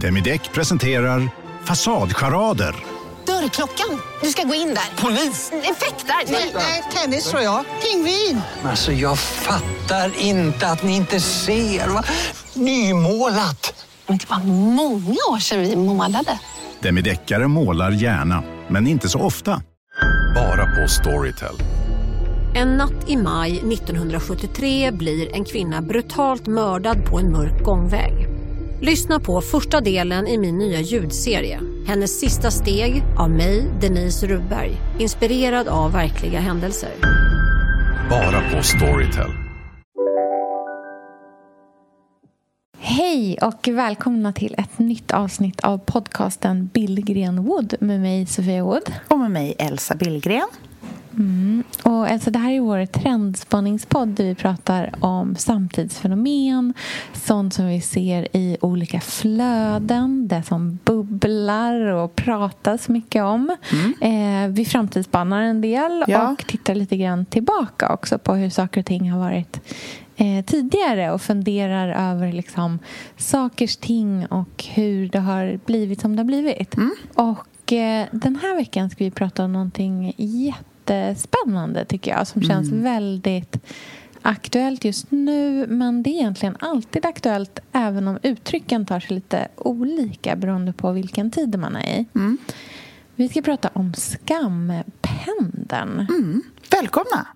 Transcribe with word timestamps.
Demideck 0.00 0.52
presenterar 0.52 1.28
Fasadcharader. 1.64 2.74
Dörrklockan. 3.26 4.00
Du 4.22 4.28
ska 4.28 4.42
gå 4.42 4.54
in 4.54 4.68
där. 4.68 5.02
Polis? 5.02 5.52
Effektar? 5.52 6.32
Nej, 6.54 6.82
tennis 6.94 7.30
tror 7.30 7.42
jag. 7.42 7.64
Pingvin. 7.82 8.40
Alltså 8.64 8.92
jag 8.92 9.18
fattar 9.18 10.12
inte 10.18 10.66
att 10.68 10.82
ni 10.82 10.96
inte 10.96 11.20
ser. 11.20 11.88
Va? 11.88 12.04
Nymålat! 12.54 13.86
Men 14.06 14.18
det 14.18 14.30
var 14.30 14.38
många 14.74 15.16
år 15.30 15.38
sedan 15.38 15.60
vi 15.60 15.76
målade. 15.76 16.38
Demideckare 16.80 17.48
målar 17.48 17.90
gärna, 17.90 18.42
men 18.68 18.86
inte 18.86 19.08
så 19.08 19.20
ofta. 19.20 19.62
Bara 20.34 20.66
på 20.66 20.88
Storytel. 20.88 21.54
En 22.54 22.76
natt 22.76 23.08
i 23.08 23.16
maj 23.16 23.58
1973 23.58 24.90
blir 24.90 25.34
en 25.34 25.44
kvinna 25.44 25.82
brutalt 25.82 26.46
mördad 26.46 27.04
på 27.06 27.18
en 27.18 27.32
mörk 27.32 27.64
gångväg. 27.64 28.25
Lyssna 28.80 29.20
på 29.20 29.40
första 29.40 29.80
delen 29.80 30.26
i 30.26 30.38
min 30.38 30.58
nya 30.58 30.80
ljudserie. 30.80 31.60
Hennes 31.86 32.20
sista 32.20 32.50
steg 32.50 33.02
av 33.18 33.30
mig, 33.30 33.64
Denise 33.80 34.26
Rubberg. 34.26 34.70
Inspirerad 34.98 35.68
av 35.68 35.92
verkliga 35.92 36.40
händelser. 36.40 36.90
Bara 38.10 38.50
på 38.50 38.62
Storytel. 38.62 39.30
Hej 42.78 43.38
och 43.42 43.68
välkomna 43.68 44.32
till 44.32 44.54
ett 44.58 44.78
nytt 44.78 45.12
avsnitt 45.12 45.60
av 45.60 45.78
podcasten 45.78 46.70
Billgren 46.74 47.44
Wood 47.44 47.74
med 47.80 48.00
mig 48.00 48.26
Sofia 48.26 48.64
Wood. 48.64 48.92
Och 49.08 49.18
med 49.18 49.30
mig 49.30 49.54
Elsa 49.58 49.94
Billgren. 49.94 50.48
Mm. 51.16 51.64
Och 51.82 52.06
alltså, 52.08 52.30
det 52.30 52.38
här 52.38 52.52
är 52.52 52.60
vår 52.60 52.86
trendspaningspodd 52.86 54.08
där 54.08 54.24
vi 54.24 54.34
pratar 54.34 54.90
om 55.00 55.36
samtidsfenomen 55.36 56.74
sånt 57.12 57.54
som 57.54 57.66
vi 57.66 57.80
ser 57.80 58.36
i 58.36 58.56
olika 58.60 59.00
flöden, 59.00 60.28
det 60.28 60.42
som 60.42 60.78
bubblar 60.84 61.80
och 61.80 62.16
pratas 62.16 62.88
mycket 62.88 63.22
om. 63.22 63.56
Mm. 63.72 63.94
Eh, 64.00 64.54
vi 64.54 64.64
framtidsspannar 64.64 65.42
en 65.42 65.60
del 65.60 66.04
ja. 66.06 66.30
och 66.30 66.46
tittar 66.46 66.74
lite 66.74 66.96
grann 66.96 67.26
tillbaka 67.26 67.92
också 67.92 68.18
på 68.18 68.34
hur 68.34 68.50
saker 68.50 68.80
och 68.80 68.86
ting 68.86 69.10
har 69.10 69.18
varit 69.18 69.60
eh, 70.16 70.44
tidigare 70.44 71.12
och 71.12 71.22
funderar 71.22 72.12
över 72.12 72.32
liksom, 72.32 72.78
sakers 73.16 73.76
ting 73.76 74.26
och 74.26 74.64
hur 74.74 75.08
det 75.08 75.18
har 75.18 75.60
blivit 75.66 76.00
som 76.00 76.16
det 76.16 76.20
har 76.20 76.26
blivit. 76.26 76.76
Mm. 76.76 76.94
Och 77.14 77.72
eh, 77.72 78.06
den 78.10 78.36
här 78.36 78.56
veckan 78.56 78.90
ska 78.90 79.04
vi 79.04 79.10
prata 79.10 79.44
om 79.44 79.52
någonting 79.52 80.14
jättespännande 80.90 81.84
tycker 81.84 82.10
jag 82.10 82.26
som 82.26 82.42
känns 82.42 82.70
mm. 82.70 82.84
väldigt 82.84 83.56
aktuellt 84.22 84.84
just 84.84 85.10
nu 85.10 85.66
men 85.66 86.02
det 86.02 86.10
är 86.10 86.14
egentligen 86.14 86.56
alltid 86.60 87.06
aktuellt 87.06 87.58
även 87.72 88.08
om 88.08 88.18
uttrycken 88.22 88.86
tar 88.86 89.00
sig 89.00 89.14
lite 89.14 89.48
olika 89.56 90.36
beroende 90.36 90.72
på 90.72 90.92
vilken 90.92 91.30
tid 91.30 91.58
man 91.58 91.76
är 91.76 92.00
i. 92.00 92.06
Mm. 92.14 92.38
Vi 93.14 93.28
ska 93.28 93.42
prata 93.42 93.70
om 93.72 93.94
skampendeln. 93.94 96.06
Mm. 96.08 96.42
Välkomna! 96.70 97.26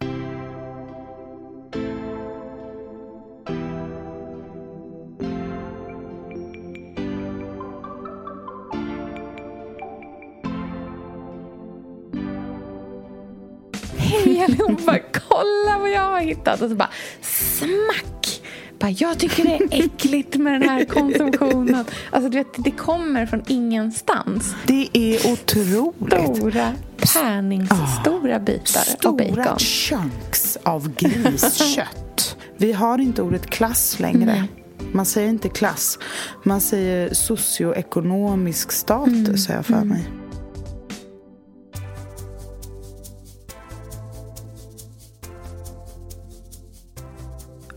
Hej 14.40 14.44
allihopa, 14.44 14.98
kolla 15.28 15.78
vad 15.78 15.90
jag 15.90 16.10
har 16.10 16.20
hittat! 16.20 16.62
Och 16.62 16.70
så 16.70 16.74
bara 16.76 16.90
smack! 17.20 18.42
Bara, 18.78 18.90
jag 18.90 19.18
tycker 19.18 19.44
det 19.44 19.54
är 19.54 19.84
äckligt 19.84 20.36
med 20.36 20.60
den 20.60 20.68
här 20.68 20.84
konsumtionen. 20.84 21.84
Alltså, 22.10 22.30
du 22.30 22.38
vet, 22.38 22.46
det 22.56 22.70
kommer 22.70 23.26
från 23.26 23.42
ingenstans. 23.48 24.54
Det 24.66 24.88
är 24.92 25.32
otroligt. 25.32 26.36
Stora 26.36 26.72
pärningsstora 27.14 28.36
oh, 28.36 28.44
bitar 28.44 28.80
stora 28.80 29.10
av 29.10 29.16
bacon. 29.16 29.32
Stora 29.32 29.58
chunks 29.58 30.58
av 30.62 30.94
griskött. 30.94 32.36
Vi 32.56 32.72
har 32.72 32.98
inte 32.98 33.22
ordet 33.22 33.46
klass 33.46 34.00
längre. 34.00 34.32
Mm. 34.32 34.46
Man 34.92 35.06
säger 35.06 35.28
inte 35.28 35.48
klass. 35.48 35.98
Man 36.42 36.60
säger 36.60 37.14
socioekonomisk 37.14 38.72
status, 38.72 39.16
mm. 39.16 39.38
har 39.48 39.54
jag 39.54 39.66
för 39.66 39.84
mig. 39.84 40.19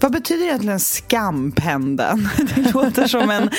Vad 0.04 0.12
betyder 0.12 0.46
egentligen 0.46 0.80
skampendeln? 0.80 2.30
Det 2.56 2.74
låter 2.74 3.08
som 3.08 3.30
en 3.30 3.50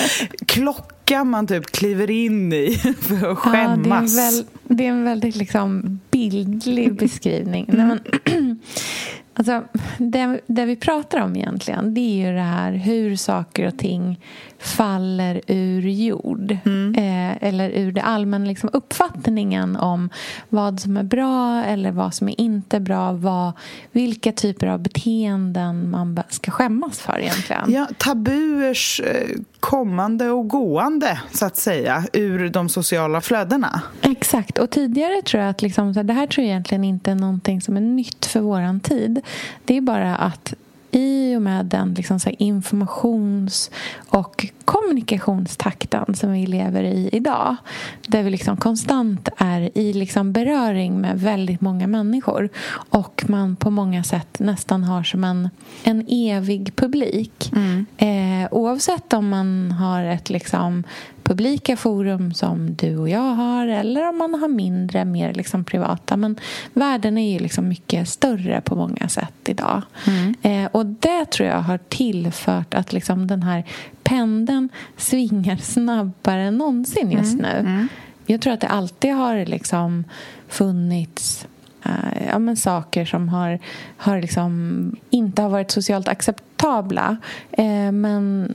klocka 0.47 1.25
man 1.25 1.47
typ 1.47 1.66
kliver 1.66 2.10
in 2.10 2.53
i 2.53 2.75
för 3.00 3.32
att 3.32 3.38
skämmas. 3.38 4.16
Ja, 4.16 4.22
det, 4.22 4.27
är 4.27 4.32
väl, 4.32 4.47
det 4.77 4.87
är 4.87 4.88
en 4.88 5.04
väldigt 5.04 5.37
liksom 5.37 6.00
bildlig 6.10 6.94
beskrivning. 6.97 7.69
Mm. 7.69 7.88
Nej, 7.88 7.99
men, 8.25 8.60
alltså, 9.34 9.65
det, 9.99 10.41
det 10.47 10.65
vi 10.65 10.77
pratar 10.77 11.21
om 11.21 11.37
egentligen 11.37 11.95
det 11.95 12.00
är 12.00 12.28
ju 12.28 12.34
det 12.34 12.41
här 12.41 12.72
hur 12.72 13.17
saker 13.17 13.67
och 13.67 13.78
ting 13.78 14.21
faller 14.59 15.41
ur 15.47 15.89
jord. 15.89 16.56
Mm. 16.65 16.95
Eh, 16.95 17.49
eller 17.49 17.71
ur 17.71 17.93
det 17.93 18.03
allmänna 18.03 18.47
liksom, 18.47 18.71
uppfattningen 18.72 19.77
om 19.77 20.11
vad 20.49 20.81
som 20.81 20.97
är 20.97 21.03
bra 21.03 21.65
eller 21.65 21.91
vad 21.91 22.15
som 22.15 22.28
är 22.28 22.41
inte 22.41 22.81
bra. 22.81 23.12
Vad, 23.12 23.53
vilka 23.93 24.33
typer 24.33 24.67
av 24.67 24.83
beteenden 24.83 25.91
man 25.91 26.22
ska 26.28 26.51
skämmas 26.51 27.01
för 27.01 27.19
egentligen. 27.19 27.72
Ja, 27.72 27.87
tabuers 27.99 29.01
eh, 29.01 29.39
kommande 29.64 30.30
och 30.30 30.48
gående, 30.48 31.20
så 31.32 31.47
att 31.47 31.56
säga, 31.56 32.04
ur 32.12 32.48
de 32.48 32.69
sociala 32.69 33.20
flödena. 33.20 33.82
Exakt. 34.02 34.58
Och 34.58 34.70
tidigare 34.70 35.22
tror 35.22 35.42
jag 35.42 35.50
att 35.50 35.62
liksom, 35.62 35.92
det 35.92 36.12
här 36.12 36.26
tror 36.26 36.44
jag 36.44 36.50
egentligen 36.50 36.84
inte 36.84 37.10
är 37.10 37.14
någonting 37.14 37.60
som 37.60 37.76
är 37.76 37.80
nytt 37.80 38.26
för 38.26 38.41
våran 38.41 38.80
tid. 38.80 39.20
Det 39.64 39.76
är 39.76 39.80
bara 39.80 40.16
att 40.16 40.54
i 40.94 41.37
och 41.37 41.43
med 41.43 41.66
den 41.66 41.94
liksom 41.94 42.21
så 42.21 42.31
informations 42.31 43.71
och 44.09 44.47
kommunikationstakten 44.65 46.15
som 46.15 46.32
vi 46.32 46.47
lever 46.47 46.82
i 46.82 47.09
idag 47.12 47.56
där 48.06 48.22
vi 48.22 48.31
liksom 48.31 48.56
konstant 48.56 49.28
är 49.37 49.78
i 49.78 49.93
liksom 49.93 50.33
beröring 50.33 51.00
med 51.00 51.21
väldigt 51.21 51.60
många 51.60 51.87
människor 51.87 52.49
och 52.91 53.25
man 53.28 53.56
på 53.56 53.71
många 53.71 54.04
sätt 54.04 54.38
nästan 54.38 54.84
har 54.84 55.03
som 55.03 55.25
en, 55.25 55.50
en 55.84 56.06
evig 56.09 56.77
publik. 56.77 57.53
Mm. 57.53 57.87
Eh, 57.97 58.49
oavsett 58.50 59.12
om 59.12 59.28
man 59.28 59.72
har 59.72 60.04
ett 60.04 60.31
liksom 60.31 60.84
publika 61.24 61.76
forum 61.76 62.34
som 62.34 62.74
du 62.74 62.96
och 62.96 63.08
jag 63.08 63.34
har 63.34 63.66
eller 63.66 64.08
om 64.08 64.18
man 64.18 64.34
har 64.34 64.48
mindre, 64.48 65.04
mer 65.04 65.34
liksom 65.34 65.64
privata. 65.64 66.16
Men 66.16 66.36
världen 66.72 67.18
är 67.18 67.32
ju 67.32 67.38
liksom 67.38 67.68
mycket 67.68 68.08
större 68.08 68.60
på 68.60 68.76
många 68.76 69.08
sätt 69.08 69.34
idag. 69.44 69.82
Mm. 70.06 70.34
Eh, 70.42 70.70
och 70.72 70.86
det 70.86 71.24
tror 71.24 71.48
jag 71.48 71.60
har 71.60 71.78
tillfört 71.78 72.74
att 72.74 72.92
liksom 72.92 73.26
den 73.26 73.42
här 73.42 73.64
pendeln 74.02 74.68
svingar 74.96 75.56
snabbare 75.56 76.42
än 76.42 76.58
någonsin 76.58 77.10
just 77.10 77.38
mm. 77.38 77.42
nu. 77.42 77.58
Mm. 77.58 77.88
Jag 78.26 78.41
tror 78.41 78.52
att 78.52 78.60
det 78.60 78.68
alltid 78.68 79.14
har 79.14 79.46
liksom 79.46 80.04
funnits 80.48 81.46
Uh, 81.86 82.26
ja, 82.28 82.38
men 82.38 82.56
saker 82.56 83.04
som 83.04 83.28
har, 83.28 83.58
har 83.96 84.20
liksom 84.20 84.96
inte 85.10 85.42
har 85.42 85.48
varit 85.48 85.70
socialt 85.70 86.08
acceptabla. 86.08 87.16
Uh, 87.58 87.92
men 87.92 88.52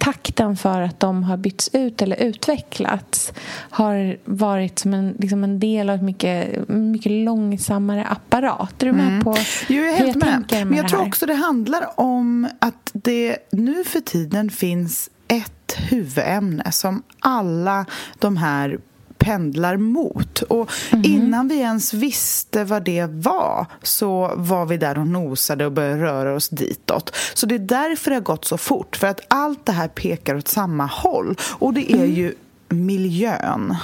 takten 0.00 0.56
för 0.56 0.80
att 0.80 1.00
de 1.00 1.24
har 1.24 1.36
bytts 1.36 1.70
ut 1.72 2.02
eller 2.02 2.16
utvecklats 2.16 3.32
har 3.70 4.16
varit 4.24 4.78
som 4.78 4.94
en, 4.94 5.16
liksom 5.18 5.44
en 5.44 5.60
del 5.60 5.90
av 5.90 5.96
ett 5.96 6.02
mycket, 6.02 6.68
mycket 6.68 7.12
långsammare 7.12 8.04
apparat. 8.04 8.82
Är 8.82 8.86
du 8.86 8.92
med 8.92 9.08
mm. 9.08 9.24
på 9.24 9.36
jo, 9.68 9.82
jag 9.82 9.92
är 9.92 9.98
helt 9.98 10.08
jag 10.08 10.26
med. 10.26 10.44
med. 10.50 10.66
Men 10.66 10.76
jag 10.76 10.88
tror 10.88 11.06
också 11.06 11.26
det 11.26 11.34
handlar 11.34 12.00
om 12.00 12.48
att 12.58 12.90
det 12.92 13.36
nu 13.52 13.84
för 13.84 14.00
tiden 14.00 14.50
finns 14.50 15.10
ett 15.28 15.78
huvudämne 15.78 16.72
som 16.72 17.02
alla 17.20 17.86
de 18.18 18.36
här 18.36 18.78
pendlar 19.20 19.76
mot. 19.76 20.42
Och 20.42 20.70
mm. 20.92 21.04
innan 21.04 21.48
vi 21.48 21.58
ens 21.58 21.94
visste 21.94 22.64
vad 22.64 22.84
det 22.84 23.06
var 23.06 23.66
så 23.82 24.32
var 24.36 24.66
vi 24.66 24.76
där 24.76 24.98
och 24.98 25.06
nosade 25.06 25.66
och 25.66 25.72
började 25.72 26.02
röra 26.02 26.34
oss 26.34 26.48
ditåt. 26.48 27.16
Så 27.34 27.46
det 27.46 27.54
är 27.54 27.58
därför 27.58 28.10
det 28.10 28.16
har 28.16 28.22
gått 28.22 28.44
så 28.44 28.58
fort, 28.58 28.96
för 28.96 29.06
att 29.06 29.20
allt 29.28 29.66
det 29.66 29.72
här 29.72 29.88
pekar 29.88 30.34
åt 30.34 30.48
samma 30.48 30.86
håll. 30.86 31.36
Och 31.42 31.74
det 31.74 31.92
är 31.92 31.96
mm. 31.96 32.14
ju 32.14 32.34
miljön. 32.68 33.76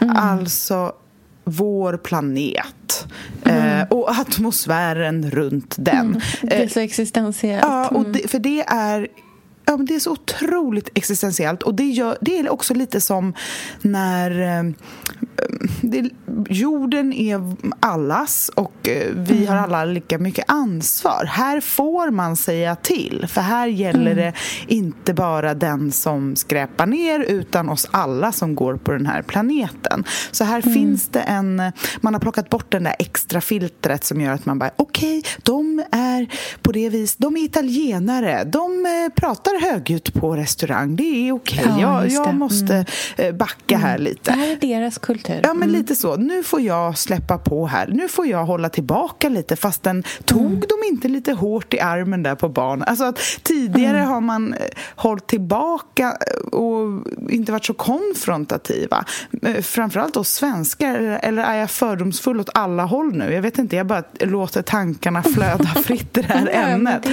Mm. 0.00 0.16
Alltså 0.16 0.92
vår 1.44 1.96
planet 1.96 3.06
mm. 3.44 3.80
eh, 3.80 3.86
och 3.88 4.10
atmosfären 4.10 5.30
runt 5.30 5.74
den. 5.78 6.06
Mm. 6.06 6.20
Det 6.42 6.62
är 6.62 6.68
så 6.68 6.80
existentiellt. 6.80 7.64
Ja, 7.64 7.88
och 7.88 8.06
det, 8.06 8.30
för 8.30 8.38
det 8.38 8.64
är 8.66 9.08
ja, 9.64 9.76
men 9.76 9.86
det 9.86 9.94
är 9.94 10.00
så 10.00 10.12
otroligt 10.12 10.88
existentiellt. 10.94 11.62
Och 11.62 11.74
det, 11.74 11.84
gör, 11.84 12.18
det 12.20 12.38
är 12.38 12.50
också 12.50 12.74
lite 12.74 13.00
som 13.00 13.34
när 13.82 14.58
eh, 14.58 14.72
det, 15.80 16.10
jorden 16.48 17.12
är 17.12 17.56
allas 17.80 18.50
och 18.54 18.88
eh, 18.88 19.12
vi 19.14 19.36
mm. 19.36 19.48
har 19.48 19.56
alla 19.56 19.84
lika 19.84 20.18
mycket 20.18 20.44
ansvar. 20.48 21.24
Här 21.24 21.60
får 21.60 22.10
man 22.10 22.36
säga 22.36 22.76
till, 22.76 23.26
för 23.28 23.40
här 23.40 23.66
gäller 23.66 24.12
mm. 24.12 24.16
det 24.16 24.32
inte 24.74 25.14
bara 25.14 25.54
den 25.54 25.92
som 25.92 26.36
skräpar 26.36 26.86
ner 26.86 27.20
utan 27.20 27.68
oss 27.68 27.88
alla 27.90 28.32
som 28.32 28.54
går 28.54 28.76
på 28.76 28.92
den 28.92 29.06
här 29.06 29.22
planeten. 29.22 30.04
Så 30.30 30.44
här 30.44 30.62
mm. 30.62 30.74
finns 30.74 31.08
det 31.08 31.20
en... 31.20 31.62
Man 32.00 32.14
har 32.14 32.20
plockat 32.20 32.50
bort 32.50 32.72
den 32.72 32.84
där 32.84 32.96
extra 32.98 33.40
filtret 33.40 34.04
som 34.04 34.20
gör 34.20 34.32
att 34.32 34.46
man 34.46 34.58
bara 34.58 34.70
okej, 34.76 35.18
okay, 35.18 35.30
de 35.42 35.84
är 35.92 36.26
på 36.62 36.72
det 36.72 36.88
vis, 36.88 37.16
de 37.16 37.36
är 37.36 37.40
italienare, 37.40 38.44
de 38.44 38.86
eh, 38.86 39.14
pratar 39.14 39.51
högljutt 39.60 40.14
på 40.14 40.36
restaurang, 40.36 40.96
det 40.96 41.28
är 41.28 41.32
okej. 41.32 41.58
Okay. 41.58 41.80
Ja, 41.80 42.06
jag, 42.06 42.26
jag 42.26 42.34
måste 42.34 42.74
mm. 42.74 42.86
Eh, 43.16 43.34
backa 43.34 43.76
här 43.76 43.94
mm. 43.94 44.02
lite. 44.02 44.30
Det 44.30 44.36
här 44.38 44.52
är 44.52 44.56
deras 44.56 44.98
kultur. 44.98 45.40
Ja, 45.42 45.54
men 45.54 45.68
mm. 45.68 45.80
lite 45.80 45.96
så. 45.96 46.16
Nu 46.16 46.42
får 46.42 46.60
jag 46.60 46.98
släppa 46.98 47.38
på 47.38 47.66
här. 47.66 47.86
Nu 47.86 48.08
får 48.08 48.26
jag 48.26 48.44
hålla 48.44 48.68
tillbaka 48.68 49.28
lite 49.28 49.56
fast 49.56 49.82
den 49.82 50.04
tog 50.24 50.46
mm. 50.46 50.60
de 50.60 50.88
inte 50.88 51.08
lite 51.08 51.32
hårt 51.32 51.74
i 51.74 51.80
armen 51.80 52.22
där 52.22 52.34
på 52.34 52.48
barn. 52.48 52.82
Alltså 52.82 53.04
att 53.04 53.18
tidigare 53.42 53.98
har 53.98 54.20
man 54.20 54.54
eh, 54.54 54.60
hållit 54.96 55.26
tillbaka 55.26 56.16
och 56.52 57.08
inte 57.30 57.52
varit 57.52 57.64
så 57.64 57.74
konfrontativa. 57.74 59.04
Framförallt 59.62 60.16
oss 60.16 60.28
svenskar. 60.28 60.94
Eller 61.22 61.42
är 61.42 61.54
jag 61.54 61.70
fördomsfull 61.70 62.40
åt 62.40 62.50
alla 62.54 62.84
håll 62.84 63.12
nu? 63.12 63.32
Jag 63.32 63.42
vet 63.42 63.58
inte, 63.58 63.76
jag 63.76 63.86
bara 63.86 64.02
låter 64.20 64.62
tankarna 64.62 65.22
flöda 65.22 65.64
fritt 65.84 66.18
i 66.18 66.22
det 66.22 66.34
här 66.34 66.48
ämnet. 66.52 67.08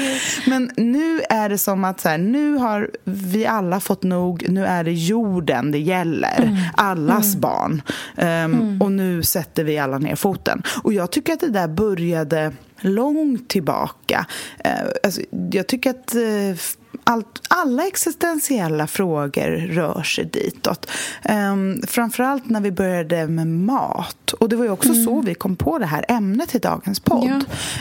Men 0.47 0.71
nu 0.77 1.21
är 1.29 1.49
det 1.49 1.57
som 1.57 1.83
att 1.83 1.99
så 1.99 2.09
här, 2.09 2.17
nu 2.31 2.53
har 2.53 2.89
vi 3.03 3.45
alla 3.45 3.79
fått 3.79 4.03
nog. 4.03 4.45
Nu 4.49 4.65
är 4.65 4.83
det 4.83 4.93
jorden 4.93 5.71
det 5.71 5.79
gäller. 5.79 6.41
Mm. 6.41 6.57
Allas 6.73 7.27
mm. 7.35 7.41
barn. 7.41 7.81
Um, 8.17 8.25
mm. 8.25 8.81
Och 8.81 8.91
nu 8.91 9.23
sätter 9.23 9.63
vi 9.63 9.77
alla 9.77 9.97
ner 9.97 10.15
foten. 10.15 10.63
Och 10.83 10.93
jag 10.93 11.11
tycker 11.11 11.33
att 11.33 11.39
det 11.39 11.49
där 11.49 11.67
började 11.67 12.51
långt 12.79 13.49
tillbaka. 13.49 14.25
Uh, 14.65 14.89
alltså, 15.03 15.21
jag 15.51 15.67
tycker 15.67 15.89
att 15.89 16.15
uh, 16.15 16.55
allt, 17.03 17.41
alla 17.47 17.87
existentiella 17.87 18.87
frågor 18.87 19.67
rör 19.67 20.03
sig 20.03 20.25
ditåt. 20.25 20.91
Um, 21.51 21.81
framförallt 21.87 22.49
när 22.49 22.61
vi 22.61 22.71
började 22.71 23.27
med 23.27 23.47
mat. 23.47 24.31
Och 24.31 24.49
Det 24.49 24.55
var 24.55 24.65
ju 24.65 24.71
också 24.71 24.89
mm. 24.89 25.03
så 25.03 25.21
vi 25.21 25.33
kom 25.33 25.55
på 25.55 25.77
det 25.77 25.85
här 25.85 26.05
ämnet 26.07 26.55
i 26.55 26.59
dagens 26.59 26.99
podd. 26.99 27.27
Ja, 27.27 27.35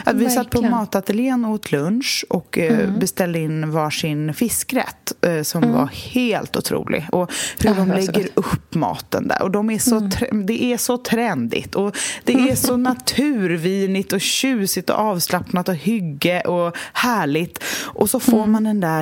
att 0.04 0.16
vi 0.16 0.24
verkligen. 0.24 0.30
satt 0.30 0.50
på 0.50 0.62
matateljén 0.62 1.44
och 1.44 1.50
åt 1.50 1.72
lunch 1.72 2.24
och 2.28 2.58
uh, 2.58 2.64
mm. 2.64 2.98
beställde 2.98 3.38
in 3.38 3.70
varsin 3.70 4.34
fiskrätt 4.34 5.12
uh, 5.26 5.42
som 5.42 5.62
mm. 5.62 5.74
var 5.74 5.86
helt 5.86 6.56
otrolig. 6.56 7.06
Och 7.12 7.32
hur 7.58 7.70
ja, 7.70 7.74
de 7.74 7.88
lägger 7.88 8.28
upp 8.34 8.74
maten 8.74 9.28
där. 9.28 9.42
Och 9.42 9.50
de 9.50 9.70
är 9.70 9.78
så 9.78 9.96
mm. 9.96 10.46
Det 10.46 10.64
är 10.64 10.76
så 10.76 10.98
trendigt 10.98 11.74
och 11.74 11.96
det 12.24 12.32
är 12.32 12.54
så 12.54 12.76
naturvinigt 12.88 14.12
och 14.12 14.20
tjusigt 14.20 14.90
och 14.90 14.96
avslappnat 14.96 15.68
och 15.68 15.74
hygge 15.74 16.40
och 16.40 16.76
härligt. 16.92 17.64
Och 17.84 18.10
så 18.10 18.20
får 18.20 18.38
mm. 18.38 18.52
man 18.52 18.64
den 18.64 18.80
där 18.80 18.97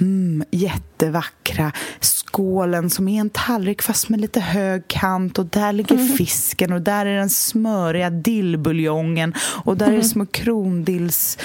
mm, 0.00 0.44
jättevackra 0.50 1.72
skålen 2.00 2.90
som 2.90 3.08
är 3.08 3.20
en 3.20 3.30
tallrik 3.30 3.82
fast 3.82 4.08
med 4.08 4.20
lite 4.20 4.40
hög 4.40 4.88
kant 4.88 5.38
och 5.38 5.46
där 5.46 5.72
ligger 5.72 5.94
mm. 5.94 6.08
fisken 6.08 6.72
och 6.72 6.82
där 6.82 7.06
är 7.06 7.18
den 7.18 7.30
smöriga 7.30 8.10
dillbuljongen 8.10 9.34
och 9.64 9.76
där 9.76 9.86
mm. 9.86 9.98
är 9.98 10.04
små 10.04 10.26
krondills 10.26 11.38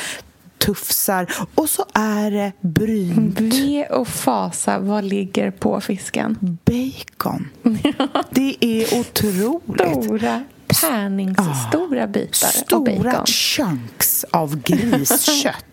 tufsar 0.57 1.27
och 1.55 1.69
så 1.69 1.85
är 1.93 2.31
det 2.31 2.51
brynt. 2.61 3.39
Ve 3.39 3.85
och 3.85 4.07
fasa, 4.07 4.79
vad 4.79 5.03
ligger 5.03 5.51
på 5.51 5.81
fisken? 5.81 6.37
Bacon. 6.65 7.49
det 8.29 8.57
är 8.59 8.99
otroligt. 8.99 10.03
Stora 10.03 10.43
tärningsstora 10.67 12.03
ah, 12.03 12.07
bitar 12.07 12.47
stora 12.47 12.77
av 12.77 12.83
bacon. 12.83 12.97
Stora 12.97 13.25
chunks 13.25 14.25
av 14.31 14.61
griskött. 14.61 15.65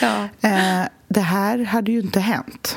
Ja. 0.00 0.28
eh, 0.48 0.86
det 1.08 1.20
här 1.20 1.64
hade 1.64 1.92
ju 1.92 2.00
inte 2.00 2.20
hänt 2.20 2.76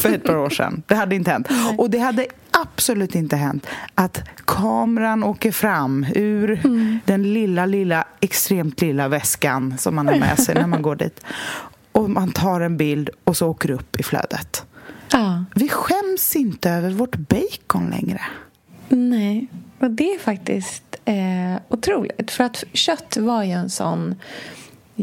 för 0.00 0.12
ett 0.12 0.24
par 0.24 0.36
år 0.36 0.50
sedan. 0.50 0.82
Det 0.86 0.94
hade 0.94 1.14
inte 1.14 1.30
hänt. 1.30 1.48
Och 1.78 1.90
det 1.90 1.98
hade 1.98 2.26
absolut 2.50 3.14
inte 3.14 3.36
hänt 3.36 3.66
att 3.94 4.22
kameran 4.44 5.24
åker 5.24 5.52
fram 5.52 6.06
ur 6.14 6.60
mm. 6.64 6.98
den 7.04 7.32
lilla, 7.32 7.66
lilla, 7.66 8.04
extremt 8.20 8.80
lilla 8.80 9.08
väskan 9.08 9.78
som 9.78 9.94
man 9.94 10.08
har 10.08 10.16
med 10.16 10.38
sig 10.38 10.54
när 10.54 10.66
man 10.66 10.82
går 10.82 10.96
dit. 10.96 11.20
Och 11.92 12.10
man 12.10 12.32
tar 12.32 12.60
en 12.60 12.76
bild 12.76 13.10
och 13.24 13.36
så 13.36 13.48
åker 13.48 13.70
upp 13.70 14.00
i 14.00 14.02
flödet. 14.02 14.66
Ja. 15.12 15.44
Vi 15.54 15.68
skäms 15.68 16.36
inte 16.36 16.70
över 16.70 16.90
vårt 16.90 17.16
bacon 17.16 17.90
längre. 17.90 18.20
Nej, 18.88 19.48
och 19.78 19.90
det 19.90 20.14
är 20.14 20.18
faktiskt 20.18 20.96
eh, 21.04 21.62
otroligt. 21.68 22.30
För 22.30 22.44
att 22.44 22.64
kött 22.72 23.16
var 23.16 23.42
ju 23.42 23.52
en 23.52 23.70
sån 23.70 24.14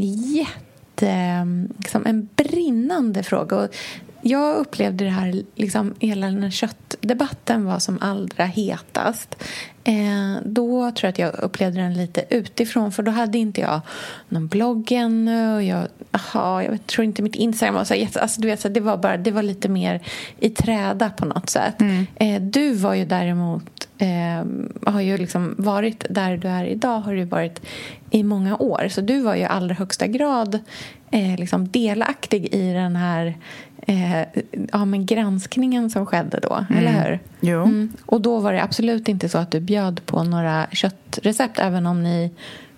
jätte 0.03 1.47
liksom 1.77 2.05
en 2.05 2.29
brinnande 2.35 3.23
fråga. 3.23 3.57
Och 3.57 3.75
jag 4.21 4.55
upplevde 4.55 5.03
det 5.03 5.11
här, 5.11 5.43
liksom, 5.55 5.93
hela 5.99 6.27
den 6.27 6.43
här 6.43 6.49
köttdebatten 6.49 7.65
var 7.65 7.79
som 7.79 7.97
allra 8.01 8.45
hetast. 8.45 9.43
Eh, 9.83 10.41
då 10.45 10.91
tror 10.91 11.07
jag 11.07 11.09
att 11.09 11.19
jag 11.19 11.43
upplevde 11.43 11.81
den 11.81 11.93
lite 11.93 12.25
utifrån 12.29 12.91
för 12.91 13.03
då 13.03 13.11
hade 13.11 13.37
inte 13.37 13.61
jag 13.61 13.81
någon 14.29 14.47
blogg 14.47 14.91
ännu 14.91 15.55
och 15.55 15.63
jag, 15.63 15.87
aha, 16.11 16.63
jag 16.63 16.87
tror 16.87 17.05
inte 17.05 17.21
mitt 17.21 17.35
Instagram 17.35 17.75
var 17.75 17.83
så 17.83 18.19
alltså, 18.19 18.41
du 18.41 18.47
vet, 18.47 18.61
så 18.61 18.69
det 18.69 18.79
var 18.79 18.97
bara, 18.97 19.17
det 19.17 19.31
var 19.31 19.43
lite 19.43 19.69
mer 19.69 20.01
i 20.39 20.49
träda 20.49 21.09
på 21.09 21.25
något 21.25 21.49
sätt. 21.49 21.81
Mm. 21.81 22.05
Eh, 22.15 22.41
du 22.41 22.73
var 22.73 22.93
ju 22.93 23.05
däremot 23.05 23.74
eh, 23.97 24.45
har 24.91 25.01
ju 25.01 25.17
liksom 25.17 25.55
varit 25.57 26.05
där 26.09 26.37
du 26.37 26.47
är 26.47 26.65
idag 26.65 26.99
har 26.99 27.15
du 27.15 27.23
varit 27.23 27.61
i 28.11 28.23
många 28.23 28.57
år. 28.57 28.87
Så 28.89 29.01
du 29.01 29.19
var 29.19 29.35
ju 29.35 29.41
i 29.41 29.45
allra 29.45 29.75
högsta 29.75 30.07
grad 30.07 30.59
eh, 31.11 31.35
liksom 31.37 31.67
delaktig 31.67 32.53
i 32.53 32.73
den 32.73 32.95
här 32.95 33.37
eh, 33.87 34.21
ja, 34.71 34.85
men 34.85 35.05
granskningen 35.05 35.89
som 35.89 36.05
skedde 36.05 36.39
då, 36.39 36.65
mm. 36.69 36.77
eller 36.77 37.03
hur? 37.03 37.19
Jo. 37.39 37.63
Mm. 37.63 37.93
Och 38.05 38.21
då 38.21 38.39
var 38.39 38.53
det 38.53 38.63
absolut 38.63 39.07
inte 39.07 39.29
så 39.29 39.37
att 39.37 39.51
du 39.51 39.59
bjöd 39.59 40.05
på 40.05 40.23
några 40.23 40.67
köttrecept 40.71 41.59
även 41.59 41.85
om 41.87 42.03
ni 42.03 42.31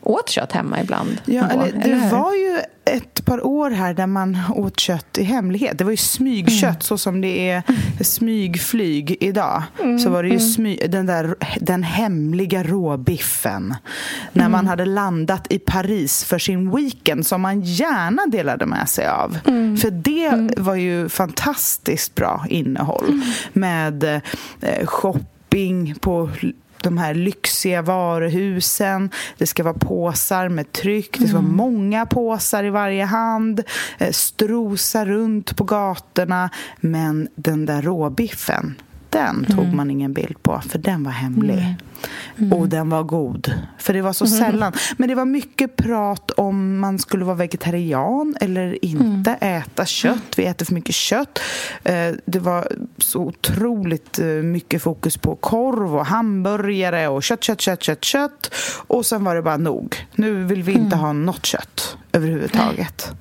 åt 0.08 0.30
kött 0.30 0.52
hemma 0.52 0.82
ibland. 0.82 1.22
Ja, 1.26 1.42
då, 1.54 1.62
eller, 1.62 1.80
det 1.80 1.92
eller 1.92 2.12
var 2.12 2.34
ju 2.34 2.62
ett 2.86 3.26
par 3.26 3.46
år 3.46 3.70
här 3.70 3.94
där 3.94 4.08
man 4.08 4.38
åt 4.56 4.80
kött 4.80 5.18
i 5.18 5.24
hemlighet. 5.24 5.78
Det 5.78 5.84
var 5.84 5.92
ju 5.92 5.98
smygkött 5.98 6.64
mm. 6.64 6.82
så 6.82 6.98
som 6.98 7.22
det 7.22 7.50
är 7.50 7.64
smygflyg 8.02 9.18
idag. 9.20 9.64
Mm. 9.80 10.00
Så 10.00 10.10
var 10.10 10.24
det 10.24 10.30
ju 10.30 10.36
mm. 10.36 10.48
smy, 10.48 10.76
den 10.76 11.06
där 11.06 11.36
den 11.60 11.84
hemliga 11.84 12.64
råbiffen. 12.64 13.76
När 14.34 14.46
mm. 14.46 14.52
man 14.52 14.68
hade 14.68 14.86
landat 14.86 15.48
i 15.50 15.60
Paris 15.60 16.24
för 16.24 16.40
sin 16.40 16.76
weekend 16.76 17.26
som 17.26 17.42
man 17.42 17.62
gärna 17.62 18.26
delade 18.26 18.66
med 18.66 18.90
sig 18.90 19.08
av. 19.08 19.38
Mm. 19.48 19.78
För 19.78 19.92
det 19.92 20.26
mm. 20.26 20.50
var 20.58 20.76
ju 20.76 21.10
fantastiskt 21.10 22.16
bra 22.16 22.46
innehåll. 22.50 23.22
Med 23.54 24.04
eh, 24.04 24.86
shopping 24.86 25.96
på 26.00 26.30
de 26.84 26.98
här 26.98 27.14
lyxiga 27.14 27.82
varuhusen. 27.82 29.10
Det 29.38 29.48
ska 29.48 29.64
vara 29.64 29.74
påsar 29.74 30.50
med 30.50 30.72
tryck. 30.72 31.20
Det 31.20 31.28
ska 31.28 31.38
mm. 31.38 31.46
vara 31.46 31.56
många 31.56 32.06
påsar 32.06 32.64
i 32.64 32.70
varje 32.70 33.06
hand. 33.06 33.64
Eh, 33.98 34.12
strosa 34.12 35.06
runt 35.06 35.56
på 35.56 35.64
gatorna. 35.64 36.50
Men 36.80 37.28
den 37.36 37.66
där 37.66 37.82
råbiffen, 37.82 38.76
den 39.10 39.46
tog 39.46 39.64
mm. 39.64 39.76
man 39.76 39.92
ingen 39.92 40.14
bild 40.14 40.44
på, 40.44 40.62
för 40.70 40.80
den 40.80 41.04
var 41.04 41.12
hemlig. 41.12 41.76
Mm. 42.38 42.54
Och 42.54 42.70
den 42.70 42.90
var 42.90 43.04
god, 43.04 43.54
för 43.78 43.94
det 43.94 44.02
var 44.02 44.14
så 44.14 44.26
mm. 44.26 44.38
sällan. 44.38 44.74
Men 44.98 45.10
det 45.10 45.16
var 45.16 45.26
mycket 45.26 45.76
prat 45.76 46.32
om 46.32 46.80
man 46.80 47.00
skulle 47.00 47.26
vara 47.26 47.36
vegetarian 47.36 48.36
eller 48.42 48.86
inte 48.86 49.38
mm. 49.42 49.62
äta 49.62 49.86
kött. 49.86 50.34
Vi 50.38 50.46
äter 50.46 50.66
för 50.66 50.74
mycket 50.74 50.96
kött. 50.96 51.40
Eh, 51.84 52.14
det 52.26 52.40
var 52.40 52.68
så 52.98 53.20
otroligt 53.20 54.20
eh, 54.20 54.26
mycket 54.26 54.82
fokus 54.82 55.18
på 55.18 55.36
korv 55.36 55.96
och 55.96 56.06
hamburgare 56.06 57.08
och 57.08 57.24
kött, 57.24 57.44
kött, 57.44 57.62
kött, 57.62 57.84
kött, 57.84 58.04
kött. 58.04 58.54
Och 58.88 59.06
sen 59.06 59.24
var 59.24 59.36
det 59.36 59.42
bara 59.42 59.58
nog. 59.58 59.96
Nu 60.16 60.44
vill 60.44 60.64
vi 60.64 60.72
inte 60.72 60.96
mm. 60.96 61.00
ha 61.00 61.14
något 61.14 61.46
kött 61.46 61.98
överhuvudtaget. 62.12 63.12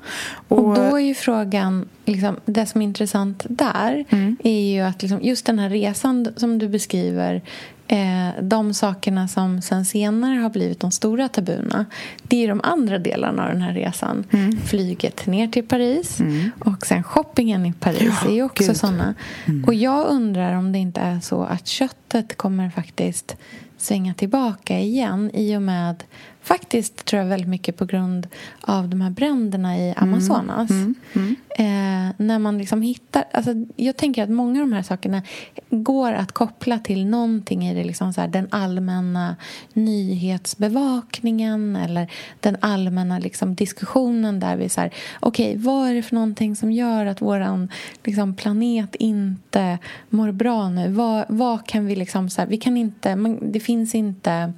Och, 0.49 0.59
och 0.59 0.75
då 0.75 0.97
är 0.97 1.05
ju 1.05 1.15
frågan, 1.15 1.89
liksom, 2.05 2.37
det 2.45 2.67
som 2.67 2.81
är 2.81 2.85
intressant 2.85 3.47
där 3.49 4.05
mm. 4.09 4.37
är 4.45 4.75
ju 4.75 4.81
att 4.81 5.03
liksom, 5.03 5.23
just 5.23 5.47
den 5.47 5.59
här 5.59 5.71
resan 5.71 6.29
som 6.37 6.59
du 6.59 6.69
beskriver 6.69 7.43
eh, 7.89 8.43
de 8.43 8.75
sakerna 8.75 9.29
som 9.29 9.63
sen 9.63 9.85
senare 9.85 10.41
har 10.41 10.51
blivit 10.51 10.81
de 10.81 10.91
stora 10.91 11.29
tabuna 11.29 11.87
det 12.23 12.45
är 12.45 12.49
de 12.49 12.61
andra 12.65 12.99
delarna 12.99 13.43
av 13.43 13.53
den 13.53 13.63
här 13.63 13.73
resan. 13.73 14.25
Mm. 14.31 14.59
Flyget 14.61 15.27
ner 15.27 15.49
till 15.49 15.67
Paris 15.67 16.21
mm. 16.21 16.51
och 16.61 16.87
sen 16.87 17.03
shoppingen 17.03 17.67
i 17.67 17.73
Paris 17.73 18.13
ja, 18.25 18.31
är 18.31 18.43
också 18.43 18.67
Gud. 18.67 18.77
såna. 18.77 19.15
Mm. 19.45 19.65
Och 19.65 19.75
jag 19.75 20.07
undrar 20.07 20.55
om 20.55 20.73
det 20.73 20.79
inte 20.79 21.01
är 21.01 21.21
så 21.21 21.43
att 21.43 21.67
köttet 21.67 22.37
kommer 22.37 22.71
faktiskt 22.71 23.37
svänga 23.79 24.15
tillbaka 24.15 24.79
igen 24.79 25.31
i 25.35 25.57
och 25.57 25.63
med 25.63 26.05
faktiskt 26.47 27.05
tror 27.05 27.23
jag 27.23 27.29
väldigt 27.29 27.49
mycket 27.49 27.77
på 27.77 27.85
grund 27.85 28.27
av 28.61 28.89
de 28.89 29.01
här 29.01 29.11
bränderna 29.11 29.79
i 29.79 29.95
Amazonas. 29.97 30.71
Mm. 30.71 30.95
Mm. 31.13 31.37
Eh, 31.59 32.15
när 32.17 32.39
man 32.39 32.59
liksom 32.59 32.83
hittar... 32.83 33.25
Alltså, 33.33 33.51
jag 33.77 33.97
tänker 33.97 34.23
att 34.23 34.31
många 34.31 34.63
av 34.63 34.69
de 34.69 34.75
här 34.75 34.83
sakerna 34.83 35.23
går 35.71 36.13
att 36.13 36.33
koppla 36.33 36.79
till 36.79 37.07
någonting 37.07 37.69
i 37.69 37.75
det, 37.75 37.85
liksom 37.85 38.13
så 38.13 38.21
här, 38.21 38.29
den 38.29 38.49
allmänna 38.51 39.37
nyhetsbevakningen 39.73 41.77
eller 41.77 42.11
den 42.41 42.57
allmänna 42.61 43.19
liksom, 43.19 43.55
diskussionen 43.55 44.41
där 44.41 44.57
vi 44.57 44.69
så 44.69 44.81
här, 44.81 44.91
okej, 45.21 45.51
okay, 45.51 45.63
vad 45.63 45.89
är 45.89 45.95
det 45.95 46.03
för 46.03 46.15
någonting 46.15 46.57
som 46.57 46.73
gör 46.73 47.07
att 47.07 47.23
vår 47.23 47.69
liksom, 48.05 48.35
planet 48.35 48.95
inte 48.95 49.79
mår 50.11 50.33
bra 50.33 50.69
nu? 50.69 50.89
Vad, 50.89 51.25
vad 51.29 51.67
kan 51.67 51.87
vi 51.87 51.97
liksom, 51.97 52.31
så 52.31 52.41
här, 52.41 52.49
vi 52.49 52.57
kan 52.57 52.77
inte, 52.77 53.17
man, 53.17 53.53
det 53.53 53.61
finns 53.61 53.95
inte 53.95 54.53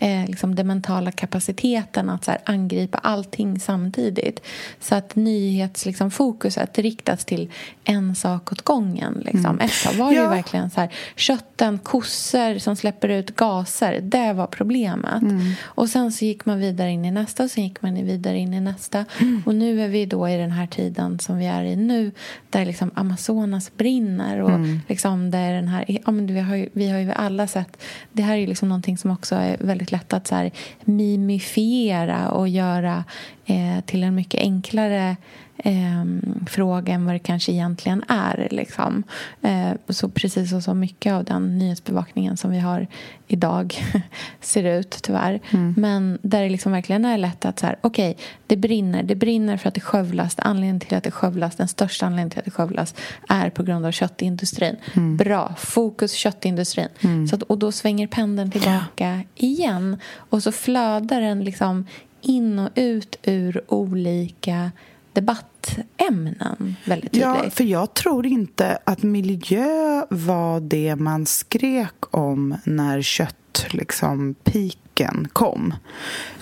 eh, 0.00 0.26
liksom 0.26 0.54
den 0.54 0.66
mentala 0.66 1.12
kapaciteten 1.12 2.10
att 2.10 2.24
så 2.24 2.30
här, 2.30 2.40
angripa 2.44 2.98
allting 2.98 3.60
samtidigt. 3.60 4.40
Så 4.80 4.94
att 4.94 5.16
nyhetsfokuset 5.16 6.76
liksom, 6.76 6.82
riktas 6.82 7.24
till 7.24 7.50
en 7.84 8.14
sak 8.14 8.52
åt 8.52 8.62
gången. 8.62 9.22
Liksom. 9.24 9.46
Mm. 9.46 9.60
Ett 9.60 9.82
tag 9.84 9.92
var 9.92 10.10
det 10.10 10.16
ja. 10.16 10.22
ju 10.22 10.28
verkligen 10.28 10.70
så 10.70 10.80
här, 10.80 10.90
kötten, 11.16 11.78
kossor 11.78 12.58
som 12.58 12.76
släpper 12.76 13.08
ut 13.08 13.36
gaser. 13.36 14.00
Det 14.00 14.32
var 14.32 14.46
problemet. 14.46 15.22
Mm. 15.22 15.52
Och 15.62 15.88
sen 15.88 16.12
så 16.12 16.24
gick 16.24 16.46
man 16.46 16.58
vidare 16.58 16.90
in 16.90 17.04
i 17.04 17.10
nästa 17.10 17.44
och 17.44 17.50
sen 17.50 17.64
gick 17.64 17.82
man 17.82 17.94
vidare 17.94 18.38
in 18.38 18.54
i 18.54 18.60
nästa. 18.60 19.04
Mm. 19.18 19.42
Och 19.46 19.54
nu 19.54 19.84
är 19.84 19.88
vi 19.88 20.06
då 20.06 20.28
i 20.28 20.36
den 20.36 20.50
här 20.50 20.66
tiden 20.66 21.18
som 21.18 21.38
vi 21.38 21.46
är 21.46 21.64
i 21.64 21.76
nu 21.76 22.12
där 22.50 22.64
liksom 22.64 22.90
Amazonas 22.94 23.76
brinner 23.76 24.40
och 24.42 24.50
mm. 24.50 24.80
liksom 24.88 25.30
där 25.30 25.52
den 25.52 25.68
här, 25.68 25.84
ja, 25.86 26.10
men 26.10 26.26
vi, 26.26 26.40
har 26.40 26.56
ju, 26.56 26.68
vi 26.72 26.90
har 26.90 26.98
ju 26.98 27.12
alla 27.12 27.46
sett, 27.46 27.82
det 28.12 28.22
här 28.22 28.34
är 28.34 28.38
ju 28.38 28.46
liksom 28.46 28.68
någonting 28.68 28.98
som 28.98 29.10
också 29.10 29.34
är 29.34 29.56
väldigt 29.60 29.89
lätt 29.92 30.12
att 30.12 30.26
så 30.26 30.34
här, 30.34 30.50
mimifiera 30.80 32.30
och 32.30 32.48
göra 32.48 33.04
eh, 33.46 33.84
till 33.86 34.02
en 34.02 34.14
mycket 34.14 34.40
enklare 34.40 35.16
eh, 35.64 36.04
fråga 36.46 36.92
än 36.92 37.04
vad 37.04 37.14
det 37.14 37.18
kanske 37.18 37.52
egentligen 37.52 38.04
är. 38.08 38.48
Liksom. 38.50 39.02
Eh, 39.42 39.72
så 39.88 40.08
precis 40.08 40.50
så 40.50 40.60
som 40.60 40.80
mycket 40.80 41.12
av 41.12 41.24
den 41.24 41.58
nyhetsbevakningen 41.58 42.36
som 42.36 42.50
vi 42.50 42.58
har 42.58 42.86
idag 43.26 43.74
ser 44.40 44.64
ut, 44.64 44.98
tyvärr. 45.02 45.40
Mm. 45.50 45.74
Men 45.76 46.18
där 46.22 46.42
det 46.42 46.48
liksom 46.48 46.72
verkligen 46.72 47.04
är 47.04 47.18
lätt 47.18 47.44
att 47.44 47.58
så 47.58 47.66
här, 47.66 47.78
okej, 47.80 48.10
okay, 48.10 48.24
det 48.46 48.56
brinner. 48.56 49.02
Det 49.02 49.14
brinner 49.14 49.56
för 49.56 49.68
att 49.68 49.74
det 49.74 49.80
skövlas. 49.80 50.34
Anledningen 50.38 50.80
till 50.80 50.96
att 50.96 51.04
det 51.04 51.10
skövlas, 51.10 51.56
den 51.56 51.68
största 51.68 52.06
anledningen 52.06 52.30
till 52.30 52.38
att 52.38 52.44
det 52.44 52.50
skövlas 52.50 52.94
är 53.28 53.50
på 53.50 53.62
grund 53.62 53.86
av 53.86 53.92
köttindustrin. 53.92 54.76
Mm. 54.94 55.16
Bra, 55.16 55.54
fokus 55.58 56.12
köttindustrin. 56.12 56.88
Mm. 57.00 57.28
Så 57.28 57.36
att, 57.36 57.42
och 57.42 57.58
då 57.58 57.72
svänger 57.72 58.06
pendeln 58.06 58.50
tillbaka 58.50 58.86
ja. 58.96 59.22
igen. 59.34 59.96
Och 60.14 60.42
så 60.42 60.52
flödar 60.52 61.20
den 61.20 61.44
liksom 61.44 61.86
in 62.20 62.58
och 62.58 62.70
ut 62.74 63.16
ur 63.22 63.62
olika 63.68 64.70
debattämnen 65.12 66.76
väldigt 66.84 67.12
tydligt. 67.12 67.44
Ja, 67.44 67.50
för 67.50 67.64
jag 67.64 67.94
tror 67.94 68.26
inte 68.26 68.78
att 68.84 69.02
miljö 69.02 70.04
var 70.10 70.60
det 70.60 70.96
man 70.96 71.26
skrek 71.26 71.94
om 72.10 72.56
när 72.64 73.02
kött 73.02 73.66
liksom 73.70 74.34
piken 74.34 75.28
kom. 75.32 75.74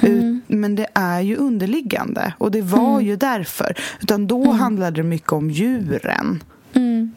Mm. 0.00 0.42
Men 0.46 0.74
det 0.74 0.86
är 0.94 1.20
ju 1.20 1.36
underliggande 1.36 2.32
och 2.38 2.50
det 2.50 2.62
var 2.62 2.94
mm. 2.94 3.06
ju 3.06 3.16
därför. 3.16 3.78
Utan 4.00 4.26
då 4.26 4.44
mm. 4.44 4.58
handlade 4.58 4.96
det 4.96 5.08
mycket 5.08 5.32
om 5.32 5.50
djuren. 5.50 6.42
Mm. 6.72 7.12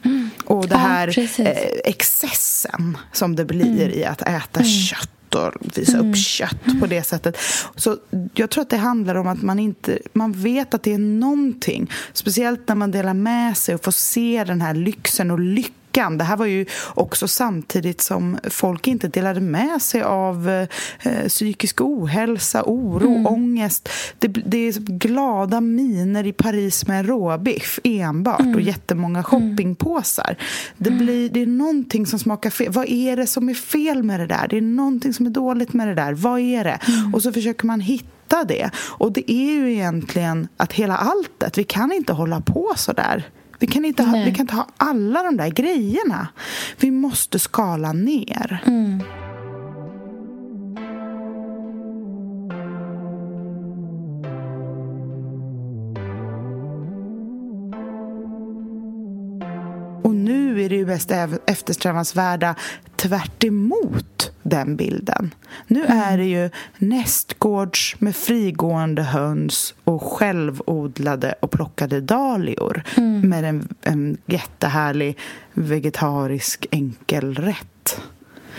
Och 0.46 0.67
det 0.67 0.77
här 0.77 1.20
ja, 1.20 1.46
eh, 1.46 1.58
excessen 1.84 2.98
som 3.12 3.36
det 3.36 3.46
blir 3.46 3.86
mm. 3.86 4.00
i 4.00 4.05
att 4.05 4.22
äta 4.22 4.60
mm. 4.60 4.72
Och 5.35 5.51
visa 5.77 5.97
mm. 5.97 6.09
upp 6.09 6.17
kött 6.17 6.79
på 6.79 6.85
det 6.85 7.03
sättet. 7.03 7.38
Så 7.75 7.97
jag 8.33 8.50
tror 8.50 8.61
att 8.61 8.69
det 8.69 8.77
handlar 8.77 9.15
om 9.15 9.27
att 9.27 9.41
man 9.41 9.59
inte 9.59 10.00
man 10.13 10.31
vet 10.31 10.73
att 10.73 10.83
det 10.83 10.93
är 10.93 10.97
någonting. 10.97 11.91
Speciellt 12.13 12.67
när 12.67 12.75
man 12.75 12.91
delar 12.91 13.13
med 13.13 13.57
sig 13.57 13.75
och 13.75 13.83
får 13.83 13.91
se 13.91 14.43
den 14.47 14.61
här 14.61 14.73
lyxen 14.73 15.31
och 15.31 15.39
lyckan 15.39 15.75
det 15.91 16.24
här 16.24 16.38
var 16.38 16.45
ju 16.45 16.65
också 16.93 17.27
samtidigt 17.27 18.01
som 18.01 18.38
folk 18.50 18.88
inte 18.88 19.07
delade 19.07 19.41
med 19.41 19.81
sig 19.81 20.01
av 20.01 20.50
eh, 21.01 21.27
psykisk 21.27 21.81
ohälsa, 21.81 22.63
oro, 22.65 23.12
mm. 23.12 23.27
ångest. 23.27 23.89
Det, 24.19 24.27
det 24.27 24.57
är 24.57 24.71
glada 24.79 25.62
miner 25.62 26.27
i 26.27 26.33
Paris 26.33 26.88
med 26.88 27.05
råbiff 27.05 27.79
enbart 27.83 28.39
mm. 28.39 28.55
och 28.55 28.62
jättemånga 28.62 29.24
shoppingpåsar. 29.24 30.38
Det, 30.77 30.89
mm. 30.89 31.05
blir, 31.05 31.29
det 31.29 31.41
är 31.41 31.48
någonting 31.48 32.05
som 32.05 32.19
smakar 32.19 32.50
fel. 32.50 32.71
Vad 32.71 32.89
är 32.89 33.15
det 33.15 33.27
som 33.27 33.50
är 33.50 33.53
fel 33.53 34.03
med 34.03 34.19
det 34.19 34.27
där? 34.27 34.48
Det 34.50 34.57
är 34.57 34.62
någonting 34.62 35.13
som 35.13 35.25
är 35.25 35.29
dåligt 35.29 35.74
med 35.74 35.88
det 35.88 35.95
där. 35.95 36.13
Vad 36.13 36.39
är 36.39 36.63
det? 36.63 36.79
Mm. 36.88 37.13
Och 37.13 37.21
så 37.21 37.33
försöker 37.33 37.65
man 37.65 37.79
hitta 37.79 38.43
det. 38.43 38.69
Och 38.77 39.12
det 39.12 39.31
är 39.31 39.51
ju 39.51 39.74
egentligen 39.74 40.48
att 40.57 40.74
hela 40.74 40.98
alltet, 40.98 41.57
vi 41.57 41.63
kan 41.63 41.91
inte 41.91 42.13
hålla 42.13 42.41
på 42.41 42.74
så 42.75 42.93
där. 42.93 43.29
Vi 43.62 43.68
kan, 43.68 43.86
inte 43.86 44.03
ha, 44.03 44.24
vi 44.25 44.32
kan 44.32 44.44
inte 44.44 44.56
ha 44.56 44.68
alla 44.77 45.24
de 45.24 45.38
där 45.38 45.50
grejerna. 45.50 46.27
Vi 46.80 46.91
måste 46.91 47.39
skala 47.39 47.94
ner. 47.94 48.63
Mm. 48.65 49.03
Nu 60.62 60.65
är 60.65 60.70
det 60.70 60.75
ju 60.75 60.86
mest 60.86 61.12
eftersträvansvärda 61.46 62.56
tvärt 62.96 63.44
den 64.44 64.75
bilden. 64.75 65.34
Nu 65.68 65.86
mm. 65.86 65.98
är 65.98 66.18
det 66.18 66.25
ju 66.25 66.50
nästgårds 66.77 67.96
med 68.00 68.15
frigående 68.15 69.01
höns 69.01 69.74
och 69.84 70.03
självodlade 70.03 71.36
och 71.39 71.51
plockade 71.51 72.01
dahlior 72.01 72.84
mm. 72.98 73.30
med 73.30 73.44
en, 73.44 73.68
en 73.82 74.18
jättehärlig 74.25 75.18
vegetarisk 75.53 76.68
enkelrätt. 76.72 78.01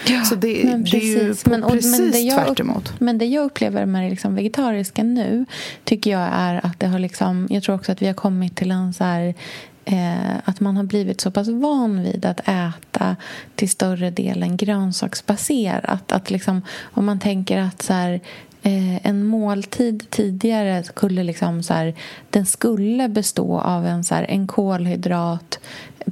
Ja, 0.06 0.24
så 0.24 0.34
det, 0.34 0.48
det, 0.48 0.52
är 0.52 0.64
ju 0.64 1.34
men, 1.44 1.62
precis 1.62 2.00
men 2.00 2.10
det 2.10 2.18
jag, 2.18 2.46
tvärt 2.46 2.60
emot. 2.60 3.00
Men 3.00 3.18
det 3.18 3.26
jag 3.26 3.44
upplever 3.44 3.86
med 3.86 4.04
det 4.04 4.10
liksom 4.10 4.34
vegetariska 4.34 5.02
nu 5.02 5.46
tycker 5.84 6.10
jag 6.10 6.28
är 6.32 6.66
att 6.66 6.80
det 6.80 6.86
har 6.86 6.98
liksom... 6.98 7.46
Jag 7.50 7.62
tror 7.62 7.74
också 7.74 7.92
att 7.92 8.02
vi 8.02 8.06
har 8.06 8.14
kommit 8.14 8.56
till 8.56 8.70
en 8.70 8.92
så 8.92 9.04
här 9.04 9.34
eh, 9.84 10.36
att 10.44 10.60
man 10.60 10.76
har 10.76 10.84
blivit 10.84 11.20
så 11.20 11.30
pass 11.30 11.48
van 11.48 12.02
vid 12.02 12.24
att 12.24 12.40
äta 12.40 13.16
till 13.54 13.70
större 13.70 14.10
delen 14.10 14.56
grönsaksbaserat. 14.56 16.12
Att 16.12 16.30
liksom, 16.30 16.62
om 16.80 17.06
man 17.06 17.20
tänker 17.20 17.58
att 17.58 17.82
så 17.82 17.92
här, 17.92 18.20
eh, 18.62 19.06
en 19.06 19.26
måltid 19.26 20.10
tidigare 20.10 20.82
skulle 20.82 21.22
liksom 21.22 21.62
så 21.62 21.74
här, 21.74 21.94
den 22.30 22.46
skulle 22.46 23.08
bestå 23.08 23.60
av 23.60 23.86
en, 23.86 24.04
så 24.04 24.14
här, 24.14 24.26
en 24.28 24.46
kolhydrat, 24.46 25.58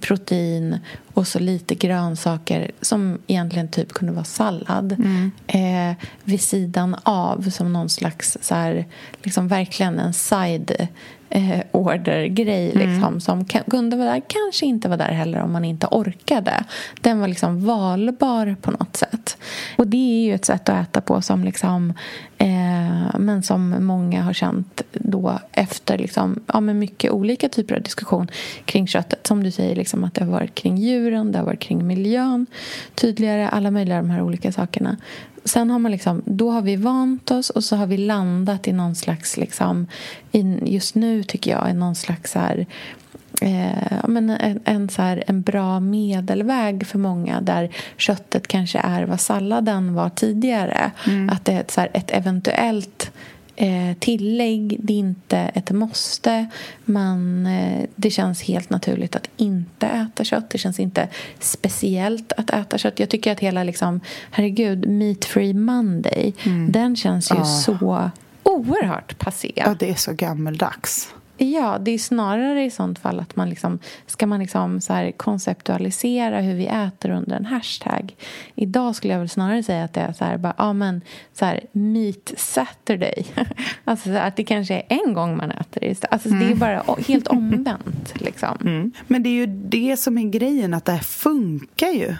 protein 0.00 0.78
och 1.14 1.26
så 1.26 1.38
lite 1.38 1.74
grönsaker 1.74 2.70
som 2.80 3.18
egentligen 3.26 3.68
typ 3.68 3.92
kunde 3.92 4.12
vara 4.12 4.24
sallad 4.24 4.92
mm. 4.92 5.30
eh, 5.46 5.96
vid 6.24 6.40
sidan 6.40 6.96
av 7.02 7.50
som 7.50 7.72
någon 7.72 7.88
slags 7.88 8.38
så 8.40 8.54
här, 8.54 8.86
liksom 9.22 9.48
verkligen 9.48 9.98
en 9.98 10.12
side 10.12 10.88
eh, 11.30 11.60
order-grej 11.72 12.72
mm. 12.72 12.88
liksom, 12.88 13.20
som 13.20 13.44
kunde 13.44 13.96
vara 13.96 14.10
där. 14.10 14.22
Kanske 14.26 14.66
inte 14.66 14.88
var 14.88 14.96
där 14.96 15.12
heller 15.12 15.42
om 15.42 15.52
man 15.52 15.64
inte 15.64 15.86
orkade. 15.90 16.64
Den 17.00 17.20
var 17.20 17.28
liksom 17.28 17.66
valbar 17.66 18.56
på 18.60 18.70
något 18.70 18.96
sätt. 18.96 19.36
Och 19.76 19.86
det 19.86 19.96
är 19.96 20.24
ju 20.24 20.34
ett 20.34 20.44
sätt 20.44 20.68
att 20.68 20.88
äta 20.88 21.00
på 21.00 21.22
som 21.22 21.44
liksom 21.44 21.92
eh, 22.38 23.18
men 23.18 23.42
som 23.42 23.86
många 23.86 24.22
har 24.22 24.32
känt 24.32 24.82
då 24.92 25.38
efter 25.52 25.98
liksom, 25.98 26.40
ja, 26.46 26.60
med 26.60 26.76
mycket 26.76 27.10
olika 27.10 27.48
typer 27.48 27.74
av 27.74 27.82
diskussion 27.82 28.28
kring 28.64 28.86
köttet. 28.86 29.26
Som 29.26 29.42
du 29.42 29.50
säger, 29.50 29.76
liksom, 29.76 30.04
att 30.04 30.14
det 30.14 30.24
har 30.24 30.32
varit 30.32 30.54
kring 30.54 30.78
djuren, 30.78 31.32
det 31.32 31.38
har 31.38 31.46
varit 31.46 31.60
kring 31.60 31.86
miljön 31.86 32.46
tydligare, 32.94 33.48
alla 33.48 33.70
möjliga 33.70 33.96
de 33.96 34.10
här 34.10 34.22
olika 34.22 34.52
sakerna 34.52 34.96
sen 35.44 35.70
har 35.70 35.78
man 35.78 35.92
liksom, 35.92 36.22
då 36.24 36.50
har 36.50 36.62
vi 36.62 36.76
vant 36.76 37.30
oss 37.30 37.50
och 37.50 37.64
så 37.64 37.76
har 37.76 37.86
vi 37.86 37.96
landat 37.96 38.68
i 38.68 38.72
någon 38.72 38.94
slags, 38.94 39.36
liksom, 39.36 39.86
in, 40.32 40.66
just 40.66 40.94
nu 40.94 41.22
tycker 41.22 41.50
jag, 41.50 41.70
i 41.70 41.72
någon 41.72 41.94
slags 41.94 42.34
här, 42.34 42.66
eh, 43.42 44.08
men 44.08 44.30
en, 44.30 44.60
en, 44.64 44.88
så 44.88 45.02
här, 45.02 45.24
en 45.26 45.42
bra 45.42 45.80
medelväg 45.80 46.86
för 46.86 46.98
många 46.98 47.40
där 47.40 47.70
köttet 47.96 48.48
kanske 48.48 48.78
är 48.78 49.02
vad 49.02 49.20
salladen 49.20 49.94
var 49.94 50.10
tidigare. 50.10 50.90
Mm. 51.06 51.30
Att 51.30 51.44
det 51.44 51.52
är 51.52 51.60
ett, 51.60 51.70
så 51.70 51.80
här, 51.80 51.90
ett 51.92 52.10
eventuellt 52.10 53.10
tillägg, 53.98 54.76
det 54.78 54.92
är 54.92 54.98
inte 54.98 55.38
ett 55.38 55.70
måste. 55.70 56.46
Man, 56.84 57.46
eh, 57.46 57.84
det 57.96 58.10
känns 58.10 58.42
helt 58.42 58.70
naturligt 58.70 59.16
att 59.16 59.30
inte 59.36 59.86
äta 59.86 60.24
kött. 60.24 60.50
Det 60.50 60.58
känns 60.58 60.80
inte 60.80 61.08
speciellt 61.38 62.32
att 62.32 62.50
äta 62.50 62.78
kött. 62.78 62.98
Jag 62.98 63.08
tycker 63.08 63.32
att 63.32 63.40
hela, 63.40 63.64
liksom, 63.64 64.00
herregud, 64.30 64.88
Meat 64.88 65.24
Free 65.24 65.54
Monday, 65.54 66.34
mm. 66.42 66.72
den 66.72 66.96
känns 66.96 67.30
ju 67.30 67.36
oh. 67.36 67.60
så 67.60 68.10
oerhört 68.42 69.18
passé. 69.18 69.52
Ja, 69.54 69.76
det 69.78 69.90
är 69.90 69.94
så 69.94 70.12
gammeldags. 70.12 71.14
Ja, 71.42 71.78
det 71.78 71.90
är 71.90 71.98
snarare 71.98 72.64
i 72.64 72.70
sånt 72.70 72.98
fall 72.98 73.20
att 73.20 73.36
man 73.36 73.50
liksom, 73.50 73.78
ska 74.06 74.26
man 74.26 74.40
liksom 74.40 74.80
så 74.80 75.12
konceptualisera 75.16 76.40
hur 76.40 76.54
vi 76.54 76.66
äter 76.66 77.10
under 77.10 77.36
en 77.36 77.46
hashtag. 77.46 78.16
Idag 78.54 78.96
skulle 78.96 79.12
jag 79.12 79.20
väl 79.20 79.28
snarare 79.28 79.62
säga 79.62 79.84
att 79.84 79.92
det 79.92 80.00
är 80.00 80.12
så 80.12 80.24
här, 80.24 80.36
bara, 80.36 80.54
ja 80.58 80.72
men 80.72 81.00
så 81.32 81.44
här, 81.44 81.60
meat 81.72 82.32
Saturday. 82.36 83.26
alltså 83.84 84.10
att 84.10 84.36
det 84.36 84.44
kanske 84.44 84.74
är 84.74 84.82
en 84.88 85.14
gång 85.14 85.36
man 85.36 85.50
äter 85.50 85.80
det. 85.80 86.04
Alltså 86.10 86.28
mm. 86.28 86.40
det 86.40 86.44
är 86.44 86.46
mm. 86.46 86.58
bara 86.58 86.96
helt 87.08 87.28
omvänt 87.28 88.14
liksom. 88.14 88.58
Mm. 88.60 88.92
Men 89.06 89.22
det 89.22 89.28
är 89.28 89.34
ju 89.34 89.46
det 89.46 89.96
som 89.96 90.18
är 90.18 90.28
grejen, 90.30 90.74
att 90.74 90.84
det 90.84 90.92
här 90.92 90.98
funkar 90.98 91.88
ju. 91.88 92.14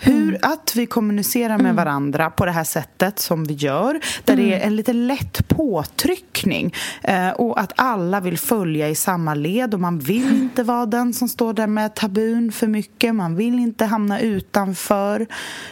Hur, 0.00 0.28
mm. 0.28 0.40
Att 0.42 0.72
vi 0.76 0.86
kommunicerar 0.86 1.56
med 1.56 1.60
mm. 1.60 1.76
varandra 1.76 2.30
på 2.30 2.44
det 2.44 2.52
här 2.52 2.64
sättet 2.64 3.18
som 3.18 3.44
vi 3.44 3.54
gör 3.54 4.00
där 4.24 4.34
mm. 4.34 4.46
det 4.46 4.54
är 4.54 4.66
en 4.66 4.76
lite 4.76 4.92
lätt 4.92 5.48
påtryckning 5.48 6.74
eh, 7.02 7.30
och 7.30 7.60
att 7.60 7.72
alla 7.76 8.20
vill 8.20 8.38
följa 8.38 8.88
i 8.88 8.94
samma 8.94 9.34
led 9.34 9.74
och 9.74 9.80
man 9.80 9.98
vill 9.98 10.32
inte 10.32 10.62
vara 10.62 10.86
den 10.86 11.14
som 11.14 11.28
står 11.28 11.52
där 11.52 11.66
med 11.66 11.94
tabun 11.94 12.52
för 12.52 12.66
mycket 12.66 13.14
man 13.14 13.36
vill 13.36 13.58
inte 13.58 13.84
hamna 13.84 14.20
utanför 14.20 15.26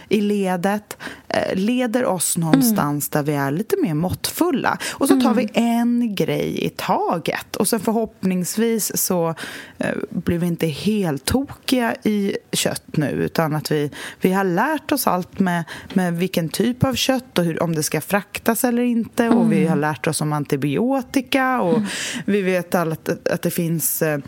i 0.08 0.20
ledet 0.20 0.96
eh, 1.28 1.54
leder 1.54 2.04
oss 2.04 2.36
någonstans 2.36 3.08
där 3.08 3.22
vi 3.22 3.34
är 3.34 3.50
lite 3.50 3.76
mer 3.82 3.94
måttfulla 3.94 4.78
och 4.92 5.08
så 5.08 5.20
tar 5.20 5.34
vi 5.34 5.48
en 5.54 6.14
grej 6.14 6.64
i 6.64 6.68
taget 6.68 7.56
och 7.56 7.68
sen 7.68 7.80
förhoppningsvis 7.80 8.96
så 8.96 9.34
eh, 9.78 9.94
blir 10.10 10.38
vi 10.38 10.46
inte 10.46 10.66
helt 10.66 11.24
tokiga 11.24 11.94
i 12.02 12.36
kött 12.52 12.96
nu 12.96 13.10
utan 13.10 13.54
att 13.54 13.70
vi 13.70 13.90
vi 14.20 14.32
har 14.32 14.44
lärt 14.44 14.92
oss 14.92 15.06
allt 15.06 15.38
med, 15.38 15.64
med 15.94 16.18
vilken 16.18 16.48
typ 16.48 16.84
av 16.84 16.94
kött 16.94 17.38
och 17.38 17.44
hur, 17.44 17.62
om 17.62 17.74
det 17.74 17.82
ska 17.82 18.00
fraktas 18.00 18.64
eller 18.64 18.82
inte. 18.82 19.24
Mm. 19.24 19.38
Och 19.38 19.52
Vi 19.52 19.58
mm. 19.58 19.68
har 19.68 19.76
lärt 19.76 20.06
oss 20.06 20.20
om 20.20 20.32
antibiotika 20.32 21.60
och 21.60 21.76
mm. 21.76 21.88
vi 22.24 22.42
vet 22.42 22.74
att, 22.74 23.28
att 23.28 23.42
det 23.42 23.50
finns 23.50 24.02
eh, 24.02 24.18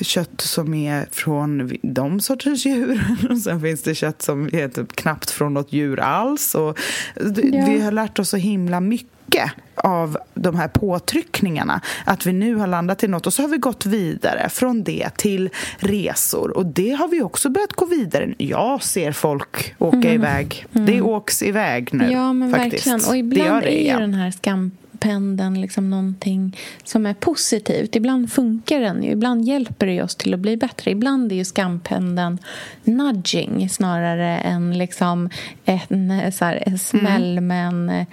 kött 0.00 0.40
som 0.40 0.74
är 0.74 1.06
från 1.10 1.72
de 1.82 2.20
sorters 2.20 2.66
djur. 2.66 3.16
Och 3.30 3.38
sen 3.38 3.60
finns 3.60 3.82
det 3.82 3.94
kött 3.94 4.22
som 4.22 4.48
är 4.52 4.68
typ 4.68 4.92
knappt 4.92 5.30
från 5.30 5.54
något 5.54 5.72
djur 5.72 6.00
alls. 6.00 6.54
Och 6.54 6.78
ja. 7.14 7.66
Vi 7.66 7.80
har 7.80 7.92
lärt 7.92 8.18
oss 8.18 8.28
så 8.28 8.36
himla 8.36 8.80
mycket 8.80 9.13
mycket 9.26 9.50
av 9.76 10.18
de 10.34 10.56
här 10.56 10.68
påtryckningarna. 10.68 11.80
Att 12.04 12.26
vi 12.26 12.32
nu 12.32 12.54
har 12.54 12.66
landat 12.66 13.04
i 13.04 13.08
något 13.08 13.26
och 13.26 13.32
så 13.32 13.42
har 13.42 13.48
vi 13.48 13.58
gått 13.58 13.86
vidare 13.86 14.48
från 14.48 14.84
det 14.84 15.16
till 15.16 15.50
resor. 15.78 16.56
Och 16.56 16.66
det 16.66 16.90
har 16.90 17.08
vi 17.08 17.22
också 17.22 17.50
börjat 17.50 17.72
gå 17.72 17.86
vidare. 17.86 18.34
Jag 18.38 18.82
ser 18.82 19.12
folk 19.12 19.74
åka 19.78 19.96
mm. 19.96 20.12
iväg. 20.12 20.66
Mm. 20.72 20.86
Det 20.86 21.00
åks 21.00 21.42
iväg 21.42 21.88
nu 21.92 22.10
Ja, 22.10 22.32
men 22.32 22.50
faktiskt. 22.50 22.86
verkligen. 22.86 23.10
Och 23.10 23.16
ibland 23.16 23.62
det 23.62 23.66
det, 23.66 23.88
är 23.88 23.94
ju 23.94 24.00
den 24.00 24.14
här 24.14 24.30
skampendeln 24.30 25.60
liksom 25.60 25.90
någonting 25.90 26.56
som 26.84 27.06
är 27.06 27.14
positivt. 27.14 27.96
Ibland 27.96 28.32
funkar 28.32 28.80
den 28.80 29.02
ju. 29.02 29.10
Ibland 29.10 29.44
hjälper 29.44 29.86
det 29.86 30.02
oss 30.02 30.16
till 30.16 30.34
att 30.34 30.40
bli 30.40 30.56
bättre. 30.56 30.90
Ibland 30.90 31.32
är 31.32 31.36
ju 31.36 31.44
skampendeln 31.44 32.38
nudging 32.84 33.68
snarare 33.68 34.38
än 34.38 34.78
liksom 34.78 35.30
en, 35.64 36.32
så 36.32 36.44
här, 36.44 36.62
en 36.66 36.78
smäll 36.78 37.38
mm. 37.38 37.46
med 37.46 37.66
en 37.66 38.06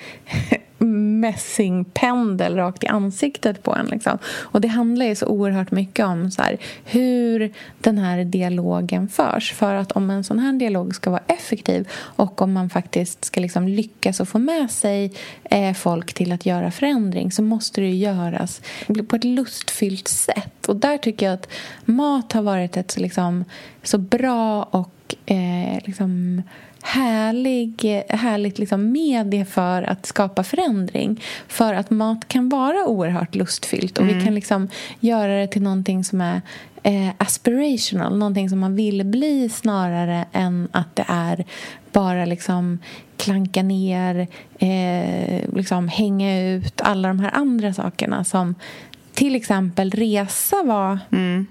mässingpendel 0.85 2.55
rakt 2.55 2.83
i 2.83 2.87
ansiktet 2.87 3.63
på 3.63 3.75
en. 3.75 3.85
Liksom. 3.85 4.17
Och 4.25 4.61
Det 4.61 4.67
handlar 4.67 5.05
ju 5.05 5.15
så 5.15 5.25
oerhört 5.25 5.71
mycket 5.71 6.05
om 6.05 6.31
så 6.31 6.41
här, 6.41 6.57
hur 6.85 7.53
den 7.79 7.97
här 7.97 8.23
dialogen 8.23 9.07
förs. 9.07 9.53
För 9.53 9.73
att 9.73 9.91
om 9.91 10.09
en 10.09 10.23
sån 10.23 10.39
här 10.39 10.53
dialog 10.53 10.95
ska 10.95 11.09
vara 11.09 11.23
effektiv 11.27 11.87
och 11.93 12.41
om 12.41 12.53
man 12.53 12.69
faktiskt 12.69 13.25
ska 13.25 13.41
liksom 13.41 13.67
lyckas 13.67 14.19
och 14.19 14.27
få 14.27 14.39
med 14.39 14.71
sig 14.71 15.13
eh, 15.43 15.73
folk 15.73 16.13
till 16.13 16.31
att 16.31 16.45
göra 16.45 16.71
förändring 16.71 17.31
så 17.31 17.43
måste 17.43 17.81
det 17.81 17.89
göras 17.89 18.61
på 19.07 19.15
ett 19.15 19.23
lustfyllt 19.23 20.07
sätt. 20.07 20.67
Och 20.67 20.75
där 20.75 20.97
tycker 20.97 21.25
jag 21.25 21.33
att 21.33 21.47
mat 21.85 22.31
har 22.31 22.41
varit 22.41 22.77
ett 22.77 22.91
så, 22.91 22.99
liksom, 22.99 23.45
så 23.83 23.97
bra 23.97 24.63
och 24.63 25.15
eh, 25.25 25.79
liksom 25.85 26.41
härlig, 26.81 28.03
härligt 28.09 28.59
liksom 28.59 28.91
medie 28.91 29.45
för 29.45 29.83
att 29.83 30.05
skapa 30.05 30.43
förändring. 30.43 31.21
För 31.47 31.73
att 31.73 31.89
mat 31.89 32.27
kan 32.27 32.49
vara 32.49 32.85
oerhört 32.85 33.35
lustfyllt 33.35 33.97
och 33.97 34.03
mm. 34.03 34.17
vi 34.17 34.25
kan 34.25 34.35
liksom 34.35 34.67
göra 34.99 35.39
det 35.39 35.47
till 35.47 35.61
någonting 35.61 36.03
som 36.03 36.21
är 36.21 36.41
eh, 36.83 37.09
aspirational, 37.17 38.17
någonting 38.17 38.49
som 38.49 38.59
man 38.59 38.75
vill 38.75 39.05
bli 39.05 39.49
snarare 39.49 40.25
än 40.31 40.67
att 40.71 40.95
det 40.95 41.05
är 41.07 41.45
bara 41.91 42.25
liksom 42.25 42.79
klanka 43.17 43.63
ner, 43.63 44.27
eh, 44.59 45.55
liksom 45.55 45.87
hänga 45.87 46.41
ut, 46.41 46.81
alla 46.81 47.07
de 47.07 47.19
här 47.19 47.31
andra 47.33 47.73
sakerna 47.73 48.23
som 48.23 48.55
till 49.13 49.35
exempel 49.35 49.91
resa 49.91 50.63
var 50.63 50.99
mm. 51.11 51.47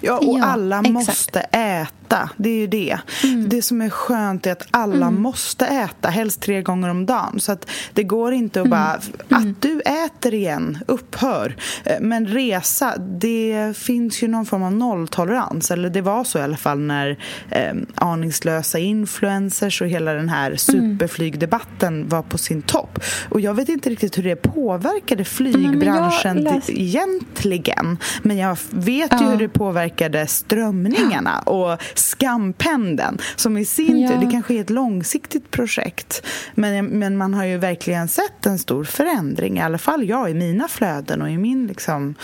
Ja, 0.00 0.18
och 0.18 0.38
ja, 0.38 0.44
alla 0.44 0.78
exakt. 0.78 0.92
måste 0.92 1.40
äta 1.40 1.99
äta. 2.10 2.30
Det 2.36 2.48
är 2.48 2.56
ju 2.56 2.66
det. 2.66 2.98
Mm. 3.24 3.48
Det 3.48 3.62
som 3.62 3.80
är 3.80 3.90
skönt 3.90 4.46
är 4.46 4.52
att 4.52 4.66
alla 4.70 5.06
mm. 5.06 5.22
måste 5.22 5.66
äta, 5.66 6.08
helst 6.08 6.40
tre 6.40 6.62
gånger 6.62 6.88
om 6.88 7.06
dagen. 7.06 7.40
Så 7.40 7.52
att 7.52 7.70
det 7.94 8.02
går 8.02 8.32
inte 8.32 8.60
att 8.60 8.66
mm. 8.66 8.78
bara... 8.78 8.92
Att 9.38 9.42
mm. 9.42 9.54
du 9.60 9.80
äter 9.80 10.34
igen, 10.34 10.78
upphör. 10.86 11.56
Eh, 11.84 12.00
men 12.00 12.26
resa, 12.26 12.96
det 12.98 13.76
finns 13.76 14.22
ju 14.22 14.28
någon 14.28 14.46
form 14.46 14.62
av 14.62 14.72
nolltolerans. 14.72 15.70
Eller 15.70 15.90
det 15.90 16.02
var 16.02 16.24
så 16.24 16.38
i 16.38 16.42
alla 16.42 16.56
fall 16.56 16.78
när 16.78 17.18
eh, 17.50 17.74
aningslösa 17.94 18.78
influencers 18.78 19.82
och 19.82 19.88
hela 19.88 20.12
den 20.12 20.28
här 20.28 20.46
mm. 20.46 20.58
superflygdebatten 20.58 22.08
var 22.08 22.22
på 22.22 22.38
sin 22.38 22.62
topp. 22.62 22.98
Och 23.28 23.40
jag 23.40 23.54
vet 23.54 23.68
inte 23.68 23.90
riktigt 23.90 24.18
hur 24.18 24.22
det 24.22 24.36
påverkade 24.36 25.24
flygbranschen 25.24 26.34
men 26.34 26.44
läs... 26.44 26.70
egentligen. 26.70 27.98
Men 28.22 28.36
jag 28.36 28.58
vet 28.70 29.20
ju 29.20 29.24
hur 29.24 29.36
det 29.36 29.48
påverkade 29.48 30.26
strömningarna. 30.26 31.38
Och 31.38 31.78
skampendeln 32.00 33.18
som 33.36 33.56
i 33.56 33.64
sin 33.64 34.00
ja. 34.00 34.08
tur, 34.08 34.16
det 34.16 34.30
kanske 34.30 34.54
är 34.54 34.60
ett 34.60 34.70
långsiktigt 34.70 35.50
projekt 35.50 36.26
men, 36.54 36.86
men 36.86 37.16
man 37.16 37.34
har 37.34 37.44
ju 37.44 37.58
verkligen 37.58 38.08
sett 38.08 38.46
en 38.46 38.58
stor 38.58 38.84
förändring, 38.84 39.58
i 39.58 39.60
alla 39.60 39.78
fall 39.78 40.08
jag 40.08 40.30
i 40.30 40.34
mina 40.34 40.68
flöden 40.68 41.22
och 41.22 41.30
i 41.30 41.38
min 41.38 41.66
liksom, 41.66 42.14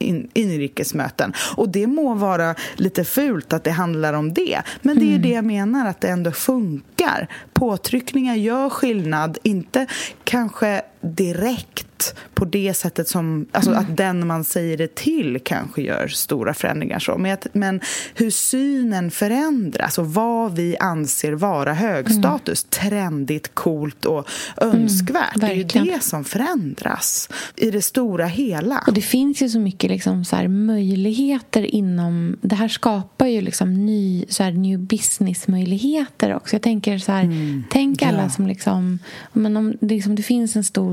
in, 0.00 0.28
inrikesmöten. 0.34 1.32
Och 1.56 1.68
det 1.68 1.86
må 1.86 2.14
vara 2.14 2.54
lite 2.76 3.04
fult 3.04 3.52
att 3.52 3.64
det 3.64 3.70
handlar 3.70 4.12
om 4.12 4.34
det, 4.34 4.62
men 4.82 4.98
det 4.98 5.04
är 5.04 5.08
mm. 5.08 5.22
det 5.22 5.28
jag 5.28 5.44
menar, 5.44 5.88
att 5.88 6.00
det 6.00 6.08
ändå 6.08 6.32
funkar. 6.32 7.28
Påtryckningar 7.52 8.34
gör 8.34 8.70
skillnad, 8.70 9.38
inte 9.42 9.86
kanske 10.24 10.82
direkt 11.00 12.14
på 12.34 12.44
det 12.44 12.74
sättet 12.74 13.08
som... 13.08 13.46
Alltså 13.52 13.70
mm. 13.70 13.82
att 13.82 13.96
den 13.96 14.26
man 14.26 14.44
säger 14.44 14.76
det 14.76 14.94
till 14.94 15.38
kanske 15.44 15.82
gör 15.82 16.08
stora 16.08 16.54
förändringar. 16.54 16.98
Så. 16.98 17.18
Men, 17.18 17.32
att, 17.32 17.46
men 17.52 17.80
hur 18.14 18.30
synen 18.30 19.10
förändras 19.10 19.98
och 19.98 20.14
vad 20.14 20.56
vi 20.56 20.76
anser 20.76 21.32
vara 21.32 21.74
högstatus, 21.74 22.64
mm. 22.64 22.70
trendigt, 22.70 23.54
coolt 23.54 24.04
och 24.04 24.28
önskvärt. 24.56 25.36
Mm, 25.36 25.40
det 25.40 25.46
är 25.46 25.84
ju 25.84 25.90
det 25.92 26.02
som 26.02 26.24
förändras 26.24 27.28
i 27.56 27.70
det 27.70 27.82
stora 27.82 28.26
hela. 28.26 28.84
Och 28.86 28.94
det 28.94 29.02
finns 29.02 29.42
ju 29.42 29.48
så 29.48 29.60
mycket 29.60 29.90
liksom 29.90 30.24
så 30.24 30.48
möjligheter 30.48 31.62
inom... 31.62 32.36
Det 32.40 32.56
här 32.56 32.68
skapar 32.68 33.26
ju 33.26 33.40
liksom 33.40 33.86
ny, 33.86 34.24
så 34.28 34.42
här, 34.42 34.52
new 34.52 34.78
business-möjligheter 34.78 36.34
också. 36.34 36.54
Jag 36.54 36.62
tänker 36.62 36.98
så 36.98 37.12
här, 37.12 37.24
mm. 37.24 37.64
tänk 37.70 38.02
alla 38.02 38.22
ja. 38.22 38.30
som 38.30 38.46
liksom... 38.46 38.98
Men 39.32 39.56
om 39.56 39.74
liksom, 39.80 40.14
det 40.14 40.22
finns 40.22 40.56
en 40.56 40.64
stor 40.64 40.89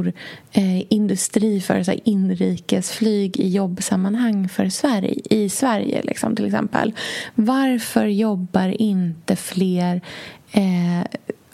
eh, 0.51 0.93
industri 0.93 1.61
för 1.61 1.83
så 1.83 1.91
här, 1.91 1.99
inrikesflyg 2.03 3.39
i 3.39 3.49
jobbsammanhang 3.49 4.49
för 4.49 4.69
Sverige, 4.69 5.21
i 5.29 5.49
Sverige 5.49 6.01
liksom, 6.03 6.35
till 6.35 6.45
exempel. 6.45 6.93
Varför 7.35 8.05
jobbar 8.05 8.81
inte 8.81 9.35
fler 9.35 10.01
eh, 10.51 11.03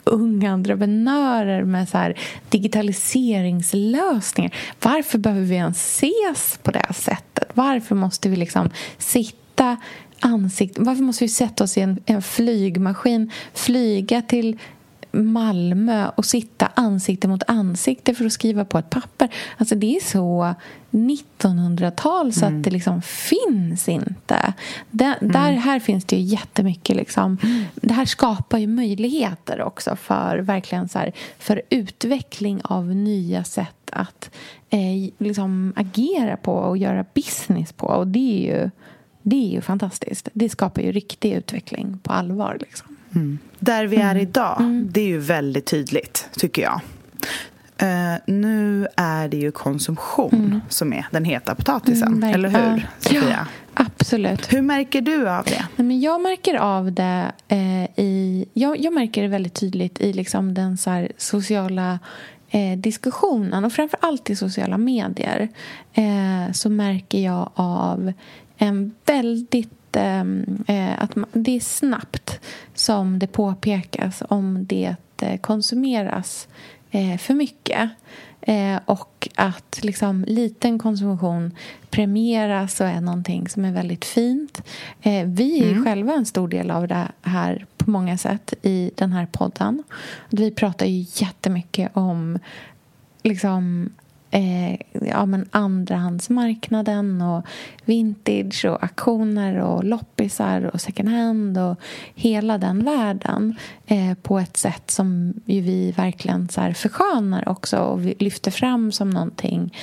unga 0.04 0.52
entreprenörer 0.52 1.64
med 1.64 1.88
så 1.88 1.98
här 1.98 2.18
digitaliseringslösningar. 2.48 4.54
Varför 4.82 5.18
behöver 5.18 5.46
vi 5.46 5.54
ens 5.54 6.02
ses 6.02 6.58
på 6.62 6.70
det 6.70 6.94
sättet? 6.94 7.50
Varför 7.54 7.94
måste 7.94 8.28
vi 8.28 8.36
liksom 8.36 8.70
sitta 8.98 9.76
ansikt... 10.20 10.78
Varför 10.78 11.02
måste 11.02 11.24
vi 11.24 11.28
sätta 11.28 11.64
oss 11.64 11.76
i 11.76 11.80
en, 11.80 11.98
en 12.06 12.22
flygmaskin, 12.22 13.30
flyga 13.54 14.22
till 14.22 14.58
Malmö 15.14 16.08
och 16.14 16.24
sitta 16.24 16.68
ansikte 16.74 17.28
mot 17.28 17.42
ansikte 17.46 18.14
för 18.14 18.24
att 18.24 18.32
skriva 18.32 18.64
på 18.64 18.78
ett 18.78 18.90
papper. 18.90 19.28
Alltså 19.58 19.74
det 19.74 19.96
är 19.96 20.00
så 20.00 20.54
1900-tal 20.90 22.32
så 22.32 22.46
mm. 22.46 22.58
att 22.58 22.64
det 22.64 22.70
liksom 22.70 23.02
finns 23.02 23.88
inte. 23.88 24.54
Det, 24.90 25.04
mm. 25.04 25.32
där, 25.32 25.52
här 25.52 25.80
finns 25.80 26.04
det 26.04 26.16
ju 26.16 26.22
jättemycket. 26.22 26.96
Liksom, 26.96 27.38
mm. 27.42 27.64
Det 27.74 27.94
här 27.94 28.04
skapar 28.04 28.58
ju 28.58 28.66
möjligheter 28.66 29.62
också 29.62 29.96
för, 29.96 30.38
verkligen 30.38 30.88
så 30.88 30.98
här, 30.98 31.12
för 31.38 31.62
utveckling 31.70 32.60
av 32.64 32.86
nya 32.86 33.44
sätt 33.44 33.90
att 33.92 34.30
eh, 34.70 35.10
liksom 35.18 35.72
agera 35.76 36.36
på 36.36 36.52
och 36.52 36.78
göra 36.78 37.04
business 37.14 37.72
på. 37.72 37.86
Och 37.86 38.06
det 38.06 38.48
är 38.48 38.54
ju, 38.54 38.70
det 39.22 39.36
är 39.36 39.50
ju 39.50 39.60
fantastiskt. 39.60 40.28
Det 40.32 40.48
skapar 40.48 40.82
ju 40.82 40.92
riktig 40.92 41.32
utveckling 41.32 41.98
på 42.02 42.12
allvar. 42.12 42.56
Liksom. 42.60 42.93
Mm. 43.14 43.38
Där 43.58 43.86
vi 43.86 43.96
är 43.96 44.10
mm. 44.10 44.22
idag, 44.22 44.60
mm. 44.60 44.88
det 44.92 45.00
är 45.00 45.06
ju 45.06 45.18
väldigt 45.18 45.66
tydligt, 45.66 46.28
tycker 46.36 46.62
jag. 46.62 46.80
Uh, 47.82 48.18
nu 48.26 48.86
är 48.96 49.28
det 49.28 49.36
ju 49.36 49.52
konsumtion 49.52 50.34
mm. 50.34 50.60
som 50.68 50.92
är 50.92 51.06
den 51.10 51.24
heta 51.24 51.54
potatisen, 51.54 52.08
mm, 52.08 52.34
eller 52.34 52.48
hur, 52.48 52.88
Sofia? 52.98 53.22
Ja, 53.30 53.84
absolut. 53.84 54.52
Hur 54.52 54.62
märker 54.62 55.00
du 55.00 55.28
av 55.28 55.44
det? 55.44 55.66
Nej, 55.76 55.86
men 55.86 56.00
jag 56.00 56.20
märker 56.20 56.54
av 56.54 56.92
det 56.92 57.32
eh, 57.48 57.84
i... 57.84 58.44
Jag, 58.52 58.80
jag, 58.80 58.92
märker 58.92 59.22
det 59.22 59.28
väldigt 59.28 59.54
tydligt 59.54 60.00
i 60.00 60.12
liksom 60.12 60.54
den 60.54 60.76
så 60.76 61.06
sociala 61.16 61.98
eh, 62.48 62.78
diskussionen 62.78 63.64
och 63.64 63.72
framför 63.72 63.98
allt 64.02 64.30
i 64.30 64.36
sociala 64.36 64.78
medier 64.78 65.48
eh, 65.92 66.52
så 66.52 66.70
märker 66.70 67.18
jag 67.18 67.50
av 67.54 68.12
en 68.56 68.94
väldigt 69.06 69.70
Ehm, 69.96 70.64
eh, 70.66 71.02
att 71.02 71.10
det 71.32 71.56
är 71.56 71.60
snabbt 71.60 72.40
som 72.74 73.18
det 73.18 73.26
påpekas 73.26 74.22
om 74.28 74.66
det 74.66 74.96
eh, 75.22 75.40
konsumeras 75.40 76.48
eh, 76.90 77.18
för 77.18 77.34
mycket. 77.34 77.90
Eh, 78.46 78.78
och 78.84 79.28
att 79.34 79.78
liksom, 79.82 80.24
liten 80.28 80.78
konsumtion 80.78 81.54
premieras 81.90 82.80
och 82.80 82.86
är 82.86 83.00
någonting 83.00 83.48
som 83.48 83.64
är 83.64 83.72
väldigt 83.72 84.04
fint. 84.04 84.62
Eh, 85.02 85.26
vi 85.26 85.64
är 85.64 85.72
mm. 85.72 85.84
själva 85.84 86.12
en 86.12 86.26
stor 86.26 86.48
del 86.48 86.70
av 86.70 86.88
det 86.88 87.08
här 87.22 87.66
på 87.76 87.90
många 87.90 88.18
sätt 88.18 88.54
i 88.62 88.90
den 88.94 89.12
här 89.12 89.26
podden. 89.26 89.82
Vi 90.30 90.50
pratar 90.50 90.86
ju 90.86 91.06
jättemycket 91.14 91.90
om 91.94 92.38
liksom, 93.22 93.90
eh, 94.34 94.76
ja, 95.08 95.26
men 95.26 95.48
andrahandsmarknaden 95.50 97.22
och 97.22 97.46
vintage 97.84 98.64
och 98.64 98.82
auktioner 98.82 99.58
och 99.58 99.84
loppisar 99.84 100.70
och 100.74 100.80
second 100.80 101.08
hand 101.08 101.58
och 101.58 101.80
hela 102.14 102.58
den 102.58 102.84
världen 102.84 103.56
eh, 103.86 104.14
på 104.22 104.38
ett 104.38 104.56
sätt 104.56 104.90
som 104.90 105.34
ju 105.44 105.60
vi 105.60 105.92
verkligen 105.92 106.48
så 106.48 106.60
här 106.60 106.72
förskönar 106.72 107.48
också 107.48 107.78
och 107.78 108.00
lyfter 108.00 108.50
fram 108.50 108.92
som 108.92 109.10
någonting 109.10 109.74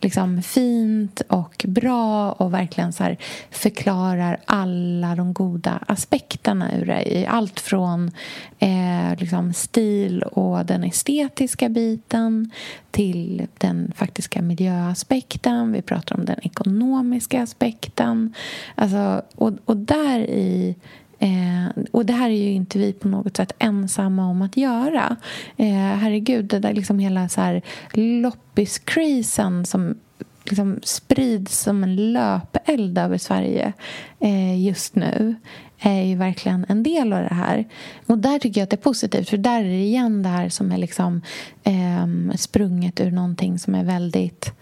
liksom 0.00 0.42
fint 0.42 1.20
och 1.28 1.64
bra 1.68 2.32
och 2.32 2.54
verkligen 2.54 2.92
så 2.92 3.16
förklarar 3.50 4.40
alla 4.44 5.14
de 5.14 5.32
goda 5.32 5.78
aspekterna 5.86 6.78
ur 6.78 6.86
det. 6.86 7.26
Allt 7.26 7.60
från 7.60 8.10
eh, 8.58 9.18
liksom 9.18 9.52
stil 9.52 10.22
och 10.22 10.66
den 10.66 10.84
estetiska 10.84 11.68
biten 11.68 12.50
till 12.90 13.46
den 13.58 13.92
faktiska 13.96 14.42
miljöaspekten. 14.42 15.72
Vi 15.72 15.82
pratar 15.82 16.16
om 16.16 16.24
den 16.24 16.38
ekonomiska 16.42 17.42
aspekten. 17.42 18.34
Alltså, 18.74 19.22
och, 19.34 19.52
och 19.64 19.76
där 19.76 20.20
i 20.20 20.76
Eh, 21.18 21.82
och 21.90 22.06
det 22.06 22.12
här 22.12 22.30
är 22.30 22.34
ju 22.34 22.50
inte 22.50 22.78
vi 22.78 22.92
på 22.92 23.08
något 23.08 23.36
sätt 23.36 23.52
ensamma 23.58 24.26
om 24.26 24.42
att 24.42 24.56
göra. 24.56 25.16
Eh, 25.56 25.66
herregud, 25.74 26.44
det 26.44 26.58
där 26.58 26.72
liksom 26.72 26.98
hela 26.98 27.28
så 27.28 27.40
här 27.40 27.62
loppiskrisen 27.92 29.66
som 29.66 29.94
liksom 30.44 30.80
sprids 30.82 31.58
som 31.58 31.82
en 31.84 32.12
löpeld 32.12 32.98
över 32.98 33.18
Sverige 33.18 33.72
eh, 34.20 34.64
just 34.64 34.94
nu 34.94 35.34
är 35.78 36.02
ju 36.02 36.16
verkligen 36.16 36.66
en 36.68 36.82
del 36.82 37.12
av 37.12 37.22
det 37.22 37.34
här. 37.34 37.64
Och 38.06 38.18
där 38.18 38.38
tycker 38.38 38.60
jag 38.60 38.64
att 38.64 38.70
det 38.70 38.76
är 38.76 38.90
positivt, 38.90 39.28
för 39.28 39.36
där 39.36 39.60
är 39.60 39.68
det 39.68 39.82
igen 39.82 40.22
det 40.22 40.28
här 40.28 40.48
som 40.48 40.72
är 40.72 40.78
liksom 40.78 41.22
eh, 41.64 42.36
sprunget 42.36 43.00
ur 43.00 43.10
någonting 43.10 43.58
som 43.58 43.74
är 43.74 43.84
väldigt 43.84 44.52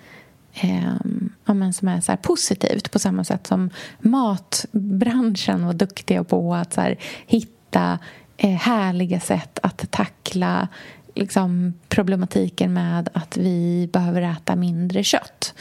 eh, 0.62 1.54
men 1.54 1.72
som 1.72 1.88
är 1.88 2.00
så 2.00 2.16
positivt 2.16 2.90
på 2.90 2.98
samma 2.98 3.24
sätt 3.24 3.46
som 3.46 3.70
matbranschen 3.98 5.66
var 5.66 5.72
duktiga 5.72 6.24
på 6.24 6.54
att 6.54 6.72
så 6.72 6.80
här, 6.80 6.98
hitta 7.26 7.98
eh, 8.36 8.50
härliga 8.50 9.20
sätt 9.20 9.58
att 9.62 9.90
tackla 9.90 10.68
liksom, 11.14 11.74
problematiken 11.88 12.74
med 12.74 13.08
att 13.12 13.36
vi 13.36 13.88
behöver 13.92 14.22
äta 14.22 14.56
mindre 14.56 15.04
kött. 15.04 15.54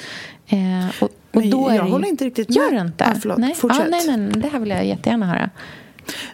Eh, 0.47 1.03
och, 1.03 1.09
och 1.33 1.41
då 1.41 1.67
jag 1.69 1.75
är 1.75 1.91
håller 1.91 2.07
inte 2.07 2.25
riktigt 2.25 2.49
med. 2.49 2.55
Gör 2.55 2.71
du 2.71 2.81
inte? 2.81 3.05
Ah, 3.05 3.15
förlåt, 3.21 3.37
nej. 3.37 3.55
Fortsätt. 3.55 3.85
Ah, 3.85 3.89
nej, 3.89 4.17
nej, 4.17 4.31
det 4.41 4.47
här 4.47 4.59
vill 4.59 4.69
jag 4.69 4.85
jättegärna 4.85 5.25
höra. 5.25 5.49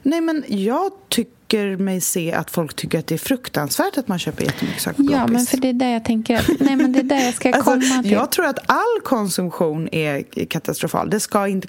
Nej, 0.02 0.21
men 0.21 0.43
jag 0.47 0.91
tycker 1.10 1.40
mig 1.77 2.01
se 2.01 2.33
att 2.33 2.51
folk 2.51 2.75
tycker 2.75 2.99
att 2.99 3.07
det 3.07 3.15
är 3.15 3.19
fruktansvärt 3.19 3.97
att 3.97 4.07
man 4.07 4.19
köper 4.19 4.43
jättemycket 4.43 4.81
saker 4.81 5.03
Ja, 5.11 5.27
men 5.27 5.45
för 5.45 5.57
det 5.57 5.69
är 5.69 5.73
där 5.73 5.93
jag 5.93 6.05
tänker 6.05 6.35
att, 6.37 6.47
nej, 6.59 6.75
men 6.75 6.93
det 6.93 6.99
är 6.99 7.03
där 7.03 7.25
jag 7.25 7.33
ska 7.33 7.49
alltså, 7.53 7.71
komma 7.71 8.01
till. 8.01 8.11
Jag 8.11 8.31
tror 8.31 8.45
att 8.45 8.59
all 8.65 9.01
konsumtion 9.03 9.89
är 9.91 10.45
katastrofal. 10.45 11.09
Det 11.09 11.19
ska 11.19 11.47
inte 11.47 11.67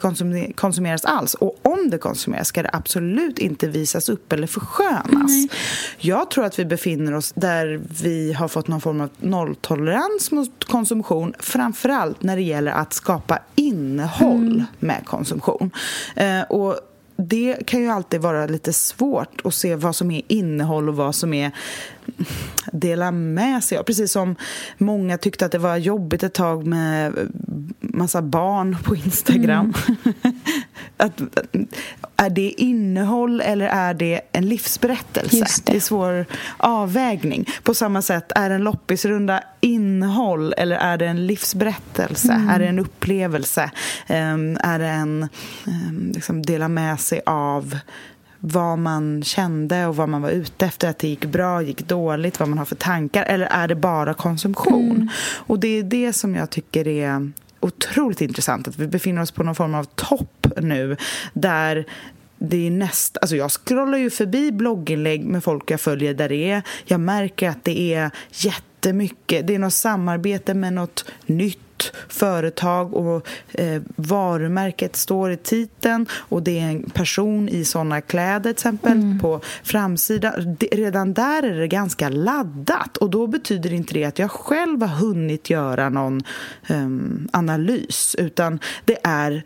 konsumeras 0.55 1.05
alls. 1.05 1.35
Och 1.35 1.59
om 1.63 1.91
det 1.91 1.99
konsumeras 1.99 2.49
ska 2.49 2.63
det 2.63 2.71
absolut 2.73 3.39
inte 3.39 3.69
visas 3.69 4.09
upp 4.09 4.33
eller 4.33 4.47
förskönas. 4.47 5.31
Nej. 5.31 5.49
Jag 5.99 6.31
tror 6.31 6.45
att 6.45 6.59
vi 6.59 6.65
befinner 6.65 7.15
oss 7.15 7.33
där 7.35 7.81
vi 8.03 8.33
har 8.33 8.49
fått 8.49 8.69
någon 8.69 8.81
form 8.81 9.01
av 9.01 9.11
nolltolerans 9.21 10.31
mot 10.31 10.65
konsumtion. 10.65 11.35
Framförallt 11.39 12.23
när 12.23 12.37
det 12.37 12.43
gäller 12.43 12.73
att 12.73 12.93
skapa 12.93 13.39
innehåll 13.55 14.53
mm. 14.53 14.65
med 14.79 15.03
konsumtion. 15.05 15.71
Eh, 16.17 16.43
och 16.43 16.81
det 17.17 17.67
kan 17.67 17.81
ju 17.81 17.89
alltid 17.89 18.21
vara 18.21 18.47
lite 18.47 18.73
svårt 18.73 19.41
att 19.45 19.55
se 19.55 19.77
vad 19.77 19.97
som 19.97 20.11
är 20.11 20.23
innehåll 20.29 20.89
och 20.89 20.97
vad 20.97 21.15
som 21.15 21.35
är 21.35 21.51
dela 22.73 23.11
med 23.11 23.65
sig 23.65 23.79
av. 23.79 23.83
Precis 23.83 24.13
som 24.13 24.37
många 24.79 25.19
tyckte 25.19 25.47
att 25.47 25.53
det 25.53 25.59
var 25.59 25.77
jobbigt 25.77 26.23
ett 26.23 26.35
tag 26.35 26.67
med 26.67 27.15
massa 27.81 28.23
barn 28.23 28.77
på 28.85 28.97
Instagram. 28.97 29.75
Mm. 29.89 30.15
att, 30.97 31.23
är 32.23 32.31
det 32.31 32.51
innehåll 32.63 33.41
eller 33.41 33.67
är 33.67 33.95
det 33.95 34.21
en 34.33 34.49
livsberättelse? 34.49 35.37
Det. 35.37 35.73
det 35.73 35.77
är 35.77 35.81
svår 35.81 36.27
avvägning. 36.57 37.49
På 37.63 37.75
samma 37.75 38.03
sätt, 38.03 38.33
är 38.35 38.51
en 38.51 38.65
loppisrunda 38.65 39.43
innehåll 39.61 40.55
eller 40.57 40.77
är 40.77 40.97
det 40.97 41.07
en 41.07 41.27
livsberättelse? 41.27 42.33
Mm. 42.33 42.49
Är 42.49 42.59
det 42.59 42.67
en 42.67 42.79
upplevelse? 42.79 43.71
Um, 44.09 44.57
är 44.61 44.79
det 44.79 44.89
en 44.89 45.29
um, 45.67 46.13
liksom 46.15 46.43
dela 46.43 46.69
med 46.69 47.01
sig 47.01 47.21
av 47.27 47.79
vad 48.39 48.79
man 48.79 49.23
kände 49.23 49.87
och 49.87 49.97
vad 49.97 50.09
man 50.09 50.23
var 50.23 50.31
ute 50.31 50.67
efter, 50.67 50.89
att 50.89 50.99
det 50.99 51.09
gick 51.09 51.25
bra, 51.25 51.63
gick 51.63 51.89
dåligt, 51.89 52.41
vad 52.41 52.49
man 52.49 52.59
har 52.59 52.65
för 52.65 52.77
tankar, 52.77 53.25
eller 53.25 53.47
är 53.47 53.69
det 53.69 53.75
bara 53.75 54.15
konsumtion? 54.15 54.91
Mm. 54.91 55.09
Och 55.47 55.59
det 55.59 55.69
är 55.69 55.83
det 55.83 56.13
som 56.13 56.35
jag 56.35 56.51
tycker 56.51 56.89
är 56.89 57.33
otroligt 57.63 58.21
intressant, 58.21 58.69
att 58.69 58.79
vi 58.79 58.87
befinner 58.87 59.23
oss 59.23 59.31
på 59.31 59.43
någon 59.43 59.55
form 59.55 59.75
av 59.75 59.85
topp 59.85 60.47
nu, 60.57 60.97
där 61.33 61.85
det 62.39 62.67
är 62.67 62.71
näst, 62.71 63.19
alltså 63.21 63.37
jag 63.37 63.51
scrollar 63.51 63.99
ju 63.99 64.11
förbi 64.11 64.53
blogginlägg 64.53 65.25
med 65.25 65.45
folk 65.45 65.71
jag 65.71 65.81
följer 65.81 66.15
där 66.15 66.29
det 66.29 66.51
är, 66.51 66.63
jag 66.85 67.01
märker 67.01 67.49
att 67.49 67.65
det 67.65 67.95
är 67.95 68.11
jättemycket, 68.31 69.47
det 69.47 69.55
är 69.55 69.59
något 69.59 69.75
samarbete 69.75 70.55
med 70.55 70.73
något 70.73 71.05
nytt 71.27 71.59
företag 72.09 72.95
och 72.95 73.29
eh, 73.53 73.83
varumärket 73.97 74.97
står 74.97 75.31
i 75.31 75.37
titeln 75.37 76.07
och 76.13 76.43
det 76.43 76.59
är 76.59 76.69
en 76.69 76.91
person 76.91 77.49
i 77.49 77.65
såna 77.65 78.01
kläder 78.01 78.41
till 78.41 78.51
exempel 78.51 78.93
mm. 78.93 79.19
på 79.19 79.41
framsidan. 79.63 80.57
Redan 80.73 81.15
där 81.15 81.43
är 81.43 81.61
det 81.61 81.69
ganska 81.69 82.09
laddat 82.09 82.97
och 82.97 83.11
då 83.11 83.27
betyder 83.27 83.73
inte 83.73 83.95
det 83.95 84.05
att 84.05 84.19
jag 84.19 84.31
själv 84.31 84.83
har 84.83 84.97
hunnit 84.97 85.51
göra 85.51 85.89
någon 85.89 86.23
um, 86.69 87.29
analys 87.33 88.17
utan 88.19 88.59
det 88.85 88.99
är 89.03 89.45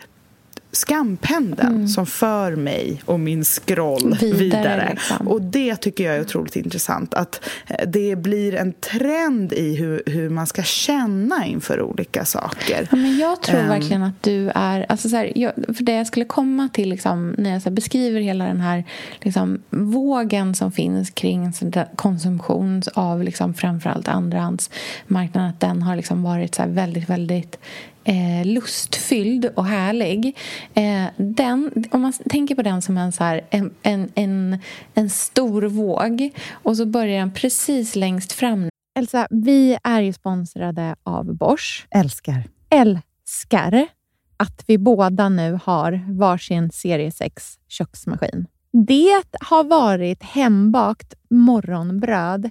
skampendeln 0.76 1.74
mm. 1.74 1.88
som 1.88 2.06
för 2.06 2.56
mig 2.56 3.02
och 3.04 3.20
min 3.20 3.44
scroll 3.44 4.16
vidare. 4.20 4.38
vidare. 4.38 4.88
Liksom. 4.90 5.28
Och 5.28 5.42
det 5.42 5.76
tycker 5.76 6.04
jag 6.04 6.16
är 6.16 6.20
otroligt 6.20 6.56
intressant. 6.56 7.14
Att 7.14 7.48
eh, 7.66 7.88
det 7.88 8.16
blir 8.16 8.54
en 8.54 8.72
trend 8.72 9.52
i 9.52 9.76
hur, 9.76 10.02
hur 10.06 10.30
man 10.30 10.46
ska 10.46 10.62
känna 10.62 11.46
inför 11.46 11.82
olika 11.82 12.24
saker. 12.24 12.88
Ja, 12.90 12.96
men 12.96 13.18
jag 13.18 13.42
tror 13.42 13.60
um, 13.60 13.68
verkligen 13.68 14.02
att 14.02 14.22
du 14.22 14.50
är... 14.54 14.86
Alltså 14.88 15.08
så 15.08 15.16
här, 15.16 15.32
jag, 15.34 15.52
för 15.54 15.84
det 15.84 15.92
jag 15.92 16.06
skulle 16.06 16.24
komma 16.24 16.68
till 16.72 16.88
liksom, 16.88 17.34
när 17.38 17.60
jag 17.64 17.72
beskriver 17.72 18.20
hela 18.20 18.44
den 18.44 18.60
här 18.60 18.84
liksom, 19.20 19.62
vågen 19.70 20.54
som 20.54 20.72
finns 20.72 21.10
kring 21.10 21.52
konsumtion 21.96 22.82
av 22.94 23.22
liksom, 23.22 23.54
framförallt 23.54 24.08
andrahandsmarknaden, 24.08 25.50
att 25.50 25.60
den 25.60 25.82
har 25.82 25.96
liksom 25.96 26.22
varit 26.22 26.54
så 26.54 26.62
väldigt, 26.66 27.08
väldigt 27.08 27.58
eh, 28.06 28.46
lustfylld 28.46 29.50
och 29.54 29.66
härlig. 29.66 30.36
Eh, 30.74 31.04
den, 31.16 31.84
om 31.90 32.02
man 32.02 32.12
tänker 32.12 32.54
på 32.54 32.62
den 32.62 32.82
som 32.82 32.98
en, 32.98 33.12
så 33.12 33.24
här, 33.24 33.46
en, 33.50 33.74
en, 33.82 34.12
en, 34.14 34.58
en 34.94 35.10
stor 35.10 35.62
våg 35.62 36.30
och 36.50 36.76
så 36.76 36.86
börjar 36.86 37.18
den 37.18 37.32
precis 37.32 37.96
längst 37.96 38.32
fram. 38.32 38.68
Elsa, 38.98 39.26
vi 39.30 39.78
är 39.82 40.00
ju 40.00 40.12
sponsrade 40.12 40.96
av 41.02 41.34
Bosch. 41.34 41.86
Älskar. 41.90 42.44
Älskar 42.70 43.86
att 44.36 44.64
vi 44.66 44.78
båda 44.78 45.28
nu 45.28 45.58
har 45.64 46.04
varsin 46.08 46.70
serie 46.70 47.12
6 47.12 47.58
köksmaskin. 47.68 48.46
Det 48.72 49.22
har 49.40 49.64
varit 49.64 50.22
hembakt 50.22 51.14
morgonbröd 51.30 52.50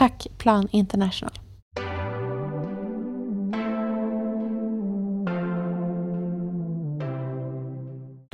Tack 0.00 0.28
Plan 0.38 0.66
International. 0.72 1.30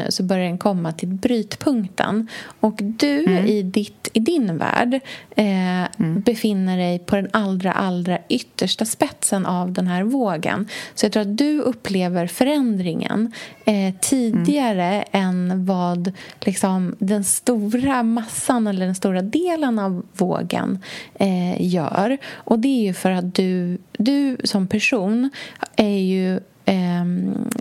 Så 0.09 0.23
börjar 0.23 0.47
den 0.47 0.59
komma 0.59 0.93
till 0.93 1.09
brytpunkten. 1.09 2.29
Och 2.61 2.75
du 2.79 3.25
i, 3.47 3.63
ditt, 3.63 4.09
i 4.13 4.21
din 4.21 4.59
värld 4.59 5.01
eh, 5.37 5.85
befinner 5.99 6.77
dig 6.77 6.99
på 6.99 7.17
den 7.17 7.29
allra, 7.33 7.73
allra 7.73 8.19
yttersta 8.29 8.85
spetsen 8.85 9.47
av 9.47 9.73
den 9.73 9.87
här 9.87 10.03
vågen. 10.03 10.69
Så 10.95 11.07
jag 11.07 11.13
tror 11.13 11.21
att 11.23 11.37
du 11.37 11.61
upplever 11.61 12.27
förändringen 12.27 13.33
eh, 13.65 13.95
tidigare 14.01 15.05
än 15.13 15.67
vad 15.67 16.13
liksom, 16.41 16.97
den 16.99 17.25
stora 17.25 18.03
massan 18.03 18.67
eller 18.67 18.87
den 18.87 18.95
stora 18.95 19.23
delen 19.23 19.79
av 19.79 20.07
vågen 20.13 20.79
eh, 21.15 21.63
gör. 21.67 22.19
Och 22.35 22.59
det 22.59 22.69
är 22.69 22.83
ju 22.83 22.95
för 22.95 23.11
att 23.11 23.35
du, 23.35 23.79
du 23.93 24.37
som 24.45 24.67
person 24.67 25.31
är 25.77 25.99
ju 25.99 26.41
eh, 26.67 27.05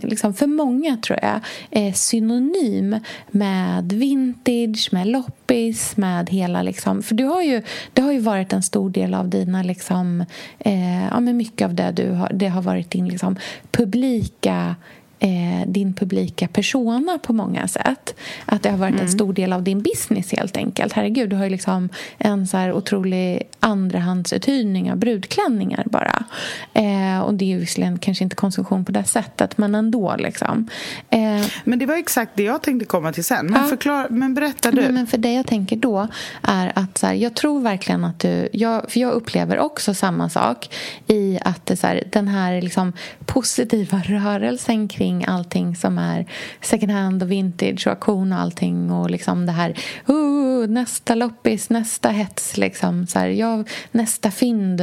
liksom 0.02 0.34
för 0.34 0.46
många, 0.46 0.96
tror 0.96 1.18
jag, 1.22 1.40
är 1.70 1.92
synonym 1.92 3.00
med 3.30 3.92
vintage, 3.92 4.88
med 4.92 5.06
loppis, 5.06 5.96
med 5.96 6.30
hela... 6.30 6.62
Liksom, 6.62 7.02
för 7.02 7.14
du 7.14 7.24
har 7.24 7.42
ju, 7.42 7.62
det 7.92 8.02
har 8.02 8.12
ju 8.12 8.18
varit 8.18 8.52
en 8.52 8.62
stor 8.62 8.90
del 8.90 9.14
av 9.14 9.28
dina... 9.28 9.62
Liksom, 9.62 10.24
eh, 10.58 11.04
ja, 11.04 11.20
men 11.20 11.36
mycket 11.36 11.64
av 11.64 11.74
det 11.74 11.90
du 11.90 12.10
har, 12.10 12.30
det 12.34 12.48
har 12.48 12.62
varit 12.62 12.90
din 12.90 13.08
liksom, 13.08 13.36
publika 13.70 14.76
eh, 15.18 15.66
din 15.66 15.94
publika 15.94 16.48
persona 16.48 17.18
på 17.22 17.32
många 17.32 17.68
sätt. 17.68 18.14
Att 18.44 18.62
det 18.62 18.70
har 18.70 18.78
varit 18.78 19.00
en 19.00 19.08
stor 19.08 19.32
del 19.32 19.52
av 19.52 19.62
din 19.62 19.82
business 19.82 20.32
helt 20.32 20.56
enkelt. 20.56 20.92
Herregud, 20.92 21.30
du 21.30 21.36
har 21.36 21.44
ju 21.44 21.50
liksom 21.50 21.88
en 22.18 22.46
så 22.46 22.56
här 22.56 22.72
otrolig 22.72 23.42
andrahandsuthyrning 23.60 24.90
av 24.92 24.98
brudklänningar 24.98 25.84
bara. 25.86 26.24
Eh, 26.72 27.20
och 27.20 27.34
det 27.34 27.44
är 27.44 27.46
ju 27.48 27.58
visserligen 27.58 27.98
kanske 27.98 28.24
inte 28.24 28.36
konsumtion 28.36 28.84
på 28.84 28.92
det 28.92 29.04
sättet, 29.04 29.58
men 29.58 29.74
ändå 29.74 30.16
liksom. 30.18 30.68
Eh, 31.10 31.46
Men 31.64 31.78
det 31.78 31.86
var 31.86 31.94
exakt 31.96 32.32
det 32.34 32.42
jag 32.42 32.62
tänkte 32.62 32.86
komma 32.86 33.12
till 33.12 33.24
sen. 33.24 33.46
Men, 33.46 33.62
Ja. 33.62 33.68
förklara, 33.68 34.06
men 34.10 34.34
berätta 34.34 34.70
du. 34.70 34.80
Nej, 34.82 34.92
men 34.92 35.06
för 35.06 35.18
det 35.18 35.32
jag 35.32 35.46
tänker 35.46 35.76
då 35.76 36.08
är 36.42 36.72
att 36.74 36.98
så 36.98 37.06
här, 37.06 37.14
jag 37.14 37.34
tror 37.34 37.60
verkligen 37.60 38.04
att 38.04 38.20
du... 38.20 38.48
Jag, 38.52 38.90
för 38.90 39.00
jag 39.00 39.12
upplever 39.12 39.58
också 39.58 39.94
samma 39.94 40.28
sak 40.28 40.74
i 41.06 41.38
att 41.44 41.66
det, 41.66 41.76
så 41.76 41.86
här, 41.86 42.02
den 42.12 42.28
här 42.28 42.62
liksom 42.62 42.92
positiva 43.24 43.98
rörelsen 44.06 44.88
kring 44.88 45.05
allting 45.26 45.76
som 45.76 45.98
är 45.98 46.26
second 46.60 46.92
hand 46.92 47.22
och 47.22 47.30
vintage 47.30 47.86
och 47.86 47.92
auktion 47.92 48.32
och 48.32 48.38
allting 48.38 48.90
och 48.90 49.10
liksom 49.10 49.46
det 49.46 49.52
här 49.52 49.74
uh, 50.10 50.68
nästa 50.68 51.14
loppis, 51.14 51.70
nästa 51.70 52.08
hets 52.08 52.56
liksom, 52.56 53.06
så 53.06 53.18
här, 53.18 53.28
ja, 53.28 53.64
nästa 53.92 54.30
fynd 54.30 54.80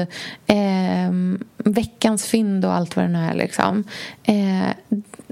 eh, 0.47 1.11
veckans 1.57 2.25
fynd 2.25 2.65
och 2.65 2.73
allt 2.73 2.95
vad 2.95 3.05
det 3.05 3.09
nu 3.09 3.19
är 3.19 3.33
liksom. 3.33 3.83
Eh, 4.23 4.69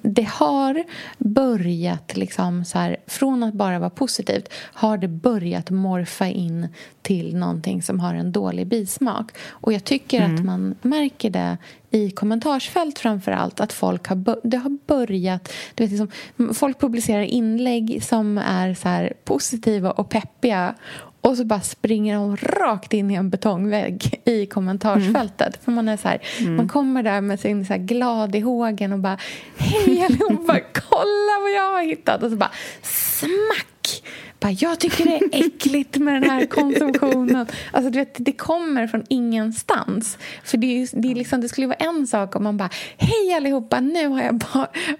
det 0.01 0.27
har 0.27 0.83
börjat, 1.17 2.17
liksom 2.17 2.65
så 2.65 2.77
här, 2.77 2.97
från 3.07 3.43
att 3.43 3.53
bara 3.53 3.79
vara 3.79 3.89
positivt 3.89 4.53
har 4.53 4.97
det 4.97 5.07
börjat 5.07 5.69
morfa 5.69 6.27
in 6.27 6.67
till 7.01 7.35
någonting 7.35 7.81
som 7.81 7.99
har 7.99 8.13
en 8.13 8.31
dålig 8.31 8.67
bismak. 8.67 9.31
Och 9.49 9.73
jag 9.73 9.83
tycker 9.83 10.21
att 10.21 10.45
man 10.45 10.75
märker 10.81 11.29
det 11.29 11.57
i 11.91 12.11
kommentarsfält 12.11 12.99
framför 12.99 13.31
allt 13.31 13.59
att 13.59 13.73
folk 13.73 14.07
har, 14.07 14.47
det 14.47 14.57
har 14.57 14.77
börjat... 14.87 15.51
Du 15.75 15.83
vet, 15.83 15.91
liksom, 15.91 16.53
folk 16.53 16.79
publicerar 16.79 17.21
inlägg 17.21 18.03
som 18.03 18.37
är 18.37 18.73
så 18.73 18.87
här 18.87 19.13
positiva 19.23 19.91
och 19.91 20.09
peppiga 20.09 20.75
och 21.21 21.37
så 21.37 21.45
bara 21.45 21.61
springer 21.61 22.15
de 22.15 22.37
rakt 22.37 22.93
in 22.93 23.11
i 23.11 23.13
en 23.13 23.29
betongvägg 23.29 24.21
i 24.25 24.45
kommentarsfältet. 24.45 25.63
För 25.63 25.71
man 25.71 25.87
är 25.87 25.97
så 25.97 26.07
här, 26.07 26.21
man 26.57 26.69
kommer 26.69 27.03
där 27.03 27.21
med 27.21 27.39
sin 27.39 27.65
så 27.65 27.73
här 27.73 27.79
glad 27.79 28.35
i 28.35 28.39
hågen 28.39 28.93
och 28.93 28.99
bara 28.99 29.17
Hej 29.57 30.05
allihopa, 30.05 30.59
kolla 30.73 31.39
vad 31.41 31.51
jag 31.51 31.71
har 31.71 31.83
hittat! 31.83 32.23
Och 32.23 32.29
så 32.29 32.35
bara 32.35 32.51
smack! 32.81 34.03
Bara, 34.39 34.51
jag 34.51 34.79
tycker 34.79 35.05
det 35.05 35.15
är 35.15 35.45
äckligt 35.45 35.97
med 35.97 36.21
den 36.21 36.29
här 36.29 36.45
konsumtionen. 36.45 37.47
Alltså, 37.71 37.89
du 37.91 37.99
vet, 37.99 38.15
det 38.17 38.31
kommer 38.31 38.87
från 38.87 39.03
ingenstans. 39.09 40.17
För 40.43 40.57
det, 40.57 40.87
det, 40.93 41.11
är 41.11 41.15
liksom, 41.15 41.41
det 41.41 41.49
skulle 41.49 41.67
vara 41.67 41.75
en 41.75 42.07
sak 42.07 42.35
om 42.35 42.43
man 42.43 42.57
bara 42.57 42.69
Hej 42.97 43.33
allihopa, 43.35 43.79
nu 43.79 44.07
har 44.07 44.21
jag 44.23 44.43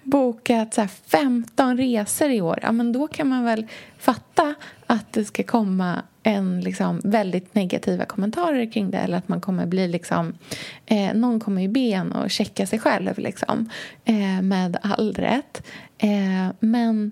bokat 0.03 0.73
så 0.73 0.88
15 1.07 1.77
resor 1.77 2.29
i 2.29 2.41
år. 2.41 2.60
Ja, 2.62 2.71
men 2.71 2.91
då 2.91 3.07
kan 3.07 3.27
man 3.27 3.43
väl 3.45 3.67
fatta 3.99 4.55
att 4.91 5.13
det 5.13 5.25
ska 5.25 5.43
komma 5.43 6.01
en 6.23 6.62
liksom 6.62 7.01
väldigt 7.04 7.56
negativa 7.56 8.06
kommentarer 8.06 8.72
kring 8.72 8.91
det 8.91 8.97
eller 8.97 9.18
att 9.18 9.28
man 9.28 9.41
kommer 9.41 9.65
bli 9.65 9.88
liksom... 9.88 10.34
Eh, 10.86 11.13
någon 11.13 11.39
kommer 11.39 11.61
ju 11.61 11.68
be 11.68 11.80
en 11.80 12.13
att 12.13 12.32
checka 12.32 12.68
sig 12.68 12.80
själv 12.80 13.20
liksom, 13.20 13.70
eh, 14.05 14.41
med 14.41 14.78
all 14.82 15.13
rätt. 15.13 15.63
Eh, 15.97 16.53
men 16.59 17.11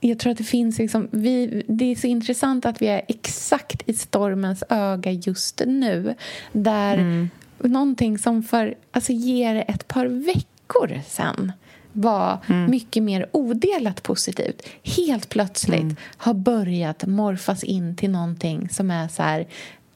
jag 0.00 0.18
tror 0.18 0.32
att 0.32 0.38
det 0.38 0.44
finns 0.44 0.78
liksom, 0.78 1.08
vi, 1.10 1.62
det 1.68 1.84
är 1.84 1.96
så 1.96 2.06
intressant 2.06 2.66
att 2.66 2.82
vi 2.82 2.86
är 2.86 3.02
exakt 3.08 3.88
i 3.88 3.94
stormens 3.94 4.64
öga 4.68 5.10
just 5.10 5.62
nu. 5.66 6.14
Där 6.52 6.98
mm. 6.98 7.30
någonting 7.58 8.18
som 8.18 8.42
för, 8.42 8.74
alltså 8.92 9.12
ger 9.12 9.64
ett 9.68 9.88
par 9.88 10.06
veckor 10.06 11.00
sen 11.06 11.52
var 11.92 12.38
mm. 12.46 12.70
mycket 12.70 13.02
mer 13.02 13.26
odelat 13.32 14.02
positivt 14.02 14.62
helt 14.82 15.28
plötsligt 15.28 15.80
mm. 15.80 15.96
har 16.16 16.34
börjat 16.34 17.06
morfas 17.06 17.64
in 17.64 17.96
till 17.96 18.10
någonting 18.10 18.68
som 18.68 18.90
är 18.90 19.08
så 19.08 19.22
här... 19.22 19.46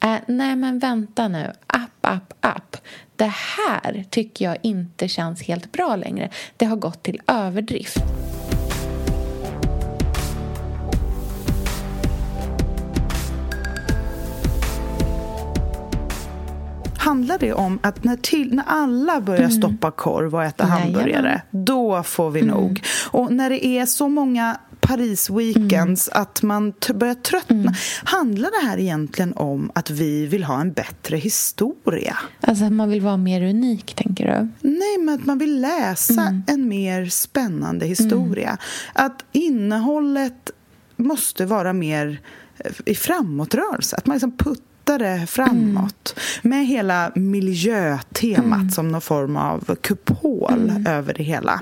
Äh, 0.04 0.16
nej, 0.26 0.56
men 0.56 0.78
vänta 0.78 1.28
nu. 1.28 1.52
App, 1.66 1.90
app, 2.00 2.32
app. 2.40 2.76
Det 3.16 3.32
här 3.56 4.04
tycker 4.10 4.44
jag 4.44 4.56
inte 4.62 5.08
känns 5.08 5.42
helt 5.42 5.72
bra 5.72 5.96
längre. 5.96 6.30
Det 6.56 6.64
har 6.64 6.76
gått 6.76 7.02
till 7.02 7.20
överdrift. 7.26 7.96
Handlar 17.04 17.38
det 17.38 17.52
om 17.52 17.78
att 17.82 18.04
när, 18.04 18.16
till, 18.16 18.54
när 18.54 18.64
alla 18.66 19.20
börjar 19.20 19.40
mm. 19.40 19.50
stoppa 19.50 19.90
korv 19.90 20.34
och 20.34 20.44
äta 20.44 20.64
hamburgare, 20.64 21.42
då 21.50 22.02
får 22.02 22.30
vi 22.30 22.40
mm. 22.40 22.54
nog. 22.54 22.82
Och 23.10 23.32
när 23.32 23.50
det 23.50 23.66
är 23.66 23.86
så 23.86 24.08
många 24.08 24.56
Paris-weekends, 24.80 26.08
mm. 26.12 26.22
att 26.22 26.42
man 26.42 26.72
börjar 26.94 27.14
tröttna. 27.14 27.56
Mm. 27.56 27.74
Handlar 28.04 28.50
det 28.60 28.66
här 28.66 28.78
egentligen 28.78 29.32
om 29.34 29.70
att 29.74 29.90
vi 29.90 30.26
vill 30.26 30.44
ha 30.44 30.60
en 30.60 30.72
bättre 30.72 31.16
historia? 31.16 32.16
Alltså 32.40 32.64
att 32.64 32.72
man 32.72 32.90
vill 32.90 33.00
vara 33.00 33.16
mer 33.16 33.42
unik, 33.42 33.94
tänker 33.94 34.24
du? 34.26 34.68
Nej, 34.68 34.98
men 34.98 35.14
att 35.14 35.26
man 35.26 35.38
vill 35.38 35.60
läsa 35.60 36.22
mm. 36.22 36.42
en 36.46 36.68
mer 36.68 37.06
spännande 37.06 37.86
historia. 37.86 38.48
Mm. 38.48 39.06
Att 39.06 39.24
innehållet 39.32 40.50
måste 40.96 41.46
vara 41.46 41.72
mer 41.72 42.20
i 42.86 42.94
framåtrörelse. 42.94 43.96
Att 43.96 44.06
man 44.06 44.14
liksom 44.14 44.36
puttar 44.36 44.73
lättare 44.84 45.26
framåt. 45.26 46.14
Mm. 46.16 46.58
Med 46.58 46.66
hela 46.66 47.12
miljötemat 47.14 48.60
mm. 48.60 48.70
som 48.70 48.88
någon 48.88 49.00
form 49.00 49.36
av 49.36 49.76
kupol 49.80 50.70
mm. 50.70 50.86
över 50.86 51.14
det 51.14 51.22
hela. 51.22 51.60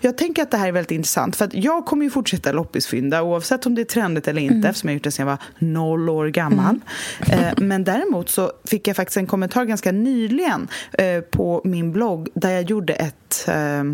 Jag 0.00 0.18
tänker 0.18 0.42
att 0.42 0.50
det 0.50 0.56
här 0.56 0.68
är 0.68 0.72
väldigt 0.72 0.90
intressant 0.90 1.36
för 1.36 1.44
att 1.44 1.54
jag 1.54 1.86
kommer 1.86 2.04
ju 2.04 2.10
fortsätta 2.10 2.52
loppisfynda 2.52 3.22
oavsett 3.22 3.66
om 3.66 3.74
det 3.74 3.82
är 3.82 3.84
trendigt 3.84 4.28
eller 4.28 4.42
inte 4.42 4.54
mm. 4.54 4.64
eftersom 4.64 4.88
jag 4.88 4.94
gjort 4.94 5.04
det 5.04 5.10
sedan 5.10 5.26
jag 5.26 5.36
var 5.36 5.68
noll 5.68 6.08
år 6.08 6.26
gammal. 6.26 6.80
Mm. 7.20 7.40
Eh, 7.40 7.52
men 7.56 7.84
däremot 7.84 8.28
så 8.28 8.52
fick 8.64 8.88
jag 8.88 8.96
faktiskt 8.96 9.16
en 9.16 9.26
kommentar 9.26 9.64
ganska 9.64 9.92
nyligen 9.92 10.68
eh, 10.92 11.20
på 11.20 11.60
min 11.64 11.92
blogg 11.92 12.28
där 12.34 12.50
jag 12.50 12.62
gjorde 12.70 12.92
ett 12.94 13.48
eh, 13.48 13.84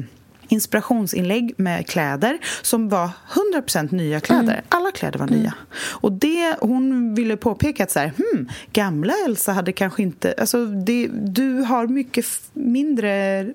inspirationsinlägg 0.50 1.54
med 1.56 1.86
kläder 1.86 2.38
som 2.62 2.88
var 2.88 3.10
100% 3.54 3.94
nya 3.94 4.20
kläder. 4.20 4.42
Mm. 4.42 4.64
Alla 4.68 4.90
kläder 4.90 5.18
var 5.18 5.26
nya. 5.26 5.54
Och 5.74 6.12
det, 6.12 6.56
hon 6.60 7.14
ville 7.14 7.36
påpeka 7.36 7.82
att 7.82 7.90
så 7.90 7.98
här, 7.98 8.12
hmm, 8.16 8.48
gamla 8.72 9.12
Elsa 9.26 9.52
hade 9.52 9.72
kanske 9.72 10.02
inte... 10.02 10.34
Alltså 10.38 10.66
det, 10.66 11.08
du 11.12 11.52
har 11.52 11.86
mycket 11.86 12.26
mindre 12.52 13.46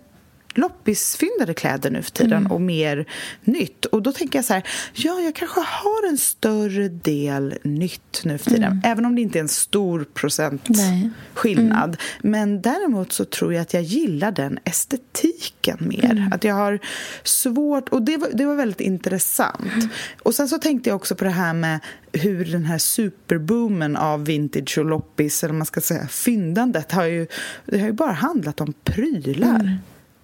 loppisfyndade 0.58 1.54
kläder 1.54 1.92
nu 1.92 2.02
för 2.02 2.12
tiden 2.12 2.38
mm. 2.38 2.52
och 2.52 2.62
mer 2.62 3.06
nytt. 3.44 3.86
Och 3.86 4.02
då 4.02 4.12
tänker 4.12 4.38
jag 4.40 4.46
så 4.46 4.54
här, 4.54 4.64
ja, 4.94 5.20
jag 5.20 5.36
kanske 5.36 5.60
har 5.60 6.10
en 6.10 6.18
större 6.18 6.88
del 6.90 7.54
nytt 7.64 8.22
nu 8.24 8.38
för 8.38 8.50
tiden. 8.50 8.72
Mm. 8.72 8.82
Även 8.84 9.06
om 9.06 9.16
det 9.16 9.22
inte 9.22 9.40
är 9.40 9.42
en 9.42 9.48
stor 9.48 10.06
procentskillnad. 10.14 11.90
Mm. 11.90 11.98
Men 12.22 12.62
däremot 12.62 13.12
så 13.12 13.26
tror 13.26 13.54
jag 13.54 13.62
att 13.62 13.74
jag 13.74 13.84
gillar 13.84 14.32
den 14.32 14.60
estetiken 14.64 15.78
mer. 15.80 16.12
Mm. 16.12 16.34
Att 16.34 16.44
jag 16.44 16.56
har 16.56 16.80
svårt, 17.24 17.90
och 17.90 18.02
det 18.02 18.18
var, 18.18 18.30
det 18.34 18.46
var 18.46 18.56
väldigt 18.56 18.82
intressant. 18.82 19.74
Mm. 19.74 19.90
Och 20.24 20.36
sen 20.36 20.50
så 20.50 20.58
tänkte 20.58 20.90
jag 20.90 20.96
också 20.96 21.16
på 21.16 21.24
det 21.24 21.30
här 21.30 21.54
med 21.54 21.80
hur 22.12 22.46
den 22.46 22.66
här 22.66 22.78
superboomen 22.78 23.96
av 23.96 24.26
vintage 24.26 24.78
och 24.78 24.86
loppis, 24.86 25.44
eller 25.44 25.54
man 25.54 25.66
ska 25.66 25.82
säga 25.82 26.08
fyndandet, 26.08 26.92
har 26.92 27.06
ju, 27.06 27.28
det 27.66 27.80
har 27.80 27.88
ju 27.88 27.94
bara 27.94 28.12
handlat 28.12 28.62
om 28.62 28.74
prylar. 28.84 29.78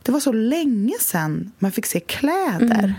Det 0.04 0.12
var 0.12 0.20
så 0.20 0.32
länge 0.32 0.94
sedan 1.00 1.52
man 1.60 1.72
fick 1.72 1.86
se 1.86 2.00
kläder. 2.00 2.94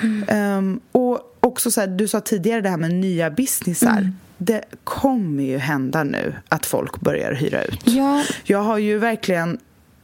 Mm. 0.00 0.24
Mm. 0.28 0.58
Um, 0.58 0.80
och 0.92 1.36
också 1.40 1.70
så 1.70 1.80
här, 1.80 1.88
du 1.88 2.08
sa 2.08 2.20
tidigare 2.20 2.60
det 2.60 2.68
här 2.68 2.76
med 2.76 2.94
nya 2.94 3.30
businessar. 3.30 3.98
Mm. 3.98 4.16
Det 4.38 4.64
kommer 4.84 5.42
ju 5.42 5.58
hända 5.58 6.04
nu 6.04 6.34
att 6.48 6.66
folk 6.66 7.00
börjar 7.00 7.32
hyra 7.32 7.64
ut. 7.64 7.80
Ja. 7.84 8.24
Jag 8.44 8.62
har 8.62 8.78
ju 8.78 8.98
verkligen 8.98 9.58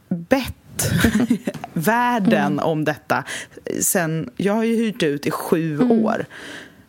bett 0.09 0.91
världen 1.73 2.53
mm. 2.53 2.65
om 2.65 2.85
detta. 2.85 3.23
Sen, 3.81 4.29
jag 4.37 4.53
har 4.53 4.63
ju 4.63 4.75
hyrt 4.75 5.03
ut 5.03 5.27
i 5.27 5.31
sju 5.31 5.75
mm. 5.75 5.91
år. 5.91 6.25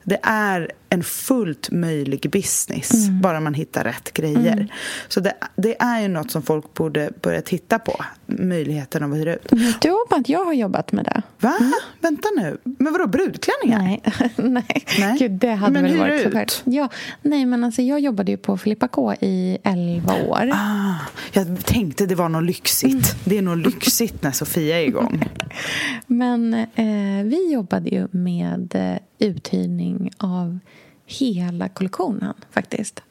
Det 0.02 0.18
är 0.22 0.72
en 0.94 1.02
fullt 1.02 1.70
möjlig 1.70 2.30
business, 2.30 2.92
mm. 2.92 3.20
bara 3.20 3.40
man 3.40 3.54
hittar 3.54 3.84
rätt 3.84 4.12
grejer. 4.12 4.52
Mm. 4.52 4.68
Så 5.08 5.20
det, 5.20 5.34
det, 5.56 5.82
är 5.82 6.00
ju 6.00 6.08
något 6.08 6.30
som 6.30 6.42
folk 6.42 6.74
borde 6.74 7.10
börja 7.22 7.42
titta 7.42 7.78
på, 7.78 8.04
möjligheten 8.26 9.12
att 9.12 9.18
hyra 9.18 9.34
ut. 9.34 9.52
Vet 9.52 9.80
du 9.80 9.90
om 9.90 10.06
att 10.10 10.28
jag 10.28 10.44
har 10.44 10.52
jobbat 10.52 10.92
med 10.92 11.04
det? 11.04 11.22
Va? 11.38 11.56
Mm. 11.60 11.72
Vänta 12.00 12.28
nu. 12.36 12.58
Men 12.64 12.92
vadå, 12.92 13.06
brudklänningar? 13.06 13.78
Nej, 13.78 14.02
nej. 14.36 14.84
nej. 14.98 15.16
Gud, 15.18 15.30
det 15.30 15.50
hade 15.50 15.72
men 15.72 15.82
väl 15.82 15.98
varit 15.98 16.32
så 16.32 16.40
ut? 16.40 16.62
Ja, 16.64 16.88
nej, 17.22 17.46
men 17.46 17.64
alltså 17.64 17.82
jag 17.82 18.00
jobbade 18.00 18.30
ju 18.30 18.36
på 18.36 18.56
Filippa 18.56 18.88
K 18.88 19.14
i 19.20 19.58
11 19.62 20.14
år. 20.28 20.50
Ah, 20.52 20.94
jag 21.32 21.64
tänkte 21.64 22.06
det 22.06 22.14
var 22.14 22.28
något 22.28 22.44
lyxigt. 22.44 22.92
Mm. 22.92 23.02
Det 23.24 23.38
är 23.38 23.42
nog 23.42 23.56
lyxigt 23.56 24.22
när 24.22 24.32
Sofia 24.32 24.80
är 24.80 24.84
igång. 24.84 25.28
men 26.06 26.54
eh, 26.54 27.24
vi 27.24 27.52
jobbade 27.52 27.88
ju 27.88 28.08
med 28.10 28.74
eh, 28.74 29.28
uthyrning 29.28 30.10
av 30.18 30.58
hela 31.06 31.68
kollektionen 31.68 32.34
faktiskt. 32.50 33.02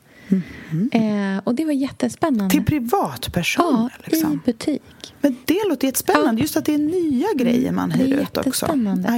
Mm. 0.71 0.89
Eh, 0.91 1.41
och 1.43 1.55
det 1.55 1.65
var 1.65 1.71
jättespännande. 1.71 2.49
Till 2.49 2.65
privatpersoner? 2.65 3.93
Ja, 3.97 4.03
liksom. 4.11 4.33
i 4.33 4.39
butik. 4.45 5.13
Men 5.21 5.37
det 5.45 5.61
låter 5.69 5.87
jättespännande. 5.87 6.41
Ja. 6.41 6.43
Just 6.43 6.57
att 6.57 6.65
det 6.65 6.73
är 6.73 6.77
nya 6.77 7.27
grejer 7.35 7.71
man 7.71 7.91
hyr 7.91 8.13
ut 8.13 8.37
också. 8.37 8.65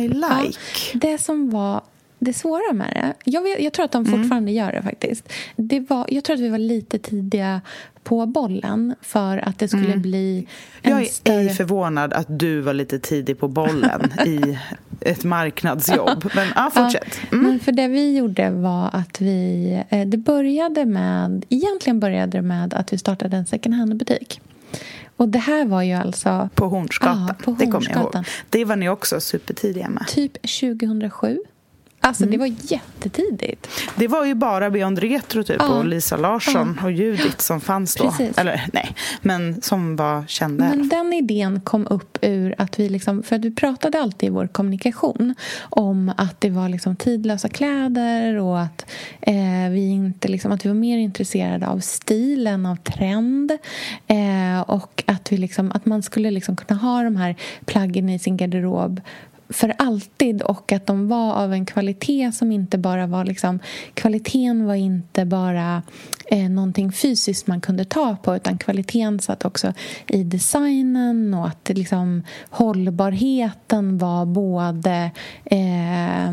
I 0.01 0.07
like. 0.07 0.59
Ja, 0.93 0.99
det 0.99 1.17
som 1.17 1.49
var 1.49 1.81
det 2.25 2.33
svåra 2.33 2.73
med 2.73 2.87
det... 2.93 3.31
Jag, 3.31 3.41
vet, 3.41 3.59
jag 3.59 3.73
tror 3.73 3.85
att 3.85 3.91
de 3.91 4.05
mm. 4.05 4.19
fortfarande 4.19 4.51
mm. 4.51 4.63
gör 4.63 4.71
det 4.71 4.81
faktiskt. 4.81 5.33
Det 5.55 5.79
var, 5.79 6.05
jag 6.09 6.23
tror 6.23 6.35
att 6.35 6.41
vi 6.41 6.49
var 6.49 6.57
lite 6.57 6.99
tidiga 6.99 7.61
på 8.03 8.25
bollen 8.25 8.95
för 9.01 9.37
att 9.37 9.59
det 9.59 9.67
skulle 9.67 9.85
mm. 9.85 10.01
bli 10.01 10.47
en 10.81 10.91
Jag 10.91 11.01
är 11.01 11.05
större... 11.05 11.49
förvånad 11.49 12.13
att 12.13 12.39
du 12.39 12.61
var 12.61 12.73
lite 12.73 12.99
tidig 12.99 13.39
på 13.39 13.47
bollen 13.47 14.11
i 14.25 14.57
ett 15.01 15.23
marknadsjobb. 15.23 16.31
Men 16.35 16.47
ja, 16.55 16.71
fortsätt. 16.73 17.19
Mm. 17.31 17.45
Men 17.45 17.59
för 17.59 17.71
det 17.71 17.87
vi 17.87 18.17
gjorde 18.17 18.49
var 18.49 18.89
att 18.93 19.21
vi... 19.21 19.83
Eh, 19.89 20.07
det 20.07 20.17
började 20.17 20.85
med... 20.85 21.45
Egentligen 21.49 21.99
började 21.99 22.37
det 22.37 22.41
med 22.41 22.73
att 22.73 22.93
vi 22.93 22.97
startade 22.97 23.37
en 23.37 23.45
second 23.45 23.75
hand-butik. 23.75 24.41
Och 25.17 25.29
det 25.29 25.39
här 25.39 25.65
var 25.65 25.81
ju 25.81 25.93
alltså... 25.93 26.49
På 26.55 26.67
Hornsgatan. 26.67 27.25
Ja, 27.27 27.33
på 27.43 27.51
Hornsgatan. 27.51 27.57
Det 27.57 27.71
kommer 27.71 28.03
jag 28.03 28.13
ihåg. 28.15 28.25
Det 28.49 28.65
var 28.65 28.75
ni 28.75 28.89
också 28.89 29.19
supertidiga 29.19 29.89
med. 29.89 30.07
Typ 30.07 30.33
2007. 30.33 31.39
Alltså 32.05 32.23
mm. 32.23 32.31
det 32.31 32.37
var 32.37 32.55
jättetidigt. 32.61 33.67
Det 33.95 34.07
var 34.07 34.25
ju 34.25 34.33
bara 34.33 34.69
Beyond 34.69 34.99
Retro 34.99 35.43
typ 35.43 35.55
ja. 35.59 35.67
och 35.67 35.85
Lisa 35.85 36.17
Larsson 36.17 36.77
ja. 36.79 36.85
och 36.85 36.91
Judith 36.91 37.37
som 37.37 37.61
fanns 37.61 37.95
då. 37.95 38.03
Precis. 38.03 38.37
Eller 38.37 38.65
nej, 38.73 38.95
men 39.21 39.61
som 39.61 39.95
var 39.95 40.23
kända. 40.27 40.69
Men 40.69 40.89
den 40.89 41.13
idén 41.13 41.61
kom 41.61 41.87
upp 41.87 42.17
ur 42.21 42.55
att 42.57 42.79
vi 42.79 42.89
liksom, 42.89 43.23
för 43.23 43.35
att 43.35 43.45
vi 43.45 43.51
pratade 43.51 44.01
alltid 44.01 44.27
i 44.27 44.29
vår 44.29 44.47
kommunikation 44.47 45.35
om 45.61 46.11
att 46.17 46.41
det 46.41 46.49
var 46.49 46.69
liksom 46.69 46.95
tidlösa 46.95 47.49
kläder 47.49 48.37
och 48.37 48.61
att 48.61 48.85
eh, 49.21 49.69
vi 49.71 49.89
inte 49.89 50.27
liksom, 50.27 50.51
att 50.51 50.65
vi 50.65 50.69
var 50.69 50.75
mer 50.75 50.97
intresserade 50.97 51.67
av 51.67 51.79
stilen, 51.79 52.65
av 52.65 52.75
trend 52.75 53.51
eh, 54.07 54.61
och 54.61 55.03
att 55.07 55.31
vi 55.31 55.37
liksom, 55.37 55.71
att 55.71 55.85
man 55.85 56.03
skulle 56.03 56.31
liksom 56.31 56.55
kunna 56.55 56.79
ha 56.79 57.03
de 57.03 57.15
här 57.15 57.35
plaggen 57.65 58.09
i 58.09 58.19
sin 58.19 58.37
garderob 58.37 59.01
för 59.49 59.73
alltid 59.77 60.41
och 60.41 60.71
att 60.71 60.85
de 60.85 61.07
var 61.07 61.33
av 61.33 61.53
en 61.53 61.65
kvalitet 61.65 62.31
som 62.31 62.51
inte 62.51 62.77
bara 62.77 63.07
var... 63.07 63.25
Liksom, 63.25 63.59
kvaliteten 63.93 64.65
var 64.65 64.75
inte 64.75 65.25
bara 65.25 65.81
eh, 66.25 66.49
någonting 66.49 66.91
fysiskt 66.91 67.47
man 67.47 67.61
kunde 67.61 67.85
ta 67.85 68.15
på 68.15 68.35
utan 68.35 68.57
kvaliteten 68.57 69.19
satt 69.19 69.45
också 69.45 69.73
i 70.07 70.23
designen 70.23 71.33
och 71.33 71.47
att 71.47 71.71
liksom, 71.73 72.23
hållbarheten 72.49 73.97
var 73.97 74.25
både 74.25 75.11
eh, 75.45 76.31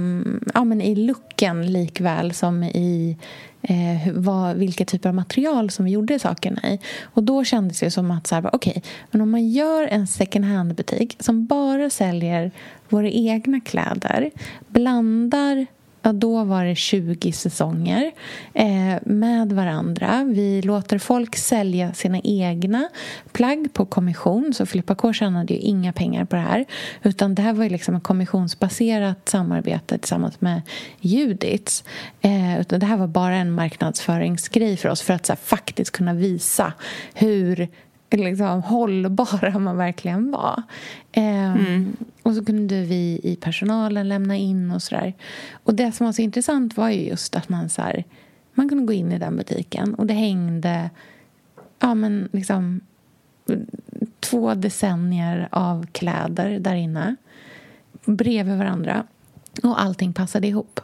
ja, 0.55 0.65
men 0.65 0.81
i 0.81 0.95
looken 0.95 1.73
likväl 1.73 2.35
som 2.35 2.63
i 2.63 3.17
eh, 3.63 4.13
vad, 4.13 4.57
vilka 4.57 4.85
typer 4.85 5.09
av 5.09 5.15
material 5.15 5.71
som 5.71 5.85
vi 5.85 5.91
gjorde 5.91 6.19
sakerna 6.19 6.71
i. 6.71 6.79
Och 7.03 7.23
Då 7.23 7.45
kändes 7.45 7.81
det 7.81 7.91
som 7.91 8.11
att 8.11 8.27
så 8.27 8.35
här, 8.35 8.55
okay, 8.55 8.81
men 9.11 9.21
om 9.21 9.31
man 9.31 9.49
gör 9.49 9.87
en 9.87 10.07
second 10.07 10.45
hand-butik 10.45 11.17
som 11.21 11.47
bara 11.47 11.91
säljer 11.91 12.51
våra 12.93 13.09
egna 13.09 13.61
kläder 13.61 14.31
blandar 14.69 15.67
ja, 16.03 16.13
då 16.13 16.45
var 16.45 16.65
det 16.65 16.75
20 16.75 17.33
säsonger 17.33 18.13
eh, 18.55 18.97
med 19.03 19.53
varandra. 19.53 20.25
Vi 20.25 20.63
låter 20.63 20.99
folk 20.99 21.37
sälja 21.37 21.95
sina 21.95 22.21
egna 22.25 22.89
plagg 23.33 23.69
på 23.73 23.87
kommission. 23.87 24.55
Så 24.55 24.67
Filippa 24.67 24.95
K 24.95 25.13
tjänade 25.13 25.55
ju 25.55 25.61
inga 25.61 25.93
pengar 25.93 26.25
på 26.25 26.37
det 26.37 26.43
här. 26.43 26.65
Utan 27.03 27.35
Det 27.35 27.43
här 27.43 27.53
var 27.53 27.65
ju 27.65 27.71
liksom 27.71 27.95
ett 27.95 28.03
kommissionsbaserat 28.03 29.29
samarbete 29.29 29.99
tillsammans 29.99 30.41
med 30.41 30.63
Judits. 31.01 31.85
Eh, 32.21 32.61
utan 32.61 32.81
det 32.81 32.87
här 32.87 32.97
var 32.97 33.07
bara 33.07 33.37
en 33.37 33.53
marknadsföringsgrej 33.53 34.77
för 34.77 34.89
oss 34.89 35.03
för 35.03 35.15
att 35.15 35.29
här, 35.29 35.37
faktiskt 35.37 35.91
kunna 35.91 36.15
visa 36.15 36.73
hur 37.15 37.69
liksom, 38.21 38.63
hållbara 38.63 39.59
man 39.59 39.77
verkligen 39.77 40.31
var. 40.31 40.63
Eh, 41.13 41.53
mm. 41.53 41.97
Och 42.23 42.35
så 42.35 42.45
kunde 42.45 42.83
vi 42.83 43.21
i 43.23 43.37
personalen 43.41 44.09
lämna 44.09 44.37
in 44.37 44.71
och 44.71 44.83
sådär. 44.83 45.15
Och 45.65 45.75
det 45.75 45.93
som 45.93 46.07
var 46.07 46.13
så 46.13 46.23
intressant 46.23 46.77
var 46.77 46.89
ju 46.89 47.01
just 47.01 47.37
att 47.37 47.49
man 47.49 47.69
så 47.69 47.83
här, 47.83 48.05
man 48.55 48.69
kunde 48.69 48.85
gå 48.85 48.93
in 48.93 49.13
i 49.13 49.19
den 49.19 49.37
butiken 49.37 49.95
och 49.95 50.07
det 50.07 50.15
hängde 50.15 50.91
ja, 51.79 51.95
men 51.95 52.29
liksom, 52.33 52.81
två 54.21 54.55
decennier 54.55 55.49
av 55.51 55.87
kläder 55.87 56.59
där 56.59 56.75
inne 56.75 57.17
bredvid 58.05 58.59
varandra 58.59 59.07
och 59.63 59.81
allting 59.81 60.13
passade 60.13 60.47
ihop. 60.47 60.81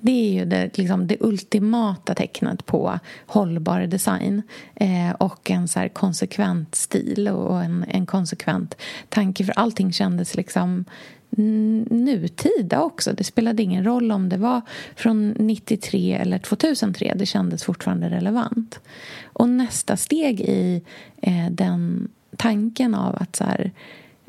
Det 0.00 0.12
är 0.12 0.32
ju 0.32 0.44
det, 0.44 0.78
liksom, 0.78 1.06
det 1.06 1.16
ultimata 1.20 2.14
tecknet 2.14 2.66
på 2.66 2.98
hållbar 3.26 3.80
design 3.80 4.42
eh, 4.74 5.10
och 5.10 5.50
en 5.50 5.68
så 5.68 5.88
konsekvent 5.92 6.74
stil 6.74 7.28
och 7.28 7.62
en, 7.62 7.84
en 7.88 8.06
konsekvent 8.06 8.74
tanke. 9.08 9.44
För 9.44 9.52
allting 9.52 9.92
kändes 9.92 10.36
liksom 10.36 10.84
nutida 11.30 12.80
också. 12.80 13.12
Det 13.12 13.24
spelade 13.24 13.62
ingen 13.62 13.84
roll 13.84 14.12
om 14.12 14.28
det 14.28 14.36
var 14.36 14.62
från 14.96 15.30
93 15.30 16.12
eller 16.12 16.38
2003. 16.38 17.14
Det 17.16 17.26
kändes 17.26 17.64
fortfarande 17.64 18.10
relevant. 18.10 18.80
Och 19.24 19.48
nästa 19.48 19.96
steg 19.96 20.40
i 20.40 20.82
eh, 21.22 21.50
den 21.50 22.08
tanken 22.36 22.94
av 22.94 23.16
att 23.20 23.36
så 23.36 23.44
här, 23.44 23.72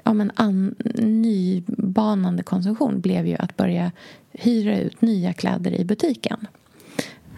ja, 0.03 0.13
men 0.13 0.31
an, 0.35 0.75
nybanande 0.97 2.43
konsumtion 2.43 3.01
blev 3.01 3.27
ju 3.27 3.35
att 3.35 3.57
börja 3.57 3.91
hyra 4.31 4.79
ut 4.79 5.01
nya 5.01 5.33
kläder 5.33 5.71
i 5.71 5.85
butiken. 5.85 6.47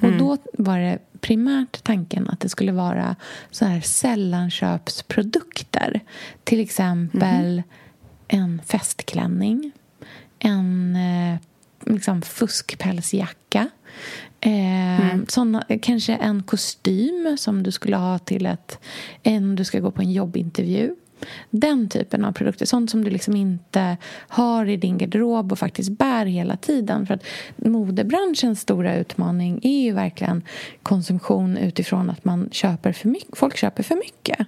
Mm. 0.02 0.14
Och 0.14 0.20
Då 0.20 0.38
var 0.54 0.80
det 0.80 1.00
primärt 1.22 1.84
tanken 1.84 2.30
att 2.30 2.40
det 2.40 2.50
skulle 2.50 2.72
vara 2.72 3.16
så 3.52 3.66
här 3.66 3.82
sällanköpsprodukter. 3.82 6.00
Till 6.44 6.60
exempel 6.60 7.50
mm. 7.50 7.64
en 8.28 8.62
festklänning, 8.66 9.72
en 10.40 10.96
eh, 10.96 11.38
liksom 11.86 12.22
fuskpälsjacka 12.22 13.70
Eh, 14.44 15.12
mm. 15.12 15.26
såna, 15.30 15.64
kanske 15.82 16.16
en 16.16 16.44
kostym 16.44 17.38
som 17.40 17.64
du 17.64 17.72
skulle 17.72 17.96
ha 17.96 18.20
till 18.20 18.46
ett... 18.46 18.80
En, 19.24 19.56
du 19.56 19.64
ska 19.64 19.80
gå 19.80 19.92
på 19.92 20.02
en 20.02 20.12
jobbintervju. 20.12 20.96
Den 21.50 21.90
typen 21.90 22.26
av 22.26 22.32
produkter, 22.32 22.66
sånt 22.66 22.92
som 22.92 23.04
du 23.04 23.10
liksom 23.10 23.36
inte 23.36 23.98
har 24.28 24.66
i 24.66 24.78
din 24.78 24.98
garderob 24.98 25.52
och 25.52 25.60
faktiskt 25.60 25.92
bär 25.92 26.26
hela 26.26 26.58
tiden. 26.58 27.08
För 27.08 27.14
att 27.14 27.24
modebranschens 27.56 28.62
stora 28.62 28.96
utmaning 28.96 29.60
är 29.64 29.82
ju 29.82 29.92
verkligen 29.92 30.44
konsumtion 30.84 31.58
utifrån 31.58 32.10
att 32.10 32.26
man 32.26 32.50
köper 32.52 32.92
för 32.92 33.10
mycket, 33.10 33.38
folk 33.38 33.58
köper 33.58 33.84
för 33.84 33.96
mycket. 33.96 34.48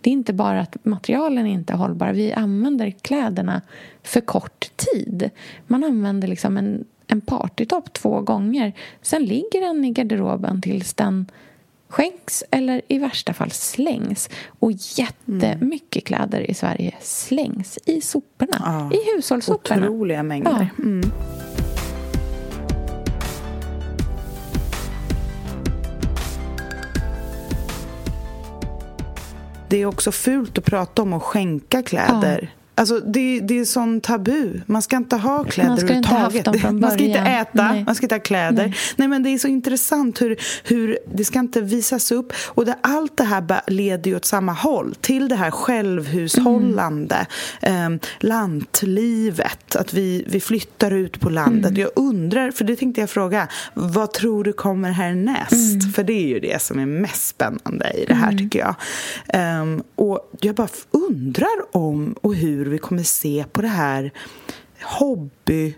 Det 0.00 0.10
är 0.10 0.12
inte 0.12 0.32
bara 0.32 0.60
att 0.60 0.76
materialen 0.84 1.46
inte 1.46 1.72
är 1.72 1.76
hållbara. 1.76 2.12
Vi 2.12 2.32
använder 2.32 2.90
kläderna 2.90 3.62
för 4.02 4.20
kort 4.20 4.70
tid. 4.76 5.30
Man 5.66 5.84
använder 5.84 6.28
liksom 6.28 6.56
en, 6.56 6.84
en 7.06 7.20
partytopp 7.20 7.92
två 7.92 8.20
gånger. 8.20 8.72
Sen 9.02 9.24
ligger 9.24 9.60
den 9.60 9.84
i 9.84 9.90
garderoben 9.90 10.62
tills 10.62 10.94
den 10.94 11.26
skänks 11.88 12.44
eller 12.50 12.82
i 12.88 12.98
värsta 12.98 13.34
fall 13.34 13.50
slängs. 13.50 14.30
Och 14.58 14.72
jättemycket 14.72 16.04
kläder 16.04 16.50
i 16.50 16.54
Sverige 16.54 16.94
slängs 17.00 17.78
i 17.84 18.00
soporna, 18.00 18.88
ja, 18.90 18.96
i 18.96 19.16
hushållssoporna. 19.16 19.86
Otroliga 19.86 20.22
mängder. 20.22 20.70
Ja. 20.76 20.82
Mm. 20.84 21.10
Det 29.68 29.82
är 29.82 29.86
också 29.86 30.12
fult 30.12 30.58
att 30.58 30.64
prata 30.64 31.02
om 31.02 31.12
att 31.12 31.22
skänka 31.22 31.82
kläder. 31.82 32.54
Alltså, 32.78 33.00
det, 33.00 33.40
det 33.40 33.58
är 33.58 33.64
sån 33.64 34.00
tabu. 34.00 34.60
Man 34.66 34.82
ska 34.82 34.96
inte 34.96 35.16
ha 35.16 35.44
kläder 35.44 35.68
man 35.68 35.78
ska 35.78 35.86
överhuvudtaget. 35.86 36.60
Från 36.60 36.80
man 36.80 36.90
ska 36.90 37.04
inte 37.04 37.18
äta, 37.18 37.72
Nej. 37.72 37.84
man 37.84 37.94
ska 37.94 38.04
inte 38.04 38.14
ha 38.14 38.20
kläder. 38.20 38.66
Nej. 38.66 38.74
Nej. 38.96 39.08
men 39.08 39.22
Det 39.22 39.30
är 39.30 39.38
så 39.38 39.48
intressant 39.48 40.22
hur, 40.22 40.36
hur 40.64 40.98
det 41.14 41.24
ska 41.24 41.38
inte 41.38 41.60
visas 41.60 42.12
upp. 42.12 42.32
Och 42.46 42.66
det, 42.66 42.76
Allt 42.80 43.16
det 43.16 43.24
här 43.24 43.70
leder 43.70 44.10
ju 44.10 44.16
åt 44.16 44.24
samma 44.24 44.52
håll. 44.52 44.94
Till 45.00 45.28
det 45.28 45.36
här 45.36 45.50
självhushållande, 45.50 47.26
mm. 47.60 47.92
eh, 47.92 48.00
lantlivet. 48.20 49.76
Att 49.76 49.94
vi, 49.94 50.24
vi 50.26 50.40
flyttar 50.40 50.90
ut 50.90 51.20
på 51.20 51.30
landet. 51.30 51.70
Mm. 51.70 51.80
Jag 51.80 51.90
undrar, 51.96 52.50
för 52.50 52.64
det 52.64 52.76
tänkte 52.76 53.00
jag 53.00 53.10
fråga, 53.10 53.48
vad 53.74 54.12
tror 54.12 54.44
du 54.44 54.52
kommer 54.52 54.90
härnäst? 54.90 55.82
Mm. 55.82 55.92
För 55.92 56.02
det 56.02 56.12
är 56.12 56.28
ju 56.28 56.40
det 56.40 56.62
som 56.62 56.78
är 56.78 56.86
mest 56.86 57.26
spännande 57.26 57.92
i 57.92 58.04
det 58.04 58.14
här, 58.14 58.32
mm. 58.32 58.38
tycker 58.38 58.58
jag. 58.58 58.74
Um, 59.62 59.82
och 59.94 60.30
jag 60.40 60.54
bara 60.54 60.68
undrar 60.90 61.76
om 61.76 62.14
och 62.20 62.34
hur 62.34 62.67
vi 62.68 62.78
kommer 62.78 63.02
se 63.02 63.44
på 63.52 63.62
det 63.62 63.68
här 63.68 64.12
hobby 64.82 65.74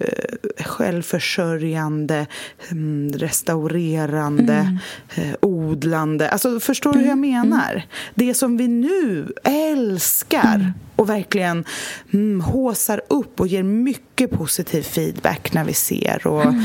eh, 0.00 0.64
självförsörjande, 0.64 2.26
mm, 2.70 3.12
restaurerande, 3.12 4.54
mm. 4.54 4.78
Eh, 5.14 5.34
odlande. 5.40 6.28
Alltså, 6.28 6.60
förstår 6.60 6.92
du 6.92 6.98
hur 6.98 7.06
jag 7.06 7.12
mm. 7.12 7.30
menar? 7.30 7.72
Mm. 7.72 7.82
Det 8.14 8.34
som 8.34 8.56
vi 8.56 8.68
nu 8.68 9.32
älskar 9.44 10.54
mm. 10.54 10.72
och 10.96 11.08
verkligen 11.08 11.64
mm, 12.12 12.40
håsar 12.40 13.02
upp 13.08 13.40
och 13.40 13.46
ger 13.46 13.62
mycket 13.62 14.30
positiv 14.30 14.82
feedback 14.82 15.52
när 15.52 15.64
vi 15.64 15.74
ser. 15.74 16.26
Och, 16.26 16.44
mm. 16.44 16.64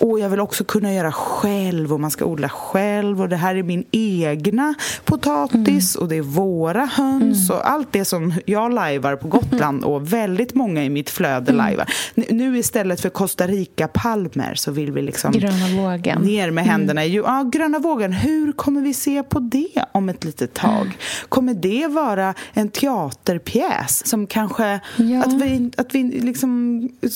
Och 0.00 0.20
jag 0.20 0.28
vill 0.28 0.40
också 0.40 0.64
kunna 0.64 0.94
göra 0.94 1.12
själv 1.12 1.92
och 1.92 2.00
man 2.00 2.10
ska 2.10 2.24
odla 2.24 2.48
själv 2.48 3.20
och 3.20 3.28
det 3.28 3.36
här 3.36 3.54
är 3.54 3.62
min 3.62 3.84
egna 3.90 4.74
potatis 5.04 5.96
mm. 5.96 6.02
och 6.02 6.08
det 6.08 6.16
är 6.16 6.22
våra 6.22 6.84
höns 6.84 7.50
mm. 7.50 7.60
och 7.60 7.70
allt 7.70 7.92
det 7.92 8.04
som 8.04 8.34
jag 8.46 8.72
lajvar 8.72 9.16
på 9.16 9.28
Gotland 9.28 9.84
och 9.84 10.12
väldigt 10.12 10.54
många 10.54 10.84
i 10.84 10.90
mitt 10.90 11.10
flöde 11.10 11.52
mm. 11.52 11.56
lajvar. 11.56 11.86
Nu 12.14 12.58
istället 12.58 13.00
för 13.00 13.08
Costa 13.08 13.46
Rica-palmer 13.46 14.54
så 14.54 14.70
vill 14.70 14.92
vi 14.92 15.02
liksom 15.02 15.32
gröna 15.32 15.82
vågen. 15.82 16.22
ner 16.22 16.50
med 16.50 16.64
händerna 16.64 17.04
i 17.04 17.14
ja, 17.14 17.50
gröna 17.52 17.78
vågen. 17.78 18.12
Hur 18.12 18.52
kommer 18.52 18.80
vi 18.80 18.94
se 18.94 19.22
på 19.22 19.38
det 19.38 19.84
om 19.92 20.08
ett 20.08 20.24
litet 20.24 20.54
tag? 20.54 20.80
Mm. 20.80 20.92
Kommer 21.28 21.54
det 21.54 21.86
vara 21.86 22.34
en 22.52 22.68
teaterpjäs 22.68 24.06
som 24.06 24.26
kanske 24.26 24.80
ja. 24.96 25.22
att 25.22 25.32
vi, 25.32 25.70
att 25.76 25.94
vi 25.94 26.02
liksom 26.02 26.50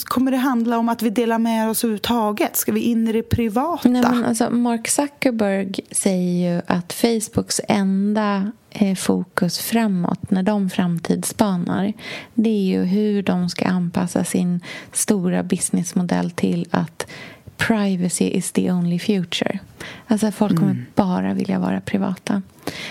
kommer 0.04 0.30
det 0.30 0.36
handla 0.36 0.78
om 0.78 0.88
att 0.88 1.02
vi 1.02 1.10
delar 1.10 1.38
med 1.38 1.70
oss 1.70 1.84
överhuvudtaget? 1.84 2.56
Ska 2.56 2.73
vi 2.74 2.80
in 2.80 3.08
i 3.08 3.12
det 3.12 3.22
privata? 3.22 3.88
Nej, 3.88 4.02
men 4.02 4.24
alltså 4.24 4.50
Mark 4.50 4.88
Zuckerberg 4.88 5.74
säger 5.90 6.54
ju 6.54 6.62
att 6.66 6.92
Facebooks 6.92 7.60
enda 7.68 8.52
eh, 8.70 8.94
fokus 8.94 9.58
framåt 9.58 10.30
när 10.30 10.42
de 10.42 10.70
framtidsspanar 10.70 11.92
det 12.34 12.50
är 12.50 12.64
ju 12.64 12.82
hur 12.82 13.22
de 13.22 13.48
ska 13.48 13.64
anpassa 13.64 14.24
sin 14.24 14.60
stora 14.92 15.42
businessmodell 15.42 16.30
till 16.30 16.66
att 16.70 17.06
privacy 17.56 18.24
is 18.24 18.52
the 18.52 18.72
only 18.72 18.98
future. 18.98 19.58
Alltså 20.06 20.30
folk 20.30 20.56
kommer 20.56 20.70
mm. 20.70 20.86
bara 20.94 21.34
vilja 21.34 21.58
vara 21.58 21.80
privata. 21.80 22.42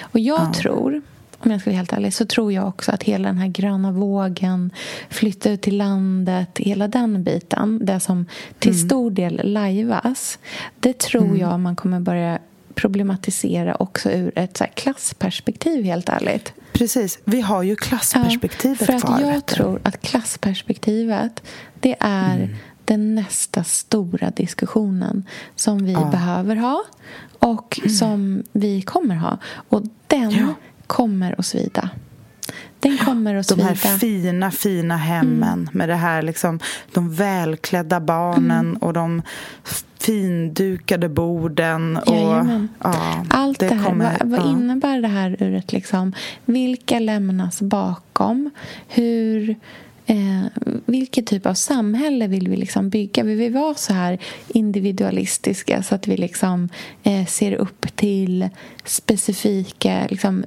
Och 0.02 0.20
jag 0.20 0.42
ja. 0.42 0.54
tror 0.54 1.02
om 1.46 1.52
jag 1.52 1.62
ska 1.62 1.70
vara 1.70 1.78
helt 1.78 1.94
ärlig, 1.94 2.14
så 2.14 2.26
tror 2.26 2.54
jag 2.54 2.68
också 2.68 2.92
att 2.92 3.04
hela 3.04 3.28
den 3.28 3.38
här 3.38 3.48
gröna 3.48 3.92
vågen, 3.92 4.72
flytta 5.10 5.50
ut 5.50 5.62
till 5.62 5.78
landet, 5.78 6.50
hela 6.60 6.88
den 6.88 7.24
biten, 7.24 7.86
det 7.86 8.00
som 8.00 8.26
till 8.60 8.72
mm. 8.72 8.86
stor 8.86 9.12
del 9.12 9.42
lajvas, 9.44 10.40
det 10.80 11.00
tror 11.00 11.26
mm. 11.26 11.40
jag 11.40 11.60
man 11.60 11.76
kommer 11.76 12.00
börja 12.00 12.40
problematisera 12.76 13.76
också 13.76 14.12
ur 14.12 14.32
ett 14.36 14.58
så 14.58 14.66
klassperspektiv, 14.74 15.84
helt 15.84 16.10
ärligt. 16.10 16.54
Precis. 16.74 17.20
Vi 17.26 17.42
har 17.42 17.64
ju 17.64 17.76
klassperspektivet 17.76 18.82
ja, 18.82 18.86
för 18.86 18.94
att 18.94 19.02
kvar. 19.02 19.22
Jag 19.22 19.46
tror 19.46 19.80
att 19.84 20.02
klassperspektivet 20.02 21.44
det 21.80 21.96
är 22.00 22.36
mm. 22.36 22.56
den 22.86 23.16
nästa 23.16 23.64
stora 23.64 24.30
diskussionen 24.30 25.26
som 25.56 25.86
vi 25.86 25.94
ja. 25.94 26.10
behöver 26.12 26.56
ha 26.56 26.84
och 27.40 27.80
mm. 27.80 27.90
som 27.90 28.44
vi 28.52 28.82
kommer 28.82 29.16
ha. 29.16 29.38
Och 29.70 29.84
den 30.08 30.32
ja. 30.32 30.54
Kommer 30.94 31.40
att 31.40 31.46
svida. 31.46 31.90
Den 32.80 32.98
kommer 32.98 33.36
att 33.36 33.46
svida. 33.46 33.64
De 33.64 33.68
här 33.68 33.98
fina, 33.98 34.52
fina 34.52 34.98
hemmen 34.98 35.60
mm. 35.60 35.70
med 35.72 35.90
det 35.90 35.96
här 35.96 36.22
liksom, 36.22 36.60
de 36.94 37.16
välklädda 37.16 38.00
barnen 38.00 38.66
mm. 38.66 38.78
och 38.78 38.94
de 38.94 39.22
findukade 40.00 41.10
borden. 41.10 41.98
Och, 41.98 42.16
ja, 42.84 43.26
Allt 43.30 43.60
det, 43.60 43.68
det 43.68 43.76
här, 43.76 43.86
kommer, 43.86 44.18
vad, 44.20 44.40
vad 44.40 44.52
innebär 44.52 45.02
det 45.02 45.08
här 45.08 45.38
ur 45.40 45.56
ett 45.56 45.74
liksom, 45.74 46.14
vilka 46.46 47.00
lämnas 47.00 47.62
bakom? 47.62 48.50
Hur 48.88 49.56
Eh, 50.06 50.46
vilket 50.86 51.28
typ 51.28 51.46
av 51.46 51.54
samhälle 51.54 52.28
vill 52.28 52.48
vi 52.48 52.56
liksom 52.56 52.90
bygga? 52.90 53.24
Vill 53.24 53.38
vi 53.38 53.50
vara 53.50 53.76
så 53.76 53.94
här 53.94 54.18
individualistiska 54.48 55.84
så 55.84 55.96
att 55.96 56.08
vi 56.08 56.18
liksom 56.18 56.70
eh, 57.04 57.26
ser 57.26 57.54
upp 57.54 57.96
till 57.96 58.50
specifika 58.86 60.08
liksom, 60.10 60.46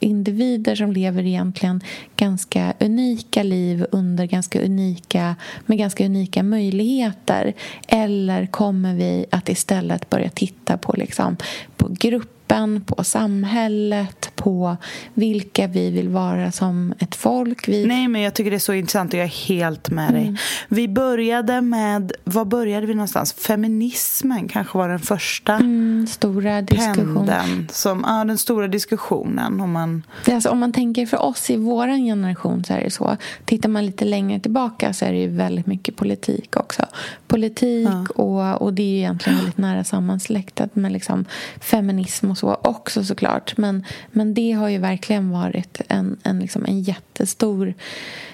individer 0.00 0.74
som 0.74 0.92
lever 0.92 1.26
egentligen 1.26 1.80
ganska 2.16 2.74
unika 2.80 3.42
liv 3.42 3.86
under 3.90 4.26
ganska 4.26 4.60
unika, 4.60 5.36
med 5.66 5.78
ganska 5.78 6.04
unika 6.04 6.42
möjligheter? 6.42 7.52
Eller 7.88 8.46
kommer 8.46 8.94
vi 8.94 9.26
att 9.30 9.48
istället 9.48 10.10
börja 10.10 10.30
titta 10.30 10.76
på, 10.76 10.92
liksom, 10.96 11.36
på 11.76 11.88
grupper 11.90 12.43
gruppen, 12.54 12.84
på 12.84 13.04
samhället, 13.04 14.30
på 14.34 14.76
vilka 15.14 15.66
vi 15.66 15.90
vill 15.90 16.08
vara 16.08 16.52
som 16.52 16.94
ett 16.98 17.14
folk. 17.14 17.68
Vi... 17.68 17.86
Nej, 17.86 18.08
men 18.08 18.22
jag 18.22 18.34
tycker 18.34 18.50
det 18.50 18.56
är 18.56 18.58
så 18.58 18.72
intressant 18.72 19.12
och 19.12 19.18
jag 19.18 19.24
är 19.24 19.48
helt 19.48 19.90
med 19.90 20.12
dig. 20.12 20.22
Mm. 20.22 20.36
Vi 20.68 20.88
började 20.88 21.60
med, 21.60 22.12
var 22.24 22.44
började 22.44 22.86
vi 22.86 22.94
någonstans? 22.94 23.32
Feminismen 23.32 24.48
kanske 24.48 24.78
var 24.78 24.88
den 24.88 24.98
första 24.98 25.52
mm, 25.52 26.06
stora 26.06 26.62
diskussionen. 26.62 27.68
Som, 27.72 28.04
ja, 28.06 28.24
den 28.24 28.38
stora 28.38 28.68
diskussionen. 28.68 29.60
Om 29.60 29.72
man... 29.72 30.02
Alltså, 30.26 30.50
om 30.50 30.58
man 30.58 30.72
tänker 30.72 31.06
för 31.06 31.22
oss 31.22 31.50
i 31.50 31.56
vår 31.56 31.86
generation 31.86 32.64
så 32.64 32.72
är 32.72 32.80
det 32.80 32.90
så. 32.90 33.16
Tittar 33.44 33.68
man 33.68 33.86
lite 33.86 34.04
längre 34.04 34.40
tillbaka 34.40 34.92
så 34.92 35.04
är 35.04 35.12
det 35.12 35.18
ju 35.18 35.28
väldigt 35.28 35.66
mycket 35.66 35.96
politik 35.96 36.56
också. 36.56 36.86
Politik 37.26 37.88
ja. 37.88 38.06
och, 38.14 38.62
och 38.62 38.74
det 38.74 38.82
är 38.82 38.86
ju 38.86 38.96
egentligen 38.96 39.38
väldigt 39.38 39.58
nära 39.58 39.84
sammansläktat 39.84 40.76
med 40.76 40.92
liksom 40.92 41.24
feminism 41.60 42.30
och 42.30 42.38
så 42.38 42.43
också 42.52 43.04
såklart. 43.04 43.56
Men, 43.56 43.84
men 44.10 44.34
det 44.34 44.52
har 44.52 44.68
ju 44.68 44.78
verkligen 44.78 45.30
varit 45.30 45.80
en, 45.88 46.16
en, 46.22 46.38
liksom 46.38 46.64
en, 46.64 46.80
jättestor, 46.80 47.74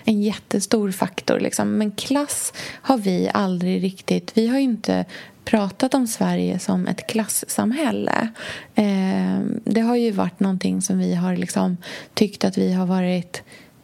en 0.05 0.23
jättestor 0.23 0.91
faktor. 0.91 1.41
Liksom. 1.41 1.73
Men 1.73 1.91
klass 1.91 2.53
har 2.83 2.99
vi 2.99 3.31
aldrig 3.35 3.83
riktigt... 3.83 4.33
Vi 4.35 4.47
har 4.47 4.57
ju 4.57 4.65
inte 4.65 5.05
pratat 5.45 5.95
om 5.95 6.07
Sverige 6.07 6.59
som 6.59 6.87
ett 6.87 7.07
klassamhälle. 7.07 8.29
Eh, 8.75 9.41
det 9.65 9.81
har 9.81 9.97
ju 9.97 10.11
varit 10.11 10.41
någonting 10.41 10.83
som 10.83 10.99
vi 10.99 11.15
har 11.15 11.37
liksom 11.37 11.77
tyckt 12.15 12.45
att 12.45 12.59
vi 12.59 12.73
har 12.73 12.87
varit 12.87 13.43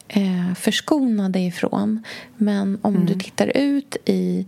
eh, 0.09 0.55
förskonade 0.55 1.39
ifrån. 1.41 2.03
Men 2.37 2.79
om 2.83 2.95
mm. 2.95 3.07
du 3.07 3.14
tittar 3.14 3.57
ut 3.57 3.97
i 4.05 4.47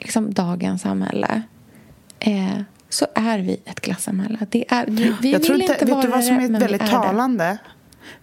liksom, 0.00 0.34
dagens 0.34 0.82
samhälle 0.82 1.42
eh, 2.20 2.60
så 2.92 3.06
är 3.14 3.38
vi 3.38 3.60
ett 3.64 3.80
klassamhälle. 3.80 4.46
Det 4.50 4.64
är, 4.68 4.86
vi, 4.86 5.14
vi 5.20 5.32
jag 5.32 5.42
tror 5.42 5.60
inte, 5.60 5.72
inte 5.72 5.84
vet 5.84 6.02
du 6.02 6.08
vad 6.08 6.24
som 6.24 6.36
är 6.36 6.60
väldigt 6.60 6.86
talande? 6.86 7.44
Det. 7.44 7.58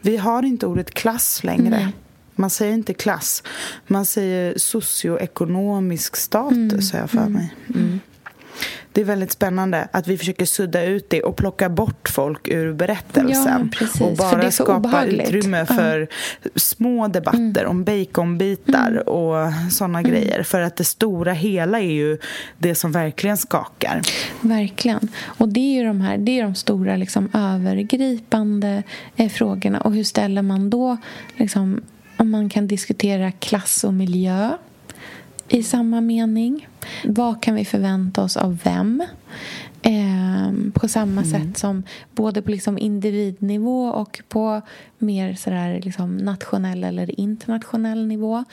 Vi 0.01 0.17
har 0.17 0.43
inte 0.43 0.65
ordet 0.65 0.91
klass 0.91 1.43
längre. 1.43 1.69
Nej. 1.69 1.87
Man 2.35 2.49
säger 2.49 2.73
inte 2.73 2.93
klass. 2.93 3.43
Man 3.87 4.05
säger 4.05 4.57
socioekonomisk 4.57 6.15
status, 6.15 6.93
mm. 6.93 6.93
har 6.93 6.99
jag 6.99 7.09
för 7.09 7.29
mig. 7.29 7.55
Mm. 7.75 7.99
Det 8.93 9.01
är 9.01 9.05
väldigt 9.05 9.31
spännande 9.31 9.87
att 9.91 10.07
vi 10.07 10.17
försöker 10.17 10.45
sudda 10.45 10.83
ut 10.83 11.09
det 11.09 11.21
och 11.21 11.35
plocka 11.35 11.69
bort 11.69 12.09
folk 12.09 12.47
ur 12.47 12.73
berättelsen. 12.73 13.71
Ja, 13.79 14.05
och 14.05 14.17
bara 14.17 14.51
skapa 14.51 14.77
obehagligt. 14.77 15.27
utrymme 15.27 15.65
för 15.65 16.07
ja. 16.43 16.49
små 16.55 17.07
debatter 17.07 17.61
mm. 17.61 17.69
om 17.69 17.83
baconbitar 17.83 18.91
mm. 18.91 19.03
och 19.03 19.53
såna 19.71 19.99
mm. 19.99 20.11
grejer. 20.11 20.43
För 20.43 20.61
att 20.61 20.75
det 20.75 20.83
stora 20.83 21.33
hela 21.33 21.79
är 21.79 21.91
ju 21.91 22.17
det 22.57 22.75
som 22.75 22.91
verkligen 22.91 23.37
skakar. 23.37 24.01
Verkligen. 24.41 25.09
Och 25.23 25.49
det 25.49 25.59
är 25.59 25.81
ju 25.81 25.87
de 25.87 26.01
här 26.01 26.17
det 26.17 26.39
är 26.39 26.43
de 26.43 26.55
stora 26.55 26.95
liksom, 26.95 27.29
övergripande 27.33 28.83
eh, 29.15 29.29
frågorna. 29.29 29.81
Och 29.81 29.93
hur 29.93 30.03
ställer 30.03 30.41
man 30.41 30.69
då 30.69 30.97
liksom, 31.35 31.81
om 32.17 32.29
man 32.29 32.49
kan 32.49 32.67
diskutera 32.67 33.31
klass 33.31 33.83
och 33.83 33.93
miljö 33.93 34.51
i 35.49 35.63
samma 35.63 36.01
mening. 36.01 36.67
Vad 37.05 37.43
kan 37.43 37.55
vi 37.55 37.65
förvänta 37.65 38.23
oss 38.23 38.37
av 38.37 38.57
vem? 38.63 39.03
Eh, 39.81 40.71
på 40.73 40.87
samma 40.87 41.21
mm. 41.21 41.25
sätt 41.25 41.57
som 41.57 41.83
både 42.15 42.41
på 42.41 42.51
liksom 42.51 42.77
individnivå 42.77 43.89
och 43.89 44.21
på 44.29 44.61
mer 44.97 45.33
sådär 45.33 45.81
liksom 45.83 46.17
nationell 46.17 46.83
eller 46.83 47.19
internationell 47.19 48.07
nivå 48.07 48.45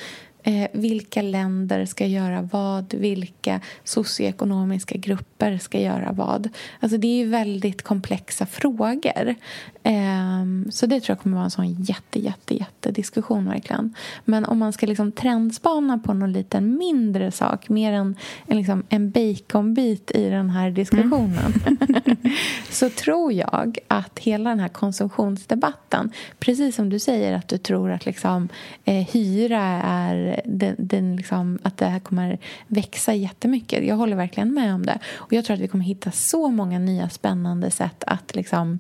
Eh, 0.47 0.69
vilka 0.73 1.23
länder 1.23 1.85
ska 1.85 2.07
göra 2.07 2.49
vad? 2.53 2.95
Vilka 2.95 3.61
socioekonomiska 3.85 4.97
grupper 4.99 5.36
ska 5.61 5.81
göra 5.81 6.13
vad? 6.13 6.49
Alltså 6.81 6.99
det 6.99 7.07
är 7.07 7.17
ju 7.17 7.29
väldigt 7.29 7.83
komplexa 7.83 8.47
frågor. 8.47 9.35
Eh, 9.83 10.45
så 10.71 10.87
det 10.87 11.01
tror 11.01 11.15
jag 11.15 11.21
kommer 11.21 11.37
vara 11.37 11.45
en 11.45 11.51
sån 11.51 11.83
jätte, 11.83 12.21
jätte, 12.21 12.55
jätte 12.55 12.91
diskussion 12.91 13.49
verkligen. 13.49 13.95
Men 14.25 14.45
om 14.45 14.59
man 14.59 14.73
ska 14.73 14.87
liksom 14.87 15.13
trendspana 15.13 15.99
på 15.99 16.15
någon 16.15 16.33
liten 16.33 16.79
mindre 16.79 17.31
sak 17.31 17.69
mer 17.69 17.93
än 17.93 18.17
en, 18.47 18.57
liksom, 18.57 18.83
en 18.89 19.11
baconbit 19.11 20.11
i 20.11 20.29
den 20.29 20.51
här 20.51 20.71
diskussionen 20.71 21.53
mm. 21.67 22.17
så 22.71 22.91
tror 22.91 23.33
jag 23.33 23.79
att 23.89 24.19
hela 24.19 24.51
den 24.51 24.61
här 24.61 24.69
konsumtionsdebatten 24.69 26.13
precis 26.39 26.77
som 26.77 26.91
du 26.91 26.99
säger 26.99 27.33
att 27.33 27.49
du 27.49 27.59
tror 27.59 27.91
att 27.91 28.07
liksom, 28.07 28.49
eh, 28.85 29.07
hyra 29.13 29.63
är 29.85 30.41
den, 30.45 30.75
den 30.79 31.17
liksom, 31.17 31.59
att 31.63 31.77
det 31.77 31.87
här 31.87 32.01
kommer 32.01 32.39
växa 32.67 33.15
jättemycket. 33.15 33.87
Jag 33.87 33.97
håller 33.97 34.17
verkligen 34.17 34.55
med 34.55 34.75
om 34.75 34.87
det. 34.87 34.99
Och 35.27 35.33
Jag 35.33 35.45
tror 35.45 35.55
att 35.55 35.61
vi 35.61 35.69
kommer 35.69 35.85
hitta 35.85 36.11
så 36.11 36.49
många 36.49 36.79
nya 36.79 37.09
spännande 37.09 37.71
sätt 37.71 38.05
att 38.07 38.35
liksom, 38.35 38.79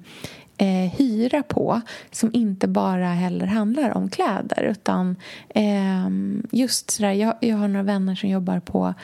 eh, 0.59 0.93
hyra 0.99 1.43
på 1.43 1.81
som 2.11 2.31
inte 2.33 2.69
bara 2.69 3.09
heller 3.09 3.47
handlar 3.47 3.97
om 3.97 4.09
kläder. 4.09 4.63
Utan 4.63 5.17
eh, 5.49 6.09
just 6.53 6.91
sådär, 6.91 7.13
jag, 7.13 7.35
jag 7.41 7.57
har 7.57 7.69
några 7.69 7.83
vänner 7.83 8.15
som 8.15 8.29
jobbar 8.29 8.61
på 8.61 8.95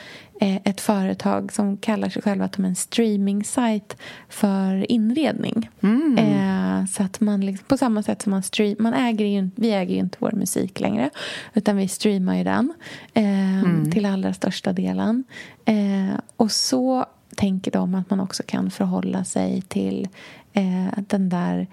eh, 0.40 0.56
ett 0.64 0.80
företag 0.80 1.52
som 1.52 1.76
kallar 1.76 2.08
sig 2.08 2.22
själva 2.22 2.48
som 2.54 2.64
en 2.64 2.74
streaming-sajt 2.74 3.96
för 4.28 4.92
inredning. 4.92 5.70
Mm. 5.80 6.18
Eh, 6.18 6.86
så 6.86 7.02
att 7.02 7.20
man 7.20 7.40
liksom, 7.40 7.64
på 7.68 7.76
samma 7.76 8.02
sätt 8.02 8.22
som 8.22 8.30
man 8.30 8.42
stream, 8.42 8.76
man 8.78 8.94
äger 8.94 9.24
ju, 9.24 9.50
vi 9.56 9.72
äger 9.72 9.94
ju 9.94 10.00
inte 10.00 10.18
vår 10.20 10.32
musik 10.32 10.80
längre 10.80 11.10
utan 11.54 11.76
vi 11.76 11.88
streamar 11.88 12.36
ju 12.36 12.44
den 12.44 12.72
eh, 13.14 13.58
mm. 13.58 13.90
till 13.90 14.06
allra 14.06 14.34
största 14.34 14.72
delen. 14.72 15.24
Eh, 15.64 16.18
och 16.36 16.52
så 16.52 17.06
tänker 17.36 17.70
de 17.70 17.94
att 17.94 18.10
man 18.10 18.20
också 18.20 18.42
kan 18.46 18.70
förhålla 18.70 19.24
sig 19.24 19.62
till 19.62 20.08
eh, 20.52 20.98
den 21.06 21.28
där 21.28 21.66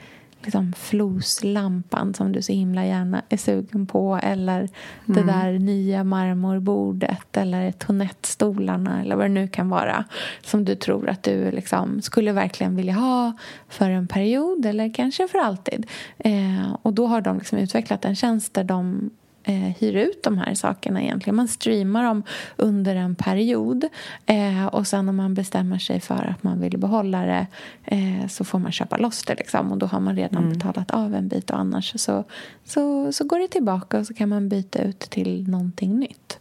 liksom 0.44 0.74
floslampan 0.78 2.14
som 2.14 2.32
du 2.32 2.42
så 2.42 2.52
himla 2.52 2.86
gärna 2.86 3.22
är 3.30 3.38
sugen 3.38 3.86
på 3.86 4.20
eller 4.24 4.58
mm. 4.58 4.70
det 5.06 5.24
där 5.24 5.60
nya 5.60 6.04
marmorbordet 6.04 7.38
eller 7.38 7.72
tonettstolarna 7.72 9.02
eller 9.02 9.16
vad 9.16 9.26
det 9.26 9.30
nu 9.30 9.48
kan 9.48 9.70
vara 9.70 10.06
som 10.42 10.66
du 10.66 10.76
tror 10.76 11.10
att 11.10 11.24
du 11.24 11.52
liksom 11.52 12.02
skulle 12.02 12.32
verkligen 12.32 12.76
vilja 12.76 12.94
ha 12.94 13.34
för 13.68 13.90
en 13.90 14.08
period 14.08 14.66
eller 14.66 14.94
kanske 14.94 15.28
för 15.28 15.40
alltid. 15.40 15.86
Eh, 16.18 16.76
och 16.82 16.94
då 16.94 17.08
har 17.08 17.22
de 17.22 17.38
liksom 17.38 17.58
utvecklat 17.58 18.06
en 18.06 18.16
tjänst 18.16 18.54
där 18.54 18.64
de 18.64 19.10
eh, 19.50 19.76
hyr 19.80 19.96
ut 19.96 20.24
de 20.24 20.38
här 20.38 20.54
sakerna 20.54 21.02
egentligen. 21.02 21.36
Man 21.36 21.48
streamar 21.48 22.04
dem 22.04 22.24
under 22.58 22.96
en 22.96 23.16
period 23.16 23.86
eh, 24.26 24.66
och 24.66 24.88
sen 24.88 25.10
om 25.10 25.16
man 25.16 25.34
bestämmer 25.34 25.78
sig 25.78 26.00
för 26.00 26.26
att 26.36 26.44
man 26.44 26.62
vill 26.62 26.78
behålla 26.78 27.26
det 27.26 27.48
eh, 27.86 28.28
så 28.28 28.44
får 28.44 28.60
man 28.60 28.72
köpa 28.72 28.98
loss 28.98 29.24
det 29.24 29.36
liksom 29.36 29.72
och 29.72 29.78
då 29.78 29.86
har 29.86 30.00
man 30.00 30.16
redan 30.16 30.44
mm. 30.44 30.54
betalat 30.54 30.92
av 30.92 31.16
en 31.16 31.28
bit 31.28 31.50
och 31.50 31.60
annars 31.60 32.00
så, 32.00 32.24
så, 32.66 33.12
så 33.12 33.24
går 33.24 33.40
det 33.40 33.48
tillbaka 33.48 34.00
och 34.00 34.08
så 34.08 34.14
kan 34.14 34.30
man 34.30 34.50
byta 34.50 34.84
ut 34.84 35.00
till 35.00 35.50
någonting 35.50 36.00
nytt. 36.00 36.40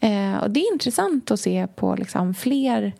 Eh, 0.00 0.36
och 0.42 0.50
det 0.50 0.60
är 0.60 0.72
intressant 0.72 1.30
att 1.30 1.40
se 1.40 1.66
på 1.66 1.94
liksom 1.94 2.34
fler 2.34 2.92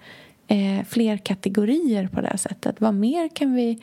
eh, 0.46 0.84
fler 0.88 1.16
kategorier 1.16 2.08
på 2.08 2.20
det 2.20 2.26
här 2.26 2.36
sättet. 2.36 2.80
Vad 2.80 2.94
mer 2.94 3.28
kan 3.28 3.54
vi 3.54 3.78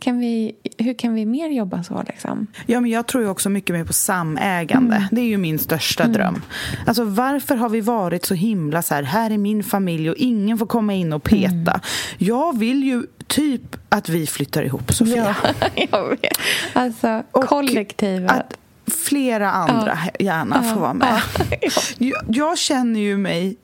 kan 0.00 0.18
vi, 0.18 0.52
hur 0.78 0.94
kan 0.94 1.14
vi 1.14 1.26
mer 1.26 1.48
jobba 1.48 1.82
så? 1.82 2.04
Liksom? 2.06 2.46
Ja, 2.66 2.80
men 2.80 2.90
jag 2.90 3.06
tror 3.06 3.28
också 3.28 3.50
mycket 3.50 3.76
mer 3.76 3.84
på 3.84 3.92
samägande. 3.92 4.96
Mm. 4.96 5.08
Det 5.10 5.20
är 5.20 5.26
ju 5.26 5.38
min 5.38 5.58
största 5.58 6.02
mm. 6.02 6.14
dröm. 6.14 6.42
Alltså, 6.86 7.04
varför 7.04 7.56
har 7.56 7.68
vi 7.68 7.80
varit 7.80 8.24
så 8.24 8.34
himla 8.34 8.82
så 8.82 8.94
här, 8.94 9.02
här 9.02 9.30
är 9.30 9.38
min 9.38 9.64
familj 9.64 10.10
och 10.10 10.16
ingen 10.16 10.58
får 10.58 10.66
komma 10.66 10.94
in 10.94 11.12
och 11.12 11.22
peta? 11.22 11.52
Mm. 11.52 11.80
Jag 12.18 12.58
vill 12.58 12.84
ju 12.84 13.06
typ 13.26 13.76
att 13.88 14.08
vi 14.08 14.26
flyttar 14.26 14.62
ihop, 14.62 14.92
Sofia. 14.92 15.36
Ja, 15.50 15.68
jag 15.90 16.08
vet. 16.08 16.38
Alltså, 16.72 17.22
kollektivet. 17.32 18.58
flera 19.04 19.52
andra 19.52 19.98
ja. 20.04 20.24
gärna 20.24 20.62
ja. 20.64 20.74
får 20.74 20.80
vara 20.80 20.94
med. 20.94 21.20
Ja. 21.38 21.58
Jag, 21.98 22.22
jag, 22.28 22.58
känner 22.58 23.00
ju 23.00 23.16
mig 23.16 23.56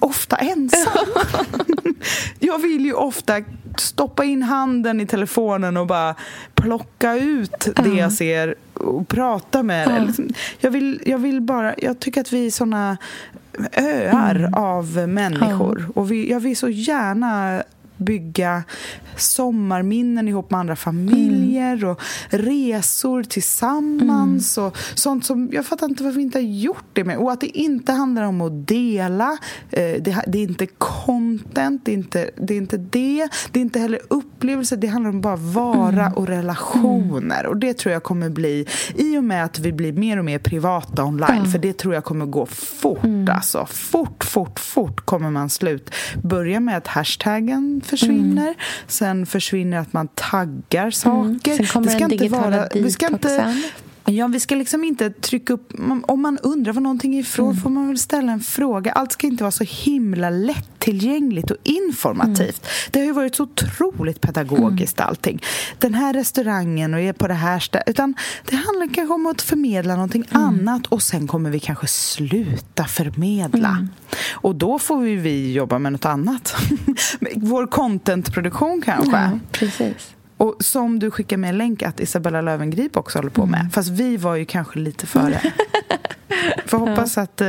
ofta 0.00 0.36
ensam. 0.36 1.06
jag 2.38 2.58
vill 2.58 2.84
ju 2.84 2.92
ofta 2.92 3.40
stoppa 3.80 4.24
in 4.24 4.42
handen 4.42 5.00
i 5.00 5.06
telefonen 5.06 5.76
och 5.76 5.86
bara 5.86 6.14
plocka 6.54 7.14
ut 7.14 7.68
det 7.76 7.88
jag 7.88 8.12
ser 8.12 8.54
och 8.74 9.08
prata 9.08 9.62
med. 9.62 10.06
Liksom, 10.06 10.28
jag 10.58 10.70
vill, 10.70 11.02
jag 11.06 11.18
vill 11.18 11.40
bara... 11.40 11.74
Jag 11.78 12.00
tycker 12.00 12.20
att 12.20 12.32
vi 12.32 12.46
är 12.46 12.50
såna 12.50 12.96
öar 13.72 14.36
mm. 14.36 14.54
av 14.54 15.08
människor. 15.08 15.90
Och 15.94 16.10
vi, 16.10 16.30
jag 16.30 16.40
vill 16.40 16.56
så 16.56 16.68
gärna 16.68 17.62
bygga 18.00 18.62
sommarminnen 19.16 20.28
ihop 20.28 20.50
med 20.50 20.60
andra 20.60 20.76
familjer 20.76 21.76
mm. 21.76 21.88
och 21.88 22.00
resor 22.30 23.22
tillsammans 23.22 24.58
mm. 24.58 24.68
och 24.68 24.76
sånt 24.94 25.24
som 25.24 25.48
jag 25.52 25.66
fattar 25.66 25.88
inte 25.88 26.04
varför 26.04 26.16
vi 26.16 26.22
inte 26.22 26.38
har 26.38 26.42
gjort 26.42 26.84
det 26.92 27.04
med. 27.04 27.16
Och 27.16 27.32
att 27.32 27.40
det 27.40 27.58
inte 27.58 27.92
handlar 27.92 28.22
om 28.22 28.40
att 28.40 28.68
dela, 28.68 29.38
eh, 29.70 30.02
det, 30.02 30.10
är 30.10 30.36
inte 30.36 30.66
content, 30.78 31.84
det 31.84 31.90
är 31.90 31.94
inte, 31.94 32.30
det 32.36 32.54
är 32.54 32.58
inte 32.58 32.76
det, 32.76 33.28
det 33.50 33.60
är 33.60 33.62
inte 33.62 33.78
heller 33.78 34.00
upplevelser, 34.08 34.76
det 34.76 34.86
handlar 34.86 35.10
om 35.10 35.20
bara 35.20 35.36
vara 35.36 36.06
mm. 36.06 36.12
och 36.12 36.26
relationer. 36.26 37.46
Och 37.46 37.56
det 37.56 37.74
tror 37.74 37.92
jag 37.92 38.02
kommer 38.02 38.30
bli, 38.30 38.66
i 38.94 39.18
och 39.18 39.24
med 39.24 39.44
att 39.44 39.58
vi 39.58 39.72
blir 39.72 39.92
mer 39.92 40.18
och 40.18 40.24
mer 40.24 40.38
privata 40.38 41.04
online, 41.04 41.46
för 41.46 41.58
det 41.58 41.72
tror 41.72 41.94
jag 41.94 42.04
kommer 42.04 42.26
gå 42.26 42.46
fort 42.46 43.04
mm. 43.04 43.28
alltså. 43.30 43.66
Fort, 43.70 44.24
fort, 44.24 44.60
fort 44.60 45.00
kommer 45.00 45.30
man 45.30 45.50
slut. 45.50 45.94
Börja 46.22 46.60
med 46.60 46.76
att 46.76 46.86
hashtaggen 46.86 47.80
försvinner. 47.90 48.42
Mm. 48.42 48.54
Sen 48.86 49.26
försvinner 49.26 49.78
att 49.78 49.92
man 49.92 50.08
taggar 50.08 50.80
mm. 50.80 50.92
saker. 50.92 51.56
Sen 51.56 51.66
kommer 51.66 51.86
det 51.86 51.92
ska 51.92 51.98
den 51.98 52.08
digitala 52.08 52.46
inte 52.46 52.58
vara, 52.58 52.84
vi 52.84 52.90
ska 52.90 53.06
inte, 53.06 53.54
Ja, 54.10 54.26
vi 54.26 54.40
ska 54.40 54.54
liksom 54.54 54.84
inte 54.84 55.10
trycka 55.10 55.52
upp... 55.52 55.72
Om 56.02 56.22
man 56.22 56.38
undrar 56.38 56.72
var 56.72 56.80
någonting 56.80 57.14
är 57.14 57.20
ifrån 57.20 57.50
mm. 57.50 57.62
får 57.62 57.70
man 57.70 57.88
väl 57.88 57.98
ställa 57.98 58.32
en 58.32 58.40
fråga. 58.40 58.92
Allt 58.92 59.12
ska 59.12 59.26
inte 59.26 59.44
vara 59.44 59.50
så 59.50 59.64
himla 59.64 60.30
lättillgängligt 60.30 61.50
och 61.50 61.56
informativt. 61.64 62.62
Mm. 62.62 62.90
Det 62.90 62.98
har 62.98 63.06
ju 63.06 63.12
varit 63.12 63.34
så 63.34 63.42
otroligt 63.42 64.20
pedagogiskt 64.20 65.00
mm. 65.00 65.08
allting. 65.08 65.42
Den 65.78 65.94
här 65.94 66.12
restaurangen 66.12 66.94
och 66.94 67.00
är 67.00 67.12
på 67.12 67.28
det 67.28 67.34
här 67.34 67.58
stället. 67.58 67.88
Utan 67.88 68.14
det 68.50 68.56
handlar 68.56 68.94
kanske 68.94 69.14
om 69.14 69.26
att 69.26 69.42
förmedla 69.42 69.94
någonting 69.94 70.24
mm. 70.30 70.44
annat 70.44 70.86
och 70.86 71.02
sen 71.02 71.26
kommer 71.26 71.50
vi 71.50 71.60
kanske 71.60 71.86
sluta 71.86 72.84
förmedla. 72.84 73.68
Mm. 73.68 73.88
Och 74.32 74.54
då 74.54 74.78
får 74.78 75.00
vi, 75.00 75.16
vi 75.16 75.52
jobba 75.52 75.78
med 75.78 75.92
något 75.92 76.04
annat. 76.04 76.56
Vår 77.36 77.66
contentproduktion 77.66 78.82
kanske. 78.84 79.16
Ja, 79.16 79.38
precis. 79.52 80.14
Och 80.40 80.56
som 80.60 80.98
du 80.98 81.10
skickar 81.10 81.36
med 81.36 81.50
en 81.50 81.58
länk 81.58 81.82
att 81.82 82.00
Isabella 82.00 82.40
Lövengrip 82.40 82.96
också 82.96 83.18
håller 83.18 83.30
på 83.30 83.46
med. 83.46 83.60
Mm. 83.60 83.70
Fast 83.70 83.88
vi 83.88 84.16
var 84.16 84.36
ju 84.36 84.44
kanske 84.44 84.78
lite 84.78 85.06
före. 85.06 85.40
Får 86.66 86.78
hoppas 86.78 87.18
att 87.18 87.40
eh, 87.40 87.48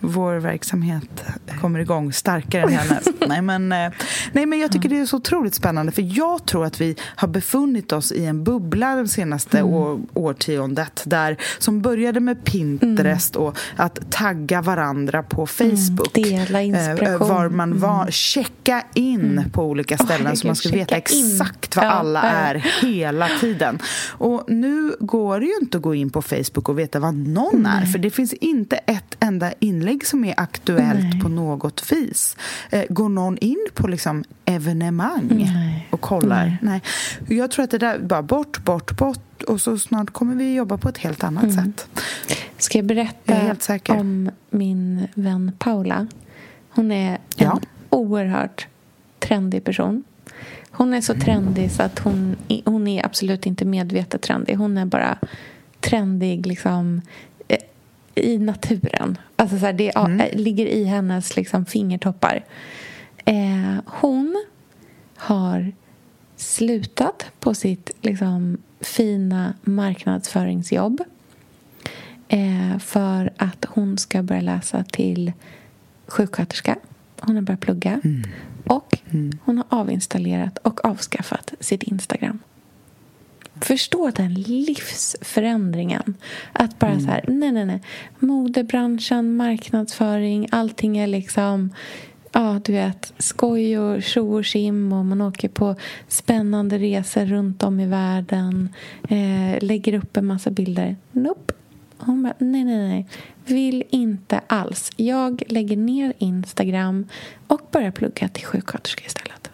vår 0.00 0.34
verksamhet 0.34 1.24
kommer 1.60 1.78
igång 1.78 2.12
starkare 2.12 2.62
än 2.62 2.72
hennes. 2.72 3.08
nej, 3.26 3.42
men, 3.42 3.72
eh, 3.72 3.92
nej, 4.32 4.46
men 4.46 4.58
jag 4.58 4.72
tycker 4.72 4.88
det 4.88 4.98
är 4.98 5.06
så 5.06 5.16
otroligt 5.16 5.54
spännande 5.54 5.92
för 5.92 6.18
jag 6.18 6.46
tror 6.46 6.64
att 6.64 6.80
vi 6.80 6.96
har 7.00 7.28
befunnit 7.28 7.92
oss 7.92 8.12
i 8.12 8.24
en 8.24 8.44
bubbla 8.44 8.94
det 8.94 9.08
senaste 9.08 9.58
mm. 9.58 9.72
år, 9.72 10.00
årtiondet 10.14 11.02
där, 11.06 11.36
som 11.58 11.82
började 11.82 12.20
med 12.20 12.44
Pinterest 12.44 13.36
mm. 13.36 13.46
och 13.46 13.58
att 13.76 14.10
tagga 14.10 14.62
varandra 14.62 15.22
på 15.22 15.46
Facebook. 15.46 16.18
Mm. 16.18 16.30
Dela 16.30 16.62
inspiration. 16.62 17.28
Eh, 17.28 17.34
var 17.36 17.48
man 17.48 17.78
var, 17.78 18.00
mm. 18.00 18.10
checka 18.10 18.82
in 18.94 19.20
mm. 19.20 19.50
på 19.50 19.64
olika 19.64 19.98
ställen 19.98 20.32
oh, 20.32 20.34
så 20.34 20.46
man 20.46 20.56
ska 20.56 20.68
veta 20.68 20.96
exakt 20.96 21.76
vad 21.76 21.84
ja, 21.84 21.90
alla. 21.90 22.22
Är 22.26 22.54
hela 22.82 23.28
tiden. 23.40 23.78
Och 24.10 24.44
nu 24.48 24.96
går 25.00 25.40
det 25.40 25.46
ju 25.46 25.54
inte 25.60 25.76
att 25.76 25.82
gå 25.82 25.94
in 25.94 26.10
på 26.10 26.22
Facebook 26.22 26.68
och 26.68 26.78
veta 26.78 27.00
vad 27.00 27.14
någon 27.14 27.66
är 27.66 27.86
för 27.86 27.98
det 27.98 28.10
finns 28.10 28.32
inte 28.32 28.76
ett 28.76 29.16
enda 29.20 29.52
inlägg 29.58 30.06
som 30.06 30.24
är 30.24 30.34
aktuellt 30.36 31.12
Nej. 31.12 31.20
på 31.20 31.28
något 31.28 31.92
vis. 31.92 32.36
Eh, 32.70 32.84
går 32.88 33.08
någon 33.08 33.38
in 33.38 33.66
på 33.74 33.88
liksom 33.88 34.24
evenemang 34.44 35.28
Nej. 35.30 35.88
och 35.90 36.00
kollar? 36.00 36.44
Nej. 36.62 36.82
Nej. 37.28 37.38
Jag 37.38 37.50
tror 37.50 37.64
att 37.64 37.70
det 37.70 37.78
där 37.78 37.98
bara 37.98 38.22
bort, 38.22 38.64
bort, 38.64 38.96
bort 38.96 39.42
och 39.42 39.60
så 39.60 39.78
snart 39.78 40.10
kommer 40.10 40.34
vi 40.34 40.54
jobba 40.54 40.76
på 40.76 40.88
ett 40.88 40.98
helt 40.98 41.24
annat 41.24 41.44
mm. 41.44 41.54
sätt. 41.54 41.88
Ska 42.58 42.78
jag 42.78 42.86
berätta 42.86 43.56
jag 43.66 43.98
om 44.00 44.30
min 44.50 45.08
vän 45.14 45.52
Paula? 45.58 46.06
Hon 46.70 46.92
är 46.92 47.10
en 47.12 47.18
ja. 47.36 47.60
oerhört 47.90 48.66
trendig 49.18 49.64
person. 49.64 50.04
Hon 50.70 50.94
är 50.94 51.00
så 51.00 51.14
trendig 51.14 51.70
så 51.70 51.82
att 51.82 51.98
hon, 51.98 52.36
hon 52.64 52.88
är 52.88 53.06
absolut 53.06 53.46
inte 53.46 53.64
medvetet 53.64 54.22
trendig. 54.22 54.56
Hon 54.56 54.78
är 54.78 54.84
bara 54.84 55.18
trendig 55.80 56.46
liksom 56.46 57.00
i 58.14 58.38
naturen. 58.38 59.18
Alltså 59.36 59.58
så 59.58 59.66
här, 59.66 59.72
det 59.72 59.96
mm. 59.96 60.20
Äh, 60.20 60.36
ligger 60.38 60.66
i 60.66 60.84
hennes 60.84 61.36
liksom, 61.36 61.66
fingertoppar. 61.66 62.44
Eh, 63.24 63.76
hon 63.86 64.44
har 65.16 65.72
slutat 66.36 67.26
på 67.40 67.54
sitt 67.54 67.90
liksom, 68.00 68.58
fina 68.80 69.54
marknadsföringsjobb 69.62 71.00
eh, 72.28 72.78
för 72.78 73.32
att 73.36 73.64
hon 73.68 73.98
ska 73.98 74.22
börja 74.22 74.40
läsa 74.40 74.84
till 74.84 75.32
sjuksköterska. 76.06 76.76
Hon 77.20 77.34
har 77.34 77.42
börjat 77.42 77.60
plugga. 77.60 78.00
Mm. 78.04 78.22
Och 78.66 78.98
hon 79.44 79.58
har 79.58 79.80
avinstallerat 79.80 80.58
och 80.58 80.84
avskaffat 80.84 81.54
sitt 81.60 81.82
Instagram. 81.82 82.38
Förstå 83.60 84.10
den 84.10 84.34
livsförändringen. 84.34 86.14
Att 86.52 86.78
bara 86.78 86.90
mm. 86.90 87.04
så 87.04 87.10
här, 87.10 87.24
nej, 87.28 87.52
nej, 87.52 87.66
nej. 87.66 87.82
Modebranschen, 88.18 89.36
marknadsföring, 89.36 90.48
allting 90.50 90.98
är 90.98 91.06
liksom 91.06 91.70
ja, 92.34 92.60
du 92.64 92.72
vet, 92.72 93.12
skoj 93.18 93.78
och 93.78 94.02
tjo 94.02 94.38
och 94.38 94.46
sim 94.46 94.92
och 94.92 95.04
man 95.04 95.20
åker 95.20 95.48
på 95.48 95.76
spännande 96.08 96.78
resor 96.78 97.24
runt 97.26 97.62
om 97.62 97.80
i 97.80 97.86
världen. 97.86 98.68
Eh, 99.08 99.62
lägger 99.64 99.94
upp 99.94 100.16
en 100.16 100.26
massa 100.26 100.50
bilder. 100.50 100.96
Nope. 101.12 101.54
Hon 102.06 102.22
bara, 102.22 102.34
nej, 102.38 102.64
nej, 102.64 102.88
nej. 102.88 103.08
Vill 103.44 103.82
inte 103.90 104.40
alls. 104.46 104.90
Jag 104.96 105.42
lägger 105.48 105.76
ner 105.76 106.12
Instagram 106.18 107.06
och 107.46 107.60
börjar 107.72 107.90
plugga 107.90 108.28
till 108.28 108.44
sjuksköterska 108.44 109.04
istället. 109.06 109.50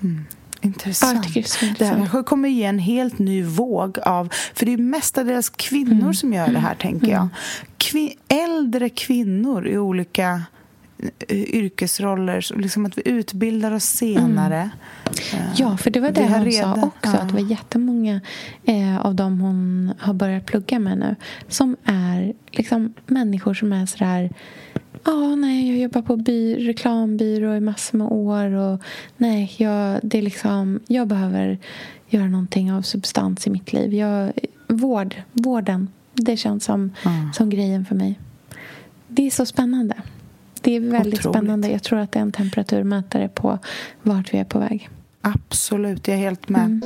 Mm. 0.00 0.24
Intressant. 0.60 1.36
Ja, 1.36 1.42
det, 1.60 1.78
det 1.78 1.84
här 1.84 2.22
kommer 2.22 2.48
ge 2.48 2.64
en 2.64 2.78
helt 2.78 3.18
ny 3.18 3.42
våg 3.42 3.98
av... 3.98 4.28
För 4.54 4.66
det 4.66 4.72
är 4.72 4.76
mestadels 4.76 5.50
kvinnor 5.50 5.92
mm. 5.92 6.14
som 6.14 6.32
gör 6.32 6.48
det 6.48 6.58
här, 6.58 6.74
tänker 6.74 7.08
jag. 7.08 7.20
Mm. 7.20 7.30
Kvin, 7.76 8.12
äldre 8.28 8.88
kvinnor 8.88 9.66
i 9.66 9.78
olika 9.78 10.42
yrkesroller. 11.28 12.46
Liksom 12.56 12.86
att 12.86 12.98
vi 12.98 13.02
utbildar 13.04 13.72
oss 13.72 13.84
senare. 13.84 14.70
Mm. 15.32 15.44
Eh, 15.44 15.54
ja, 15.56 15.76
för 15.76 15.90
det 15.90 16.00
var 16.00 16.10
det 16.10 16.22
hon 16.22 16.44
redan, 16.44 16.80
sa 16.80 16.86
också. 16.86 17.10
Ja. 17.16 17.18
Att 17.18 17.28
det 17.28 17.34
var 17.34 17.50
jättemånga 17.50 18.20
eh, 18.64 19.06
av 19.06 19.14
dem 19.14 19.40
hon 19.40 19.92
har 19.98 20.14
börjat 20.14 20.46
plugga 20.46 20.78
med 20.78 20.98
nu 20.98 21.16
som 21.48 21.76
är 21.84 22.32
liksom 22.50 22.94
människor 23.06 23.54
som 23.54 23.72
är 23.72 23.86
sådär 23.86 24.30
ah, 25.04 25.34
nej, 25.36 25.70
jag 25.70 25.78
jobbar 25.78 26.02
på 26.02 26.16
by, 26.16 26.68
reklambyrå 26.68 27.54
i 27.54 27.60
massor 27.60 27.98
med 27.98 28.06
år 28.10 28.52
och 28.54 28.80
nej, 29.16 29.54
jag, 29.56 30.00
det 30.02 30.18
är 30.18 30.22
liksom, 30.22 30.80
jag 30.86 31.08
behöver 31.08 31.58
göra 32.08 32.26
någonting 32.28 32.72
av 32.72 32.82
substans 32.82 33.46
i 33.46 33.50
mitt 33.50 33.72
liv. 33.72 33.94
Jag, 33.94 34.32
vård, 34.68 35.14
vården, 35.32 35.88
det 36.14 36.36
känns 36.36 36.64
som, 36.64 36.90
mm. 37.04 37.32
som 37.32 37.50
grejen 37.50 37.84
för 37.84 37.94
mig. 37.94 38.18
Det 39.08 39.26
är 39.26 39.30
så 39.30 39.46
spännande. 39.46 39.94
Det 40.62 40.76
är 40.76 40.80
väldigt 40.80 41.18
Otroligt. 41.18 41.36
spännande. 41.38 41.68
Jag 41.68 41.82
tror 41.82 41.98
att 41.98 42.12
det 42.12 42.18
är 42.18 42.22
en 42.22 42.32
temperaturmätare 42.32 43.28
på 43.28 43.58
vart 44.02 44.34
vi 44.34 44.38
är 44.38 44.44
på 44.44 44.58
väg. 44.58 44.88
Absolut, 45.20 46.08
jag 46.08 46.16
är 46.16 46.20
helt 46.20 46.48
med. 46.48 46.64
Mm. 46.64 46.82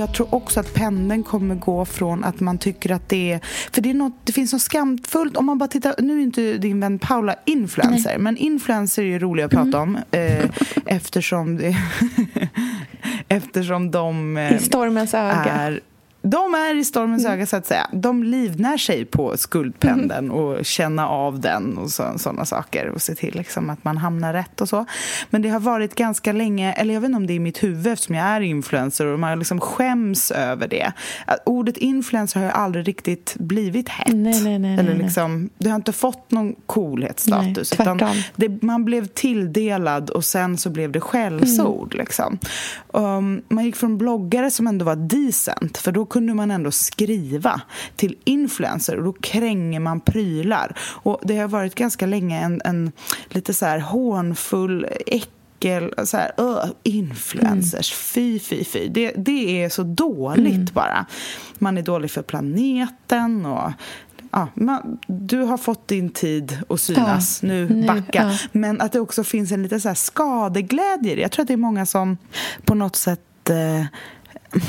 Jag 0.00 0.14
tror 0.14 0.34
också 0.34 0.60
att 0.60 0.74
pendeln 0.74 1.22
kommer 1.22 1.54
gå 1.54 1.84
från 1.84 2.24
att 2.24 2.40
man 2.40 2.58
tycker 2.58 2.92
att 2.92 3.08
det 3.08 3.32
är... 3.32 3.40
För 3.72 3.80
det, 3.82 3.90
är 3.90 3.94
något, 3.94 4.12
det 4.24 4.32
finns 4.32 4.52
något 4.52 4.62
skamfullt. 4.62 5.36
Om 5.36 5.46
man 5.46 5.58
bara 5.58 5.68
tittar, 5.68 5.94
nu 5.98 6.18
är 6.18 6.22
inte 6.22 6.58
din 6.58 6.80
vän 6.80 6.98
Paula 6.98 7.34
influencer, 7.44 8.10
Nej. 8.10 8.18
men 8.18 8.36
influencer 8.36 9.02
är 9.02 9.18
roliga 9.18 9.46
att 9.46 9.52
prata 9.52 9.78
mm. 9.78 9.80
om 9.80 9.98
eh, 10.10 10.44
eftersom, 10.86 11.56
det, 11.56 11.76
eftersom 13.28 13.90
de... 13.90 14.36
Eh, 14.36 14.56
I 14.56 14.58
stormens 14.58 15.14
öga. 15.14 15.44
Är, 15.44 15.80
De 16.30 16.54
är 16.54 16.74
i 16.74 16.84
stormens 16.84 17.26
öga, 17.26 17.46
så 17.46 17.56
att 17.56 17.66
säga. 17.66 17.86
De 17.92 18.24
livnär 18.24 18.76
sig 18.76 19.04
på 19.04 19.36
skuldpendeln 19.36 20.30
och 20.30 20.64
känna 20.64 21.08
av 21.08 21.40
den 21.40 21.78
och 21.78 21.90
sådana 21.90 22.44
saker 22.44 22.88
och 22.88 23.02
se 23.02 23.14
till 23.14 23.34
liksom, 23.34 23.70
att 23.70 23.84
man 23.84 23.96
hamnar 23.96 24.32
rätt 24.32 24.60
och 24.60 24.68
så. 24.68 24.86
Men 25.30 25.42
det 25.42 25.48
har 25.48 25.60
varit 25.60 25.94
ganska 25.94 26.32
länge, 26.32 26.72
eller 26.72 26.94
jag 26.94 27.00
vet 27.00 27.08
inte 27.08 27.16
om 27.16 27.26
det 27.26 27.32
är 27.32 27.34
i 27.34 27.40
mitt 27.40 27.62
huvud 27.62 27.86
eftersom 27.86 28.14
jag 28.14 28.26
är 28.26 28.40
influencer 28.40 29.06
och 29.06 29.18
man 29.18 29.38
liksom 29.38 29.60
skäms 29.60 30.30
över 30.30 30.68
det. 30.68 30.92
Att 31.26 31.42
ordet 31.46 31.76
influencer 31.76 32.40
har 32.40 32.46
ju 32.46 32.52
aldrig 32.52 32.88
riktigt 32.88 33.36
blivit 33.38 33.88
hett. 33.88 34.14
Nej, 34.14 34.42
nej, 34.42 34.58
nej, 34.58 34.78
eller 34.78 34.94
liksom, 34.94 35.50
det 35.58 35.68
har 35.68 35.76
inte 35.76 35.92
fått 35.92 36.30
någon 36.30 36.54
coolhetsstatus. 36.66 37.72
Utan 37.72 38.00
det, 38.36 38.62
man 38.62 38.84
blev 38.84 39.06
tilldelad 39.06 40.10
och 40.10 40.24
sen 40.24 40.58
så 40.58 40.70
blev 40.70 40.92
det 40.92 41.00
skällsord. 41.00 41.94
Mm. 41.94 42.04
Liksom. 42.04 42.38
Um, 42.88 43.42
man 43.48 43.64
gick 43.64 43.76
från 43.76 43.98
bloggare 43.98 44.50
som 44.50 44.66
ändå 44.66 44.84
var 44.84 44.96
decent, 44.96 45.78
för 45.78 45.92
då 45.92 46.06
kunde 46.06 46.19
man 46.20 46.50
ändå 46.50 46.70
skriva, 46.70 47.60
till 47.96 48.16
influencer 48.24 48.96
och 48.96 49.04
då 49.04 49.12
kränger 49.12 49.80
man 49.80 50.00
prylar. 50.00 50.78
Och 50.80 51.20
det 51.22 51.38
har 51.38 51.48
varit 51.48 51.74
ganska 51.74 52.06
länge 52.06 52.40
en, 52.40 52.60
en 52.64 52.92
lite 53.28 53.54
så 53.54 53.66
här 53.66 53.78
hånfull, 53.78 54.86
äckel 55.06 55.94
så 56.04 56.16
här, 56.16 56.32
öh, 56.38 56.64
influencers, 56.82 57.92
fy, 57.94 58.38
fy, 58.38 58.64
fy. 58.64 58.88
Det, 58.88 59.12
det 59.16 59.62
är 59.62 59.68
så 59.68 59.82
dåligt 59.82 60.72
bara. 60.74 61.06
Man 61.58 61.78
är 61.78 61.82
dålig 61.82 62.10
för 62.10 62.22
planeten 62.22 63.46
och 63.46 63.72
Ja, 64.32 64.48
man, 64.54 64.98
du 65.06 65.38
har 65.38 65.56
fått 65.58 65.88
din 65.88 66.10
tid 66.10 66.58
att 66.68 66.80
synas, 66.80 67.42
Ja, 67.42 67.48
nu 67.48 67.68
nu, 67.68 67.86
backa. 67.86 68.02
ja. 68.12 68.38
Men 68.52 68.80
att 68.80 68.92
det 68.92 69.00
också 69.00 69.24
finns 69.24 69.52
en 69.52 69.62
lite 69.62 69.80
så 69.80 69.94
skadeglädje 69.94 71.12
i 71.12 71.14
det. 71.14 71.20
Jag 71.22 71.32
tror 71.32 71.42
att 71.42 71.48
det 71.48 71.52
är 71.54 71.56
många 71.56 71.86
som 71.86 72.18
på 72.64 72.74
något 72.74 72.96
sätt 72.96 73.50
eh, 73.50 73.84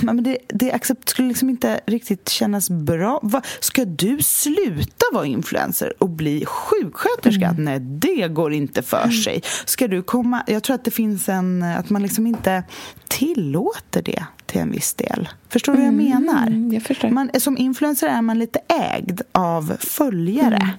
men 0.01 0.23
det, 0.23 0.37
det 0.47 0.71
accept, 0.71 1.09
skulle 1.09 1.27
liksom 1.27 1.49
inte 1.49 1.79
riktigt 1.85 2.29
kännas 2.29 2.69
bra. 2.69 3.19
Va, 3.23 3.41
ska 3.59 3.85
du 3.85 4.21
sluta 4.21 5.05
vara 5.13 5.25
influencer 5.25 5.93
och 5.99 6.09
bli 6.09 6.45
sjuksköterska? 6.45 7.47
Mm. 7.47 7.65
Nej, 7.65 7.79
det 7.79 8.27
går 8.27 8.53
inte 8.53 8.81
för 8.81 9.09
sig. 9.09 9.41
Ska 9.65 9.87
du 9.87 10.03
komma... 10.03 10.43
Jag 10.47 10.63
tror 10.63 10.75
att 10.75 10.85
det 10.85 10.91
finns 10.91 11.29
en... 11.29 11.63
Att 11.63 11.89
man 11.89 12.01
liksom 12.01 12.27
inte 12.27 12.63
tillåter 13.07 14.01
det 14.01 14.25
till 14.51 14.61
en 14.61 14.71
viss 14.71 14.93
del. 14.93 15.29
Förstår 15.49 15.73
du 15.73 15.77
vad 15.79 15.87
jag 15.87 15.93
menar? 15.93 16.47
Mm, 16.47 16.73
jag 16.73 16.83
förstår. 16.83 17.09
Man, 17.09 17.29
som 17.39 17.57
influencer 17.57 18.07
är 18.07 18.21
man 18.21 18.39
lite 18.39 18.59
ägd 18.93 19.21
av 19.31 19.73
följare. 19.79 20.55
Mm. 20.55 20.69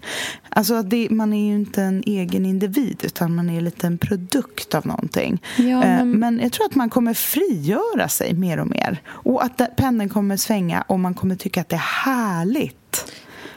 Alltså 0.48 0.82
det, 0.82 1.10
man 1.10 1.32
är 1.32 1.46
ju 1.48 1.54
inte 1.54 1.82
en 1.82 2.02
egen 2.06 2.46
individ 2.46 3.00
utan 3.04 3.34
man 3.34 3.50
är 3.50 3.60
lite 3.60 3.86
en 3.86 3.98
produkt 3.98 4.74
av 4.74 4.86
någonting. 4.86 5.42
Ja, 5.56 5.64
Eh, 5.64 6.04
men- 6.04 6.10
men 6.18 6.40
jag 6.40 6.52
tror 6.52 6.66
att 6.66 6.74
man 6.74 6.90
kommer 6.90 7.14
frigöra 7.14 8.08
sig 8.08 8.34
mer 8.34 8.60
och 8.60 8.66
mer. 8.70 9.02
Och 9.08 9.44
att 9.44 9.76
pendeln 9.76 10.10
kommer 10.10 10.36
svänga 10.36 10.82
och 10.82 11.00
man 11.00 11.14
kommer 11.14 11.34
tycka 11.36 11.60
att 11.60 11.68
det 11.68 11.76
är 11.76 12.04
härligt. 12.04 13.12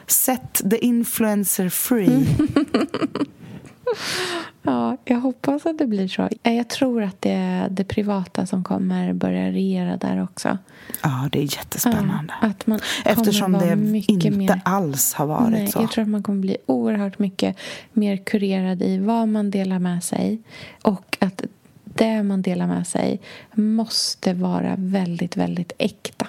Set 0.07 0.61
the 0.69 0.77
influencer 0.85 1.69
free. 1.69 2.25
Ja, 4.63 4.97
jag 5.05 5.19
hoppas 5.19 5.65
att 5.65 5.77
det 5.77 5.87
blir 5.87 6.07
så. 6.07 6.29
Jag 6.43 6.69
tror 6.69 7.03
att 7.03 7.21
det 7.21 7.31
är 7.31 7.69
det 7.69 7.83
privata 7.83 8.45
som 8.45 8.63
kommer 8.63 9.13
börja 9.13 9.51
regera 9.51 9.97
där 9.97 10.23
också. 10.23 10.57
Ja, 11.03 11.29
det 11.31 11.39
är 11.39 11.57
jättespännande. 11.57 12.33
Ja, 12.41 12.47
att 12.47 12.67
man 12.67 12.79
Eftersom 13.05 13.51
det 13.51 14.03
inte 14.07 14.31
mer... 14.31 14.61
alls 14.65 15.13
har 15.13 15.25
varit 15.25 15.51
Nej, 15.51 15.67
så. 15.67 15.81
jag 15.81 15.91
tror 15.91 16.01
att 16.01 16.09
man 16.09 16.23
kommer 16.23 16.39
bli 16.39 16.57
oerhört 16.65 17.19
mycket 17.19 17.57
mer 17.93 18.17
kurerad 18.17 18.81
i 18.81 18.97
vad 18.97 19.27
man 19.27 19.51
delar 19.51 19.79
med 19.79 20.03
sig. 20.03 20.41
Och 20.81 21.17
att 21.19 21.43
det 21.83 22.23
man 22.23 22.41
delar 22.41 22.67
med 22.67 22.87
sig 22.87 23.21
måste 23.53 24.33
vara 24.33 24.75
väldigt, 24.77 25.37
väldigt 25.37 25.71
äkta. 25.77 26.27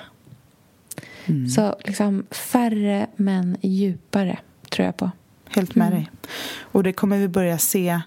Mm. 1.27 1.49
Så 1.49 1.77
liksom 1.85 2.27
färre 2.31 3.07
men 3.17 3.57
djupare, 3.61 4.39
tror 4.71 4.87
jag 4.87 4.97
på. 4.97 5.11
Helt 5.49 5.75
med 5.75 5.87
Mm. 5.87 5.99
dig. 5.99 6.11
Och 6.61 6.83
det 6.83 6.93
kommer 6.93 7.19
vi 7.19 7.29
börja 7.29 7.59
se 7.59 8.01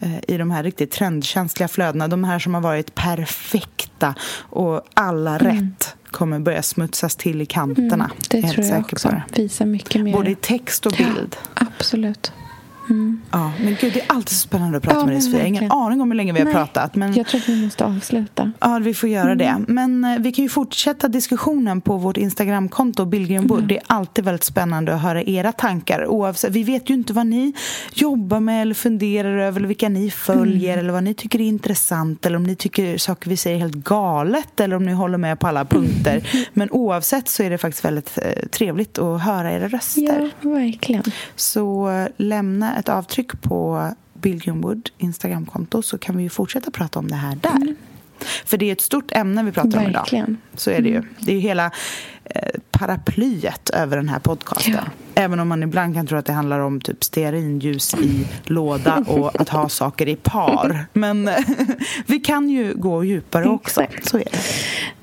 eh, 0.00 0.18
i 0.28 0.36
de 0.36 0.50
här 0.50 0.62
riktigt 0.62 0.90
trendkänsliga 0.90 1.68
flödena. 1.68 2.08
De 2.08 2.24
här 2.24 2.38
som 2.38 2.54
har 2.54 2.60
varit 2.60 2.94
perfekta 2.94 4.14
och 4.38 4.82
alla 4.94 5.38
rätt 5.38 5.96
kommer 6.10 6.38
börja 6.38 6.62
smutsas 6.62 7.16
till 7.16 7.40
i 7.42 7.46
kanterna. 7.46 8.04
Mm, 8.04 8.16
det 8.30 8.40
helt 8.40 8.54
tror 8.54 8.66
jag 8.66 8.80
också. 8.80 9.08
på 9.08 9.14
det. 9.14 9.42
Visa 9.42 9.64
mycket 9.66 10.00
mer. 10.04 10.12
Både 10.12 10.30
i 10.30 10.34
text 10.34 10.86
och 10.86 10.92
bild. 10.92 11.36
Absolut. 11.54 12.32
Ja, 13.30 13.52
men 13.60 13.76
gud, 13.80 13.92
det 13.92 14.00
är 14.00 14.06
alltid 14.06 14.36
så 14.36 14.48
spännande 14.48 14.76
att 14.76 14.82
prata 14.82 14.98
Ja, 14.98 15.04
med 15.04 15.14
dig 15.14 15.22
Sofia. 15.22 15.38
Jag 15.38 15.44
har 15.44 15.48
ingen 15.48 15.72
aning 15.72 16.00
om 16.00 16.10
hur 16.10 16.16
länge 16.16 16.32
vi 16.32 16.38
har 16.38 16.44
Nej, 16.44 16.54
pratat. 16.54 16.94
Men... 16.94 17.14
Jag 17.14 17.26
tror 17.26 17.40
att 17.40 17.48
vi 17.48 17.64
måste 17.64 17.84
avsluta. 17.84 18.52
Ja, 18.60 18.78
vi 18.82 18.94
får 18.94 19.08
göra 19.08 19.34
det. 19.34 19.64
Men 19.68 20.04
eh, 20.04 20.18
vi 20.18 20.32
kan 20.32 20.42
ju 20.42 20.48
fortsätta 20.48 21.08
diskussionen 21.08 21.80
på 21.80 21.96
vårt 21.96 22.16
Instagramkonto, 22.16 23.04
Billgren 23.04 23.46
Wood. 23.46 23.64
Det 23.64 23.76
är 23.76 23.82
alltid 23.86 24.24
väldigt 24.24 24.44
spännande 24.44 24.94
att 24.94 25.00
höra 25.00 25.22
era 25.22 25.52
tankar. 25.52 26.06
Oavsett, 26.06 26.52
vi 26.52 26.62
vet 26.62 26.90
ju 26.90 26.94
inte 26.94 27.12
vad 27.12 27.26
ni 27.26 27.52
jobbar 27.92 28.40
med 28.40 28.62
eller 28.62 28.74
funderar 28.74 29.38
över, 29.38 29.60
eller 29.60 29.68
vilka 29.68 29.88
ni 29.88 30.10
följer, 30.10 30.78
eller 30.78 30.92
vad 30.92 31.04
ni 31.04 31.14
tycker 31.14 31.40
är 31.40 31.44
intressant, 31.44 32.26
eller 32.26 32.36
om 32.36 32.42
ni 32.42 32.56
tycker 32.56 32.98
saker 32.98 33.30
vi 33.30 33.36
säger 33.36 33.56
är 33.56 33.60
helt 33.60 33.74
galet, 33.74 34.60
eller 34.60 34.76
om 34.76 34.84
ni 34.84 34.92
håller 34.92 35.18
med 35.18 35.38
på 35.38 35.46
alla 35.46 35.64
punkter. 35.64 36.28
Men 36.52 36.70
oavsett 36.70 37.28
så 37.28 37.42
är 37.42 37.50
det 37.50 37.58
faktiskt 37.58 37.84
väldigt 37.84 38.18
eh, 38.18 38.46
trevligt 38.50 38.98
att 38.98 39.22
höra 39.22 39.52
era 39.52 39.68
röster. 39.68 40.30
Ja, 40.40 40.50
verkligen. 40.50 41.02
Så 41.36 41.90
eh, 41.90 42.06
lämna 42.16 42.71
ett 42.78 42.88
avtryck 42.88 43.42
på 43.42 43.90
Wood 44.46 44.90
Instagramkonto 44.98 45.82
så 45.82 45.98
kan 45.98 46.16
vi 46.16 46.22
ju 46.22 46.28
fortsätta 46.28 46.70
prata 46.70 46.98
om 46.98 47.08
det 47.08 47.16
här 47.16 47.36
där. 47.36 47.74
För 48.44 48.56
det 48.56 48.68
är 48.68 48.72
ett 48.72 48.80
stort 48.80 49.12
ämne 49.12 49.42
vi 49.42 49.52
pratar 49.52 49.78
om 49.78 49.88
idag. 49.88 50.00
Verkligen. 50.00 50.38
Så 50.54 50.70
är 50.70 50.80
det 50.80 50.88
ju. 50.88 51.02
Det 51.18 51.30
är 51.32 51.34
ju 51.34 51.40
hela 51.40 51.70
eh, 52.24 52.60
paraplyet 52.70 53.70
över 53.70 53.96
den 53.96 54.08
här 54.08 54.18
podcasten. 54.18 54.74
Ja. 54.74 54.82
Även 55.14 55.40
om 55.40 55.48
man 55.48 55.62
ibland 55.62 55.94
kan 55.94 56.06
tro 56.06 56.18
att 56.18 56.26
det 56.26 56.32
handlar 56.32 56.60
om 56.60 56.80
typ 56.80 57.04
stearinljus 57.04 57.94
i 57.94 58.26
låda 58.44 59.04
och 59.06 59.40
att 59.40 59.48
ha 59.48 59.68
saker 59.68 60.08
i 60.08 60.16
par. 60.16 60.86
Men 60.92 61.28
eh, 61.28 61.34
vi 62.06 62.20
kan 62.20 62.50
ju 62.50 62.74
gå 62.74 63.04
djupare 63.04 63.48
också. 63.48 63.82
Exakt. 63.82 64.08
Så 64.08 64.18
är 64.18 64.24
det. 64.24 64.38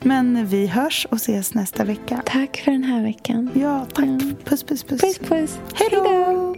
Men 0.01 0.47
vi 0.47 0.67
hörs 0.67 1.07
och 1.11 1.17
ses 1.17 1.53
nästa 1.53 1.84
vecka. 1.84 2.22
Tack 2.26 2.61
för 2.65 2.72
den 2.72 2.84
här 2.84 3.03
veckan. 3.03 3.49
Ja, 3.53 3.86
tack. 3.93 4.05
Mm. 4.05 4.36
Puss, 4.45 4.63
puss, 4.63 4.84
puss. 4.84 5.01
Puss, 5.01 5.20
puss. 5.20 5.59
Hej 5.74 5.89
då! 5.91 6.49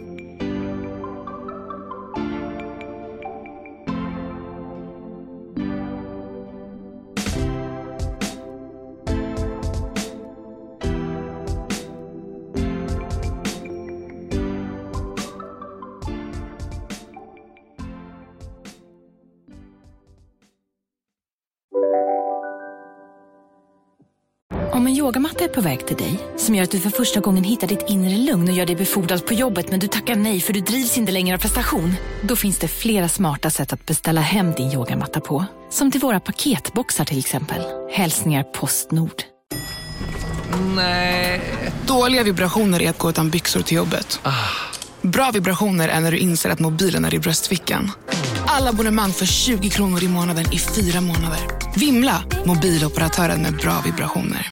Yogamatta 25.02 25.44
är 25.44 25.48
på 25.48 25.60
väg 25.60 25.86
till 25.86 25.96
dig, 25.96 26.18
som 26.36 26.54
gör 26.54 26.62
att 26.62 26.70
du 26.70 26.80
för 26.80 26.90
första 26.90 27.20
gången 27.20 27.44
hittar 27.44 27.66
ditt 27.66 27.84
inre 27.88 28.16
lugn 28.16 28.48
och 28.48 28.54
gör 28.54 28.66
dig 28.66 28.76
befordrad 28.76 29.26
på 29.26 29.34
jobbet 29.34 29.70
men 29.70 29.80
du 29.80 29.88
tackar 29.88 30.16
nej 30.16 30.40
för 30.40 30.52
du 30.52 30.60
drivs 30.60 30.98
inte 30.98 31.12
längre 31.12 31.36
av 31.36 31.40
prestation. 31.40 31.94
Då 32.22 32.36
finns 32.36 32.58
det 32.58 32.68
flera 32.68 33.08
smarta 33.08 33.50
sätt 33.50 33.72
att 33.72 33.86
beställa 33.86 34.20
hem 34.20 34.52
din 34.52 34.72
yogamatta 34.72 35.20
på. 35.20 35.44
Som 35.70 35.90
till 35.90 36.00
våra 36.00 36.20
paketboxar 36.20 37.04
till 37.04 37.18
exempel. 37.18 37.62
Hälsningar 37.92 38.42
Postnord. 38.42 39.22
Nej. 40.76 41.40
Dåliga 41.86 42.22
vibrationer 42.22 42.82
är 42.82 42.90
att 42.90 42.98
gå 42.98 43.10
utan 43.10 43.30
byxor 43.30 43.60
till 43.60 43.76
jobbet. 43.76 44.20
Bra 45.02 45.30
vibrationer 45.30 45.88
är 45.88 46.00
när 46.00 46.12
du 46.12 46.18
inser 46.18 46.50
att 46.50 46.60
mobilen 46.60 47.04
är 47.04 47.14
i 47.14 47.18
bröstfickan. 47.18 47.90
Alla 48.46 48.70
abonnemang 48.70 49.12
för 49.12 49.26
20 49.26 49.70
kronor 49.70 50.02
i 50.02 50.08
månaden 50.08 50.52
i 50.52 50.58
fyra 50.58 51.00
månader. 51.00 51.40
Vimla! 51.76 52.24
Mobiloperatören 52.46 53.42
med 53.42 53.56
bra 53.56 53.82
vibrationer. 53.84 54.51